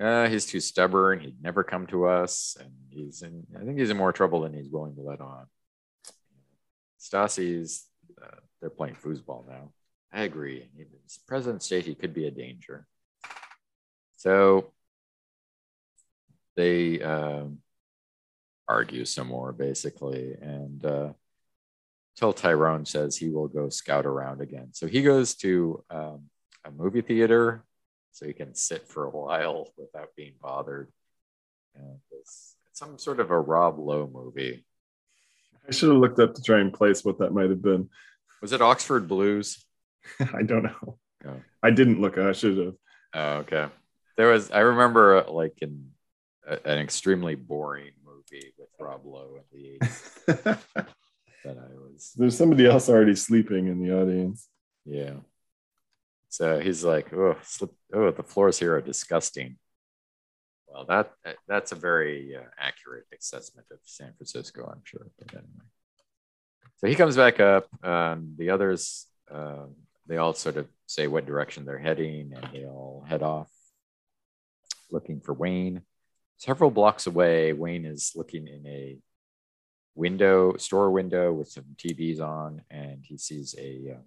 [0.00, 1.20] Uh, he's too stubborn.
[1.20, 3.46] He'd never come to us, and he's in.
[3.54, 5.46] I think he's in more trouble than he's willing to let on.
[6.98, 7.84] Stassi's.
[8.20, 9.72] Uh, they're playing foosball now.
[10.12, 10.68] I agree.
[11.26, 12.86] President state, he could be a danger.
[14.16, 14.72] So
[16.56, 17.58] they um,
[18.66, 21.12] argue some more, basically, and uh,
[22.16, 24.68] till Tyrone says he will go scout around again.
[24.72, 26.22] So he goes to um,
[26.64, 27.64] a movie theater
[28.12, 30.90] so he can sit for a while without being bothered.
[31.74, 34.64] And it's, it's some sort of a Rob Lowe movie.
[35.68, 37.88] I should have looked up to try and place what that might have been.
[38.40, 39.64] Was it Oxford Blues?
[40.20, 40.98] I don't know.
[41.26, 41.40] Oh.
[41.62, 42.18] I didn't look.
[42.18, 42.74] I should have.
[43.14, 43.68] Oh, okay.
[44.16, 45.90] There was, I remember uh, like in
[46.46, 50.86] an extremely boring movie with Rob Lowe in the 80s
[51.44, 52.12] that I was.
[52.16, 54.48] There's somebody else already sleeping in the audience.
[54.84, 55.14] Yeah.
[56.28, 59.56] So he's like, oh, slip, oh, the floors here are disgusting.
[60.66, 61.12] Well, that
[61.46, 65.06] that's a very uh, accurate assessment of San Francisco, I'm sure.
[65.16, 65.68] But anyway,
[66.78, 67.68] so he comes back up.
[67.84, 69.66] Um, the others, uh,
[70.08, 73.50] they all sort of say what direction they're heading, and they all head off
[74.90, 75.82] looking for Wayne.
[76.38, 78.98] Several blocks away, Wayne is looking in a
[79.94, 84.02] window, store window with some TVs on, and he sees a uh,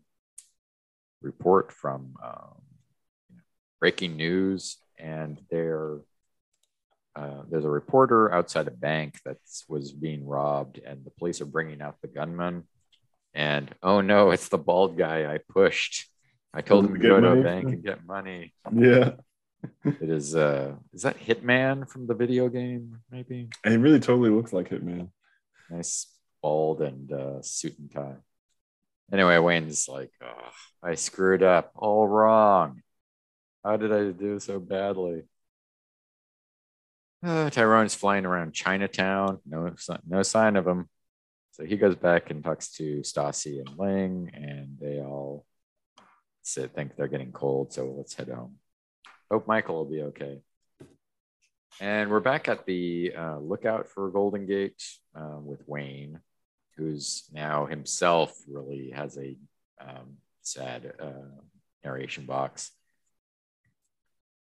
[1.21, 2.61] report from um,
[3.79, 5.99] breaking news, and there
[7.15, 9.37] uh, there's a reporter outside a bank that
[9.67, 12.63] was being robbed, and the police are bringing out the gunman.
[13.33, 16.07] And oh no, it's the bald guy I pushed.
[16.53, 18.53] I told him to go to a bank and get money.
[18.73, 19.11] Yeah.
[19.85, 23.49] it is uh is that Hitman from the video game, maybe?
[23.65, 25.09] It really totally looks like Hitman.
[25.69, 26.07] Nice
[26.41, 28.15] bald and uh, suit and tie.
[29.11, 30.51] Anyway, Wayne's like, oh,
[30.83, 31.71] I screwed up.
[31.75, 32.81] All wrong.
[33.63, 35.23] How did I do so badly?
[37.25, 39.39] Uh, Tyrone's flying around Chinatown.
[39.45, 39.73] No,
[40.07, 40.89] no sign of him.
[41.51, 45.45] So he goes back and talks to Stassi and Ling, and they all
[46.43, 47.73] sit, think they're getting cold.
[47.73, 48.57] So let's head home.
[49.31, 50.39] Hope Michael will be okay.
[51.81, 54.81] And we're back at the uh, lookout for Golden Gate
[55.17, 56.19] uh, with Wayne,
[56.75, 59.35] who's now himself really has a
[59.81, 61.41] um, sad uh,
[61.83, 62.71] narration box.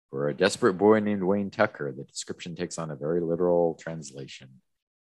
[0.09, 4.49] For a desperate boy named Wayne Tucker, the description takes on a very literal translation.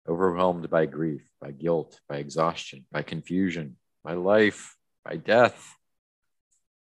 [0.08, 4.76] Overwhelmed by grief, by guilt, by exhaustion, by confusion, by life,
[5.06, 5.76] by death.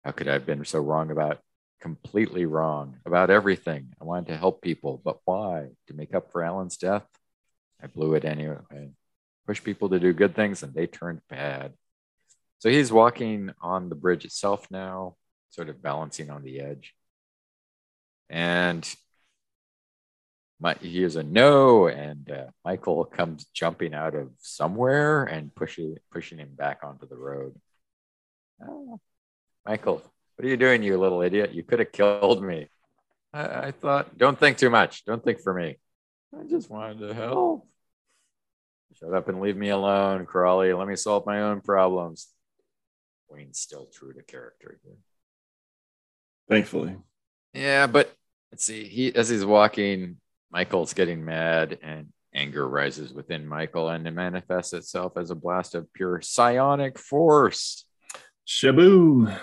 [0.05, 1.41] How could I have been so wrong about
[1.81, 3.93] completely wrong about everything?
[4.01, 5.69] I wanted to help people, but why?
[5.89, 7.07] To make up for Alan's death?
[7.83, 8.91] I blew it anyway.
[9.47, 11.73] Push people to do good things and they turned bad.
[12.59, 15.17] So he's walking on the bridge itself now,
[15.51, 16.95] sort of balancing on the edge.
[18.29, 18.87] And
[20.61, 25.97] my, he hears a no, and uh, Michael comes jumping out of somewhere and pushing
[26.13, 27.55] pushing him back onto the road.
[28.63, 29.01] Oh,
[29.67, 30.03] Michael,
[30.37, 31.55] what are you doing, you little idiot?
[31.55, 32.69] You could have killed me.
[33.33, 35.07] I, I thought, don't think too much.
[35.07, 35.79] Don't think for me.
[36.39, 37.67] I just wanted to help.
[38.95, 40.73] Shut up and leave me alone, Crawley.
[40.73, 42.29] Let me solve my own problems.
[43.29, 44.97] Wayne's still true to character here.
[46.49, 46.97] Thankfully.
[47.55, 48.13] Yeah, but
[48.51, 48.85] let's see.
[48.85, 50.17] He as he's walking,
[50.51, 55.75] Michael's getting mad and anger rises within Michael and it manifests itself as a blast
[55.75, 57.85] of pure psionic force.
[58.47, 59.39] Shaboom.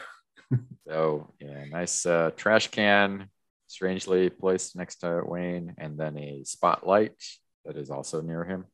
[0.88, 3.30] so yeah, nice uh, trash can
[3.68, 7.14] strangely placed next to Wayne, and then a spotlight
[7.66, 8.66] that is also near him.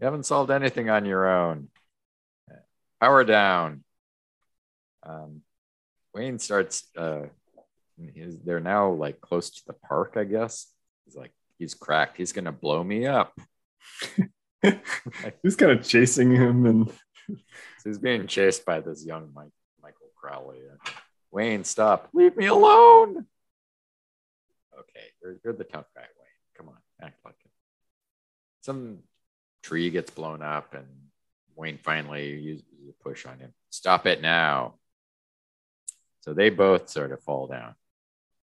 [0.00, 1.68] You haven't solved anything on your own.
[3.00, 3.84] Power down.
[5.02, 5.42] Um,
[6.14, 7.26] Wayne starts uh,
[7.96, 10.66] He's, they're now like close to the park, I guess.
[11.04, 12.16] He's like, he's cracked.
[12.16, 13.38] He's gonna blow me up.
[15.42, 16.90] he's kind of chasing him, and
[17.28, 17.36] so
[17.84, 19.52] he's being chased by this young Mike,
[19.82, 20.60] Michael Crowley.
[21.30, 22.08] Wayne, stop!
[22.12, 23.26] Leave me alone.
[24.76, 26.56] Okay, you're, you're the tough guy, Wayne.
[26.56, 27.50] Come on, act like it.
[28.62, 28.98] Some
[29.64, 30.86] tree gets blown up, and
[31.56, 33.52] Wayne finally uses a push on him.
[33.70, 34.74] Stop it now.
[36.20, 37.74] So they both sort of fall down.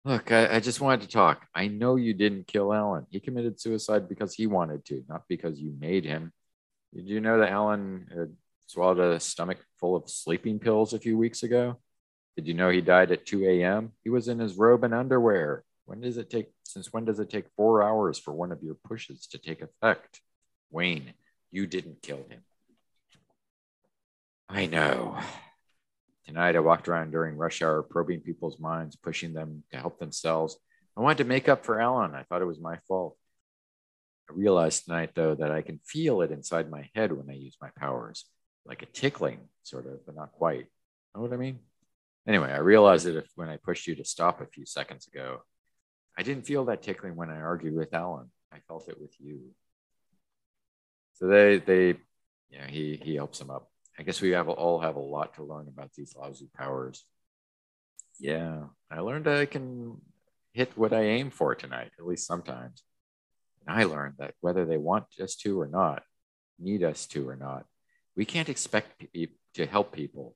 [0.03, 1.47] Look, I, I, just wanted to talk.
[1.55, 3.07] I know you didn't kill Alan.
[3.09, 6.31] He committed suicide because he wanted to, not because you made him.
[6.93, 8.31] Did you know that Alan had
[8.67, 11.77] swallowed a stomach full of sleeping pills a few weeks ago?
[12.35, 13.93] Did you know he died at 2 a.m.?
[14.03, 15.63] He was in his robe and underwear.
[15.85, 18.75] When does it take, since when does it take four hours for one of your
[18.75, 20.21] pushes to take effect?
[20.71, 21.13] Wayne,
[21.51, 22.41] you didn't kill him.
[24.49, 25.19] I know.
[26.25, 30.57] Tonight, I walked around during rush hour, probing people's minds, pushing them to help themselves.
[30.97, 32.15] I wanted to make up for Alan.
[32.15, 33.17] I thought it was my fault.
[34.29, 37.57] I realized tonight, though, that I can feel it inside my head when I use
[37.61, 38.25] my powers,
[38.65, 40.65] like a tickling, sort of, but not quite.
[41.15, 41.59] Know what I mean?
[42.27, 45.43] Anyway, I realized that if when I pushed you to stop a few seconds ago,
[46.17, 48.31] I didn't feel that tickling when I argued with Alan.
[48.51, 49.51] I felt it with you.
[51.15, 51.95] So they, they,
[52.49, 53.69] yeah, he he helps them up.
[53.97, 57.05] I guess we have all have a lot to learn about these lousy powers.
[58.19, 60.01] Yeah, I learned I can
[60.53, 62.83] hit what I aim for tonight, at least sometimes.
[63.65, 66.03] And I learned that whether they want us to or not,
[66.59, 67.65] need us to or not,
[68.15, 70.35] we can't expect pe- to help people.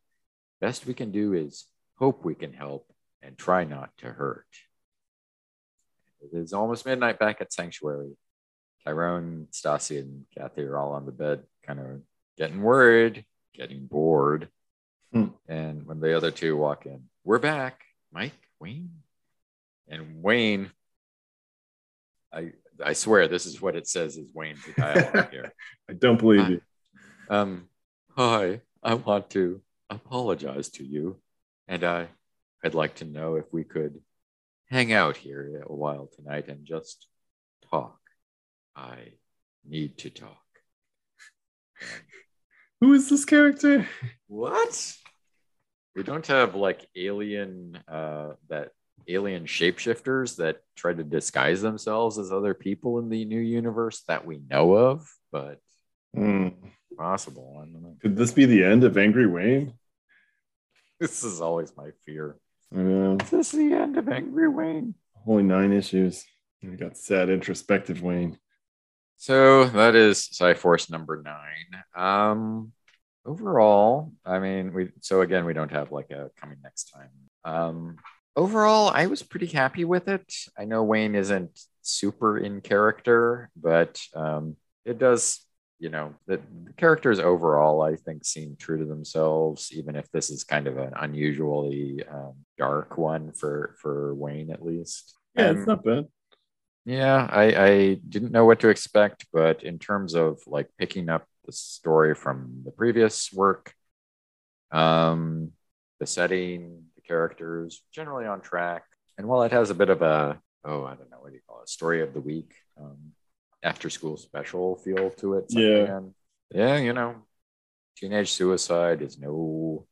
[0.62, 1.66] Best we can do is
[1.98, 2.92] hope we can help
[3.22, 4.48] and try not to hurt.
[6.22, 8.12] It is almost midnight back at Sanctuary.
[8.86, 12.02] Tyrone, Stassi, and Kathy are all on the bed, kind of
[12.38, 13.26] getting worried
[13.60, 14.48] getting bored.
[15.12, 15.28] Hmm.
[15.48, 18.92] And when the other two walk in, we're back, Mike, Wayne,
[19.88, 20.72] and Wayne.
[22.32, 22.54] I
[22.84, 25.54] I swear this is what it says is Wayne's dialogue here.
[25.90, 26.62] I don't believe hi, you.
[27.30, 27.68] Um,
[28.16, 31.20] hi, I want to apologize to you,
[31.68, 32.08] and I
[32.64, 34.00] I'd like to know if we could
[34.70, 37.08] hang out here a while tonight and just
[37.72, 37.99] talk.
[38.80, 39.14] I
[39.68, 40.38] need to talk.
[42.80, 43.88] Who is this character?
[44.28, 44.96] What?
[45.96, 48.70] We don't have like alien uh that
[49.08, 54.26] alien shapeshifters that try to disguise themselves as other people in the new universe that
[54.26, 55.60] we know of, but
[56.16, 56.54] mm.
[56.98, 57.58] possible.
[57.62, 57.98] I don't know.
[58.02, 59.74] Could this be the end of Angry Wayne?
[61.00, 62.38] This is always my fear.
[62.72, 63.16] Yeah.
[63.22, 64.96] Is this the end of Angry Wayne?
[65.26, 66.24] Only nine issues.
[66.62, 68.38] We got sad, introspective Wayne.
[69.20, 71.84] So that is Psi Force number nine.
[71.94, 72.72] Um,
[73.26, 77.10] overall, I mean, we so again we don't have like a coming next time.
[77.44, 77.98] Um,
[78.38, 80.34] overall, I was pretty happy with it.
[80.58, 84.56] I know Wayne isn't super in character, but um,
[84.86, 85.46] it does.
[85.82, 90.30] You know, the, the characters overall, I think, seem true to themselves, even if this
[90.30, 95.14] is kind of an unusually um, dark one for for Wayne, at least.
[95.36, 96.08] Yeah, it's not bad.
[96.86, 101.26] Yeah, I, I didn't know what to expect, but in terms of like picking up
[101.46, 103.74] the story from the previous work,
[104.72, 105.52] um,
[106.00, 108.84] the setting, the characters, generally on track.
[109.18, 111.42] And while it has a bit of a, oh, I don't know, what do you
[111.48, 112.98] call it, story of the week, um,
[113.62, 115.46] after school special feel to it.
[115.50, 116.00] Yeah.
[116.52, 117.16] Yeah, you know,
[117.96, 119.86] teenage suicide is no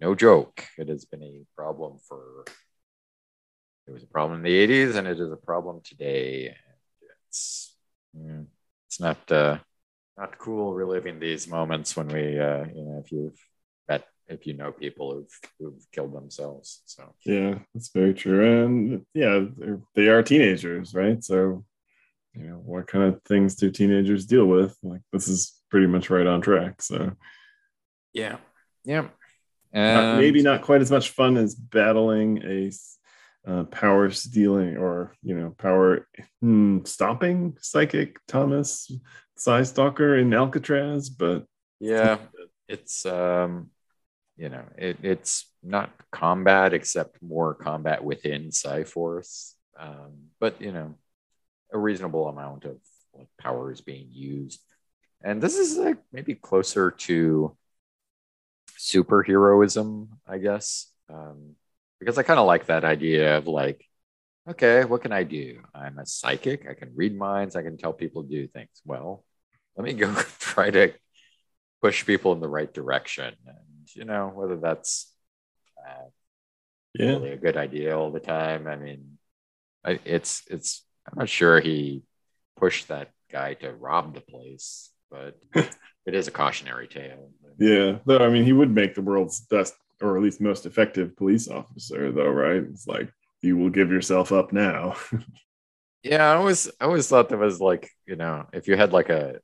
[0.00, 0.64] no joke.
[0.78, 2.44] It has been a problem for
[3.88, 6.54] it was a problem in the 80s and it is a problem today.
[7.26, 7.74] It's
[8.16, 8.46] mm,
[8.86, 9.58] it's not uh,
[10.16, 13.38] not cool reliving these moments when we uh, you know if you've
[13.88, 16.82] met if you know people who've who've killed themselves.
[16.84, 18.64] So yeah, that's very true.
[18.64, 19.44] And yeah,
[19.94, 21.24] they are teenagers, right?
[21.24, 21.64] So
[22.34, 24.76] you know what kind of things do teenagers deal with?
[24.82, 26.82] Like this is pretty much right on track.
[26.82, 27.12] So
[28.12, 28.36] yeah,
[28.84, 29.08] yeah.
[29.72, 32.70] And maybe not quite as much fun as battling a
[33.48, 36.06] uh, power stealing or you know power
[36.40, 38.90] hmm, stopping psychic Thomas
[39.36, 41.44] Psy-Stalker in Alcatraz, but
[41.80, 42.18] yeah,
[42.68, 43.70] it's um,
[44.36, 50.72] you know it, it's not combat except more combat within Psi Force, um, but you
[50.72, 50.94] know
[51.72, 52.76] a reasonable amount of
[53.14, 54.60] like power is being used,
[55.22, 57.56] and this is like maybe closer to
[58.78, 60.92] superheroism, I guess.
[61.08, 61.54] Um,
[62.00, 63.84] because I kind of like that idea of like,
[64.48, 65.60] okay, what can I do?
[65.74, 66.66] I'm a psychic.
[66.68, 67.56] I can read minds.
[67.56, 68.70] I can tell people to do things.
[68.84, 69.24] Well,
[69.76, 70.92] let me go try to
[71.82, 73.34] push people in the right direction.
[73.46, 75.12] And, you know, whether that's
[75.86, 76.08] uh,
[76.94, 77.10] Yeah.
[77.16, 78.66] really a good idea all the time.
[78.66, 79.18] I mean,
[79.84, 80.84] I, it's it's.
[81.10, 82.02] I'm not sure he
[82.56, 85.38] pushed that guy to rob the place, but
[86.06, 87.30] it is a cautionary tale.
[87.58, 87.98] Yeah.
[88.06, 91.48] Though I mean he would make the world's best or at least most effective police
[91.48, 92.62] officer, though, right?
[92.62, 93.12] It's like
[93.42, 94.96] you will give yourself up now.
[96.02, 99.08] Yeah, I always I always thought that was like you know if you had like
[99.08, 99.40] a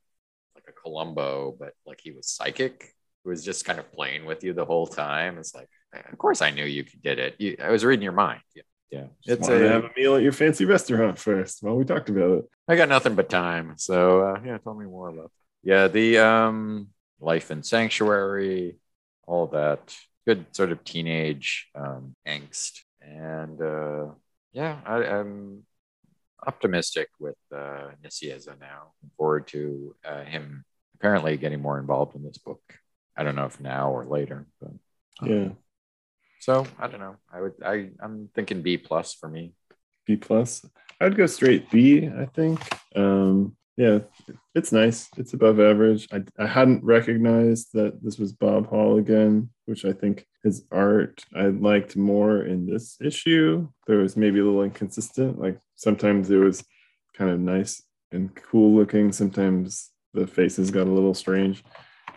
[0.55, 4.43] like a Columbo, but like he was psychic, who was just kind of playing with
[4.43, 5.37] you the whole time.
[5.37, 7.35] It's like, of course I knew you did it.
[7.39, 8.41] You, I was reading your mind.
[8.55, 9.07] Yeah, yeah.
[9.23, 11.85] Just It's wanted to a, have a meal at your fancy restaurant first while we
[11.85, 12.45] talked about it.
[12.67, 13.73] I got nothing but time.
[13.77, 15.31] So uh, yeah, tell me more about.
[15.63, 18.77] Yeah, the um, life in sanctuary,
[19.27, 19.95] all that
[20.25, 24.07] good sort of teenage um, angst, and uh,
[24.53, 25.63] yeah, I, I'm
[26.45, 28.93] optimistic with uh, Nicieza now.
[29.01, 30.65] Looking forward to uh, him
[30.95, 32.61] apparently getting more involved in this book.
[33.17, 34.71] I don't know if now or later, but
[35.21, 35.49] um, Yeah.
[36.39, 37.15] So I don't know.
[37.33, 37.53] I would.
[37.63, 39.53] I I'm thinking B plus for me.
[40.05, 40.65] B plus.
[41.01, 42.59] I'd go straight B, I think.
[42.95, 43.99] Um, yeah,
[44.53, 45.09] it's nice.
[45.17, 46.07] It's above average.
[46.11, 51.23] I, I hadn't recognized that this was Bob Hall again, which I think his art
[51.35, 53.67] I liked more in this issue.
[53.87, 55.39] There was maybe a little inconsistent.
[55.39, 56.63] Like sometimes it was
[57.17, 59.11] kind of nice and cool looking.
[59.11, 61.63] Sometimes the faces got a little strange.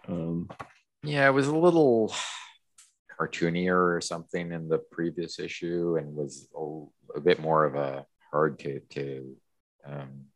[0.07, 0.49] Um,
[1.03, 2.15] Yeah, it was a little
[3.19, 8.07] cartoonier or something in the previous issue, and was a, a bit more of a
[8.31, 9.37] hard to to
[9.85, 10.28] um,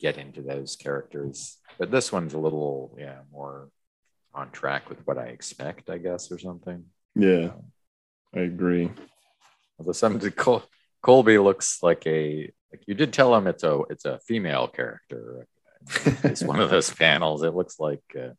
[0.00, 1.58] get into those characters.
[1.78, 3.68] But this one's a little, yeah, more
[4.34, 6.84] on track with what I expect, I guess, or something.
[7.14, 7.50] yeah,
[8.34, 8.90] I agree.
[9.78, 10.64] Although some Col-
[11.02, 15.46] Colby looks like a like you did tell him it's a it's a female character.
[16.24, 17.42] It's one of those panels.
[17.42, 18.34] It looks like uh,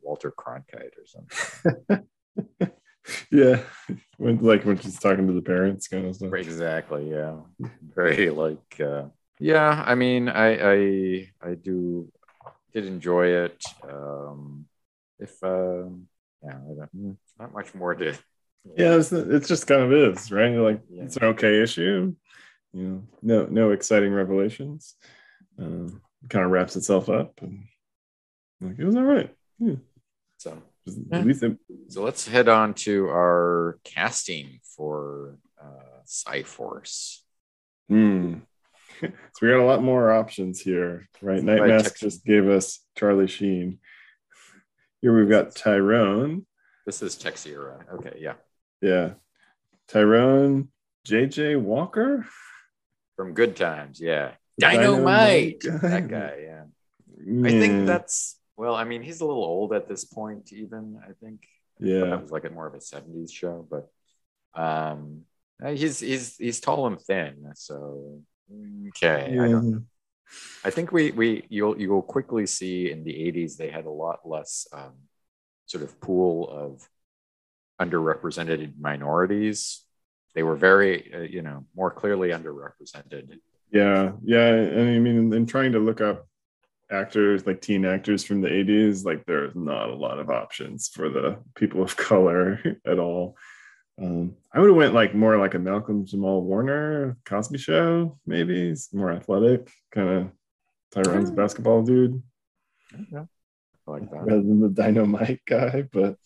[0.00, 2.06] Walter Cronkite or something.
[3.30, 3.60] yeah,
[4.16, 6.32] when, like when she's talking to the parents, kind of stuff.
[6.32, 7.10] Exactly.
[7.10, 7.40] Yeah.
[7.94, 8.80] Very like.
[8.80, 9.04] Uh,
[9.40, 9.82] yeah.
[9.86, 12.10] I mean, I I I do
[12.72, 13.62] did enjoy it.
[13.82, 14.66] Um,
[15.18, 16.08] if um,
[16.42, 18.14] yeah, I don't, mm, not much more to.
[18.76, 20.54] Yeah, it's, it's just kind of is right.
[20.54, 21.04] Like Yeah.
[21.04, 22.14] it's an okay issue.
[22.72, 24.94] You know, no no exciting revelations.
[25.58, 27.64] Um, kind of wraps itself up, and
[28.60, 29.34] like it was all right.
[29.58, 29.76] Yeah,
[30.38, 31.24] So Yeah.
[31.26, 31.58] It,
[31.88, 37.24] so let's head on to our casting for uh, Psi Force.
[37.88, 38.34] hmm.
[39.02, 39.10] so
[39.42, 41.42] we got a lot more options here, right?
[41.42, 42.00] Night Right, Mask Texas.
[42.00, 43.78] just gave us Charlie Sheen.
[45.00, 46.46] Here we've got Tyrone.
[46.86, 47.82] This is Texeira.
[47.94, 48.18] Okay.
[48.18, 48.34] Yeah.
[48.80, 49.14] Yeah,
[49.88, 50.68] Tyrone.
[51.06, 52.26] JJ Walker.
[53.16, 54.00] From Good Times.
[54.00, 54.32] Yeah.
[54.58, 55.60] Dynamite.
[55.60, 55.82] Dynamite.
[55.82, 56.36] that guy.
[56.42, 56.62] Yeah.
[57.44, 58.74] I think that's well.
[58.74, 60.52] I mean, he's a little old at this point.
[60.52, 61.46] Even I think
[61.80, 62.04] yeah.
[62.04, 63.88] that was like a more of a '70s show, but
[64.60, 65.22] um,
[65.64, 67.52] he's he's he's tall and thin.
[67.54, 68.22] So
[68.88, 69.86] okay, I don't.
[70.64, 73.90] I think we we you'll you will quickly see in the '80s they had a
[73.90, 74.94] lot less um,
[75.66, 76.88] sort of pool of
[77.80, 79.82] underrepresented minorities.
[80.34, 83.38] They were very uh, you know more clearly underrepresented.
[83.70, 86.26] Yeah, yeah, and I mean, in trying to look up
[86.90, 91.08] actors like teen actors from the 80s, like there's not a lot of options for
[91.08, 93.36] the people of color at all.
[94.00, 98.68] Um, I would have went like more like a Malcolm Jamal Warner Cosby Show, maybe.
[98.68, 100.30] He's more athletic, kind of
[100.92, 101.36] Tyrone's Mm.
[101.36, 102.22] basketball dude,
[102.92, 103.26] I
[103.86, 104.22] like that.
[104.22, 105.82] rather than the dynamite guy.
[105.92, 106.16] But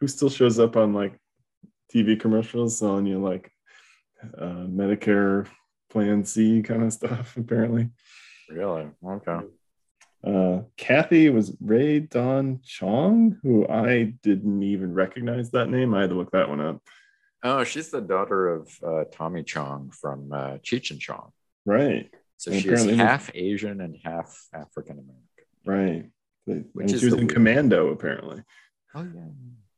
[0.00, 1.18] who still shows up on like
[1.92, 3.50] TV commercials selling you like
[4.36, 5.46] uh, Medicare
[5.90, 7.90] Plan C kind of stuff, apparently.
[8.50, 8.88] Really?
[9.04, 9.40] Okay.
[10.24, 15.94] Uh, Kathy was Rae Dawn Chong, who I didn't even recognize that name.
[15.94, 16.80] I had to look that one up.
[17.42, 21.32] Oh, she's the daughter of uh, Tommy Chong from uh, Cheech and Chong.
[21.66, 25.24] Right, So And she's half Asian and half African American.
[25.66, 26.10] right.
[26.72, 28.42] Which she was in weird- Commando, apparently.
[28.94, 29.28] Oh yeah,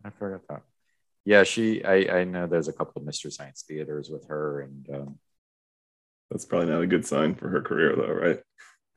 [0.04, 0.62] I forgot that.
[1.26, 1.84] Yeah, she.
[1.84, 5.18] I I know there's a couple of Mystery Science theaters with her, and um,
[6.30, 8.40] That's probably not a good sign for her career, though, right?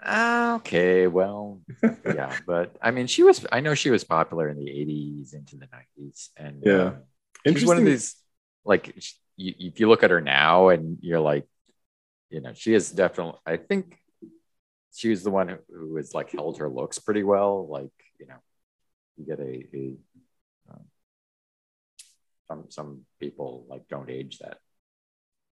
[0.06, 1.62] Okay, well,
[2.06, 3.46] yeah, but I mean, she was.
[3.52, 6.82] I know she was popular in the '80s into the '90s, and Yeah.
[6.82, 7.04] um,
[7.48, 8.16] she's one of these.
[8.66, 8.96] Like,
[9.38, 11.46] you, if you look at her now, and you're like,
[12.30, 13.40] you know, she is definitely.
[13.46, 13.98] I think
[14.94, 17.68] she was the one who, who has like held her looks pretty well.
[17.68, 18.38] Like, you know,
[19.16, 19.96] you get a, a
[20.72, 20.84] um,
[22.48, 24.58] some some people like don't age that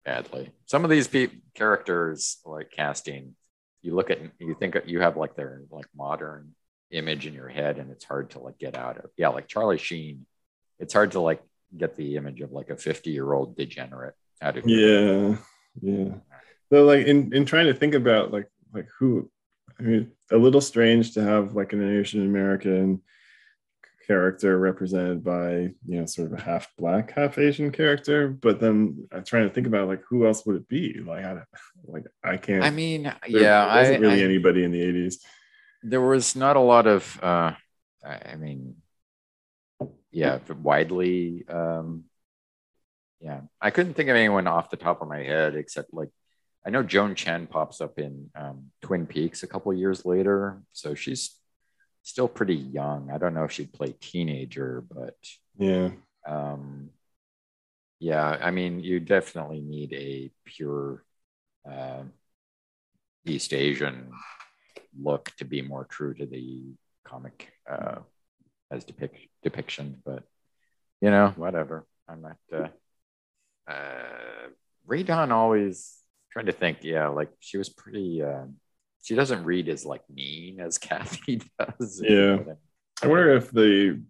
[0.05, 0.51] badly.
[0.65, 3.35] Some of these pe- characters like casting,
[3.81, 6.53] you look at you think you have like their like modern
[6.91, 9.09] image in your head, and it's hard to like get out of.
[9.17, 10.25] Yeah, like Charlie Sheen,
[10.79, 11.41] it's hard to like
[11.75, 15.37] get the image of like a 50 year old degenerate out of Yeah,
[15.81, 16.15] yeah.
[16.71, 19.29] So like in in trying to think about like like who,
[19.79, 23.01] I mean, a little strange to have like an Asian American
[24.09, 25.51] character represented by
[25.87, 29.53] you know sort of a half black half asian character but then i'm trying to
[29.53, 31.37] think about like who else would it be like i
[31.85, 35.17] like i can't I mean, there yeah, I, wasn't really I- anybody in the 80s
[35.83, 37.53] there was not a lot of, uh,
[38.05, 38.75] I I mean,
[40.11, 41.45] yeah, widely.
[41.47, 42.05] Um,
[43.21, 46.09] yeah, I couldn't think of anyone off the top of my head except like
[46.65, 50.95] I know Joan Chen pops up in um, Twin Peaks a couple years later, so
[50.95, 51.35] she's
[52.03, 53.09] still pretty young.
[53.11, 55.17] I don't know if she'd play teenager, but
[55.57, 55.89] yeah
[56.27, 56.89] um,
[57.99, 61.03] yeah, I mean, you definitely need a pure
[61.69, 62.03] uh,
[63.25, 64.11] East Asian
[64.97, 66.63] look to be more true to the
[67.03, 67.97] comic uh,
[68.71, 70.01] as depict depiction.
[70.05, 70.23] But
[71.01, 71.85] you know, whatever.
[72.07, 72.37] I'm not.
[72.51, 72.67] Uh,
[73.69, 74.47] uh,
[74.87, 75.97] Rae Dawn always
[76.31, 76.79] trying to think.
[76.83, 78.23] Yeah, like she was pretty.
[78.23, 78.45] Uh,
[79.01, 82.01] she doesn't read as like mean as Kathy does.
[82.01, 82.53] if you know Yeah.
[83.01, 84.01] I wonder if the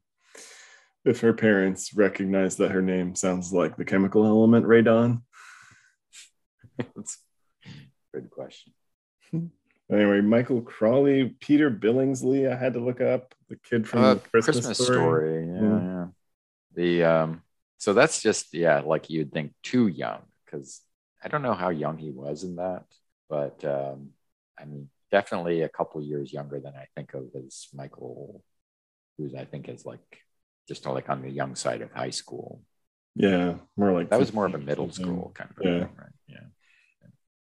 [1.05, 5.21] if her parents recognize that her name sounds like the chemical element radon
[6.79, 6.83] a
[8.13, 8.73] good question.
[9.91, 14.19] anyway michael crowley peter billingsley i had to look up the kid from Uh, the
[14.19, 15.81] christmas, story, Yeah, Yeah.
[15.83, 16.05] yeah.
[16.75, 17.41] The um,
[17.79, 20.81] so that's just yeah, like you'd think too young because
[21.23, 22.83] I don't know how young he was in that,
[23.27, 24.11] but um,
[24.61, 28.43] I mean, definitely a couple years younger than I think of as Michael,
[29.17, 30.23] who's I think is like
[30.67, 32.61] just like on the young side of high school.
[33.15, 35.79] yeah more like That was more of a middle school kind of Yeah.
[35.85, 36.15] thing, right?
[36.27, 36.45] Yeah.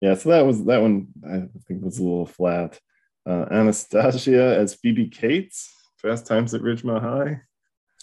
[0.02, 1.08] Yeah, so that was that one.
[1.28, 2.80] I think was a little flat.
[3.26, 7.42] Uh, Anastasia as Phoebe Cates, Fast Times at Ridgemont High.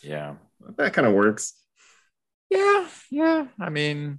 [0.02, 0.34] Yeah.
[0.78, 1.54] That kind of works.
[2.50, 2.88] Yeah.
[3.10, 3.46] Yeah.
[3.60, 4.18] I mean,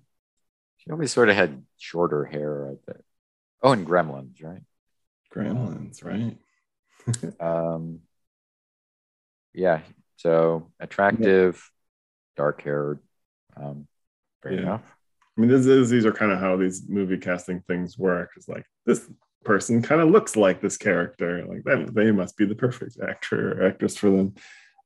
[0.77, 2.69] she always sort of had shorter hair.
[2.71, 3.03] I think.
[3.61, 4.61] Oh, and Gremlins, right?
[5.33, 6.37] Gremlins, right?
[7.39, 7.99] Um,
[9.53, 9.81] yeah.
[10.17, 11.69] So attractive,
[12.37, 12.99] dark haired.
[13.57, 13.87] Um,
[14.41, 14.59] fair Yeah.
[14.61, 14.95] enough.
[15.37, 18.29] I mean, this is these are kind of how these movie casting things work.
[18.37, 19.09] It's like this
[19.43, 21.45] person kind of looks like this character.
[21.45, 24.35] Like that, they must be the perfect actor or actress for them.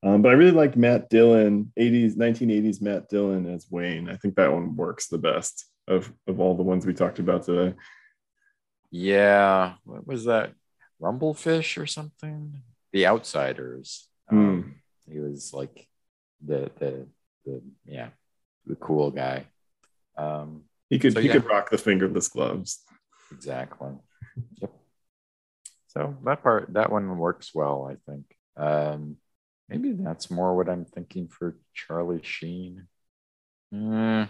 [0.04, 4.10] Um, but I really liked Matt Dillon, 80s, 1980s Matt Dillon as Wayne.
[4.10, 7.44] I think that one works the best of of all the ones we talked about
[7.44, 7.76] today.
[8.92, 9.74] Yeah.
[9.84, 10.54] What was that?
[11.02, 12.62] Rumblefish or something?
[12.92, 14.08] The Outsiders.
[14.32, 14.76] Um,
[15.10, 15.88] he was like
[16.46, 17.08] the the
[17.46, 18.10] the yeah
[18.66, 19.46] the cool guy.
[20.18, 21.34] Um, He could So, he yeah.
[21.34, 22.84] could rock the fingerless gloves.
[23.32, 23.92] Exactly.
[24.62, 24.72] Yep.
[25.88, 28.26] So that part, that one works well, I think.
[28.56, 29.18] Um,
[29.70, 32.88] maybe that's more what I'm thinking for Charlie Sheen.
[33.74, 34.30] Mm,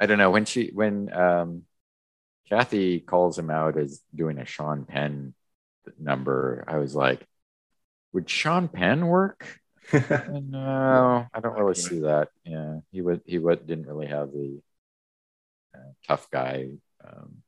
[0.00, 1.62] I don't know when she when um,
[2.48, 5.34] Kathy calls him out as doing a Sean Penn
[5.98, 6.64] number.
[6.66, 7.26] I was like,
[8.12, 9.60] would Sean Penn work?
[10.30, 12.28] No, I don't really see that.
[12.44, 13.22] Yeah, he would.
[13.24, 14.60] He would didn't really have the
[15.74, 16.68] uh, tough guy
[17.02, 17.42] um,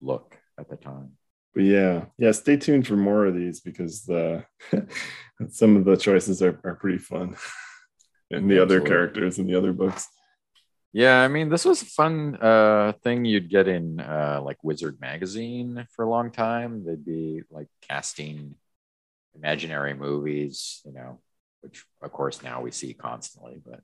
[0.00, 1.12] look at the time.
[1.54, 4.44] But yeah, yeah, stay tuned for more of these because the
[5.48, 7.36] some of the choices are, are pretty fun.
[8.30, 10.06] and the other characters in the other books.
[10.96, 14.98] Yeah, I mean, this was a fun uh, thing you'd get in uh, like Wizard
[14.98, 16.86] magazine for a long time.
[16.86, 18.54] They'd be like casting
[19.34, 21.20] imaginary movies, you know,
[21.60, 23.60] which of course now we see constantly.
[23.62, 23.80] But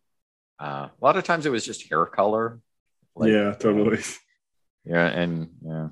[0.59, 2.60] uh, a lot of times it was just hair color.
[3.14, 4.02] Like, yeah, you know, totally.
[4.86, 5.89] Yeah, and yeah,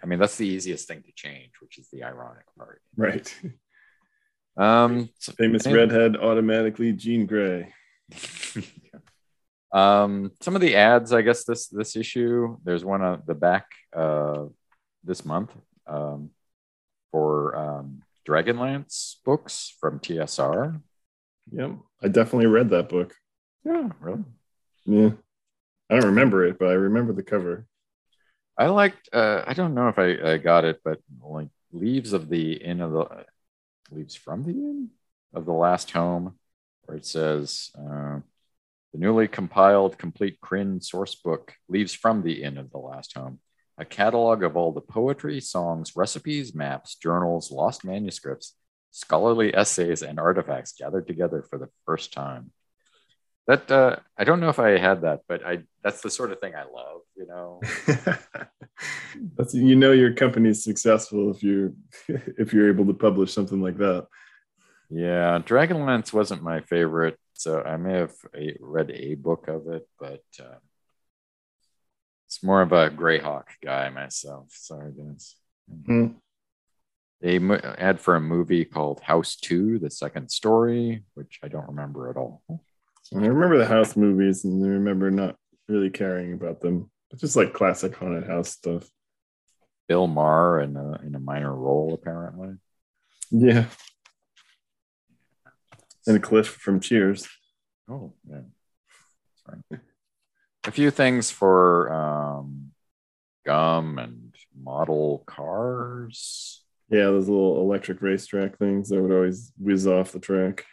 [0.00, 2.80] I mean that's the easiest thing to change, which is the ironic part.
[2.96, 3.34] Right.
[4.56, 7.74] Um, so- Famous redhead automatically Jean Grey.
[9.72, 13.66] um, some of the ads, I guess this this issue, there's one on the back
[13.94, 14.46] uh,
[15.04, 15.52] this month
[15.86, 16.30] um,
[17.12, 20.80] for um, Dragonlance books from TSR.
[21.52, 21.72] Yep.
[22.02, 23.14] I definitely read that book.
[23.64, 24.24] Yeah, really.
[24.86, 25.10] Yeah.
[25.88, 27.66] I don't remember it, but I remember the cover.
[28.56, 29.08] I liked.
[29.12, 32.80] Uh, I don't know if I, I got it, but like leaves of the inn
[32.80, 33.06] of the
[33.90, 34.90] leaves from the inn
[35.32, 36.38] of the last home,
[36.84, 38.20] where it says uh,
[38.92, 43.38] the newly compiled complete Krynn source book leaves from the inn of the last home,
[43.78, 48.54] a catalog of all the poetry, songs, recipes, maps, journals, lost manuscripts,
[48.90, 52.50] scholarly essays, and artifacts gathered together for the first time.
[53.46, 56.40] That uh, I don't know if I had that, but I that's the sort of
[56.40, 57.60] thing I love, you know.
[59.36, 61.76] That's you know your company's successful if you
[62.08, 64.06] if you're able to publish something like that.
[64.88, 69.88] Yeah, Dragonlance wasn't my favorite so I may have a, read a book of it,
[69.98, 70.58] but uh,
[72.26, 74.48] it's more of a Greyhawk guy myself.
[74.50, 75.36] Sorry, guys.
[75.86, 76.06] Hmm.
[77.22, 81.68] They mo- ad for a movie called House Two: The Second Story, which I don't
[81.68, 82.42] remember at all.
[82.48, 85.36] I remember the house movies and I remember not
[85.66, 86.90] really caring about them.
[87.10, 88.88] It's just like classic haunted house stuff.
[89.88, 92.56] Bill Maher in a, in a minor role, apparently.
[93.30, 93.64] Yeah.
[96.10, 97.28] And Cliff from Cheers.
[97.88, 98.40] Oh, yeah.
[99.46, 99.80] Sorry.
[100.66, 102.72] A few things for um,
[103.46, 106.62] gum and model cars.
[106.88, 110.64] Yeah, those little electric racetrack things that would always whiz off the track.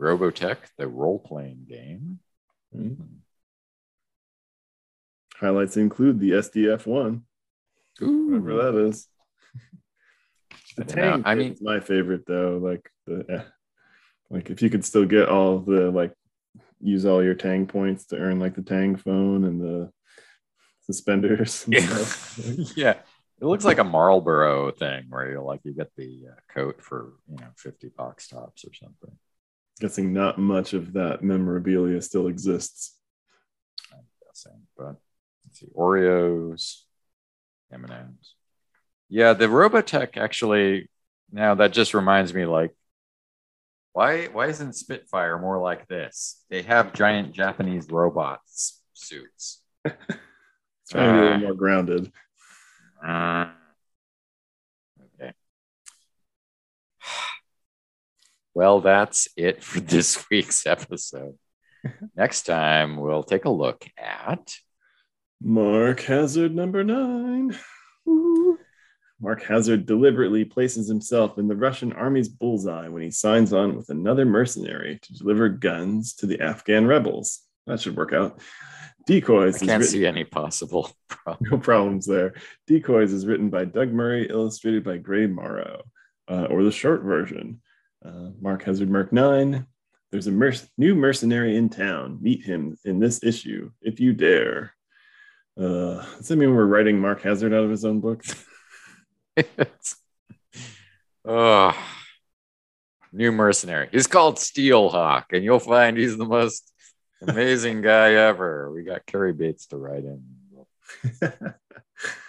[0.00, 2.18] Robotech, the role playing game.
[2.74, 2.96] Mm.
[5.36, 7.22] Highlights include the SDF one,
[8.02, 8.28] Ooh.
[8.40, 9.08] whatever that is.
[10.78, 11.02] I The know.
[11.12, 12.58] tank I mean- is my favorite though.
[12.62, 13.44] Like the
[14.30, 16.12] like if you could still get all the like
[16.80, 19.90] use all your Tang points to earn like the Tang phone and the
[20.82, 21.64] suspenders.
[21.64, 22.04] and Yeah.
[22.76, 22.94] yeah.
[23.40, 27.14] It looks like a Marlboro thing where you're like you get the uh, coat for
[27.28, 29.18] you know 50 box tops or something.
[29.80, 32.96] Guessing not much of that memorabilia still exists.
[33.92, 34.62] I'm guessing.
[34.76, 34.96] But
[35.44, 36.82] let's see, Oreos,
[37.72, 38.34] M&Ms.
[39.08, 40.88] Yeah, the Robotech actually.
[41.32, 42.70] Now that just reminds me, like,
[43.94, 46.44] why why isn't Spitfire more like this?
[46.50, 49.62] They have giant Japanese robots suits.
[49.84, 49.94] Trying
[50.90, 52.12] to be a little more grounded.
[53.06, 53.46] Uh,
[55.14, 55.32] okay.
[58.56, 61.38] Well, that's it for this week's episode.
[62.16, 64.56] Next time, we'll take a look at
[65.40, 67.56] Mark Hazard number nine.
[68.04, 68.58] Woo.
[69.24, 73.88] Mark Hazard deliberately places himself in the Russian army's bullseye when he signs on with
[73.88, 77.40] another mercenary to deliver guns to the Afghan rebels.
[77.66, 78.38] That should work out.
[79.06, 81.50] Decoys I can't written- see any possible problem.
[81.50, 82.34] no problems there.
[82.66, 85.84] Decoys is written by Doug Murray, illustrated by Gray Morrow,
[86.28, 87.62] uh, or the short version.
[88.04, 89.66] Uh, Mark Hazard Mark 9.
[90.12, 92.18] There's a merc- new mercenary in town.
[92.20, 94.74] Meet him in this issue if you dare.
[95.58, 98.44] Uh, does that mean we're writing Mark Hazard out of his own books?
[101.24, 101.76] oh,
[103.12, 103.88] new mercenary.
[103.90, 106.72] He's called Steelhawk, and you'll find he's the most
[107.22, 108.70] amazing guy ever.
[108.72, 110.24] We got Cary Bates to write in.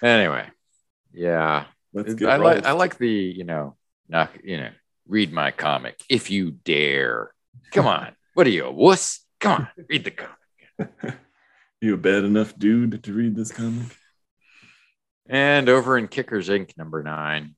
[0.01, 0.47] Anyway,
[1.11, 2.65] yeah, Let's get I like.
[2.65, 3.75] I like the you know
[4.07, 4.69] not you know
[5.07, 7.31] read my comic if you dare.
[7.71, 9.25] Come on, what are you a wuss?
[9.39, 11.17] Come on, read the comic.
[11.81, 13.97] you a bad enough dude to read this comic?
[15.27, 16.77] And over in Kickers Inc.
[16.77, 17.55] number nine,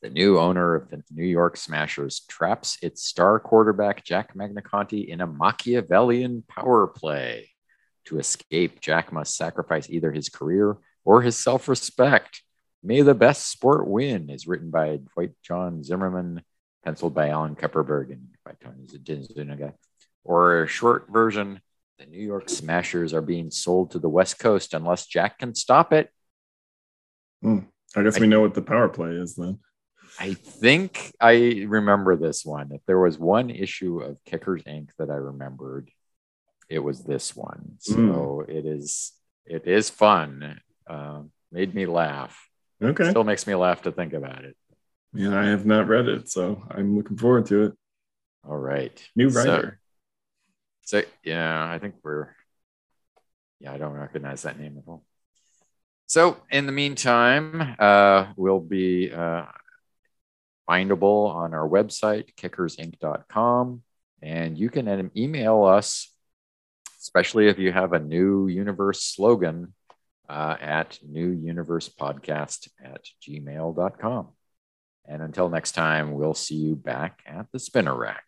[0.00, 5.20] the new owner of the New York Smashers traps its star quarterback Jack Magniconte in
[5.20, 7.50] a Machiavellian power play.
[8.04, 12.42] To escape, Jack must sacrifice either his career or his self-respect.
[12.84, 16.42] May the best sport win is written by Dwight John Zimmerman,
[16.84, 19.74] penciled by Alan Kupperberg and by Tony Zuniga.
[20.22, 21.60] Or a short version,
[21.98, 25.92] the New York Smashers are being sold to the West Coast unless Jack can stop
[25.92, 26.10] it.
[27.44, 29.58] I guess we know what the power play is then.
[30.18, 32.72] I think I remember this one.
[32.72, 34.90] If there was one issue of Kickers Inc.
[34.98, 35.90] that I remembered,
[36.68, 37.76] it was this one.
[37.78, 39.12] So it is
[39.46, 40.60] it is fun.
[40.86, 42.48] Uh, made me laugh.
[42.82, 43.10] Okay.
[43.10, 44.56] Still makes me laugh to think about it.
[45.14, 47.72] Yeah, I have not read it, so I'm looking forward to it.
[48.46, 49.08] All right.
[49.16, 49.80] New So- writer.
[50.82, 52.28] So, yeah, I think we're
[53.60, 55.04] yeah, I don't recognize that name at all.
[56.08, 59.44] So in the meantime, uh, we'll be uh,
[60.68, 63.82] findable on our website, kickersinc.com.
[64.22, 66.10] And you can email us,
[66.98, 69.74] especially if you have a new universe slogan
[70.30, 74.28] uh, at newuniversepodcast at gmail.com.
[75.06, 78.27] And until next time, we'll see you back at the spinner rack.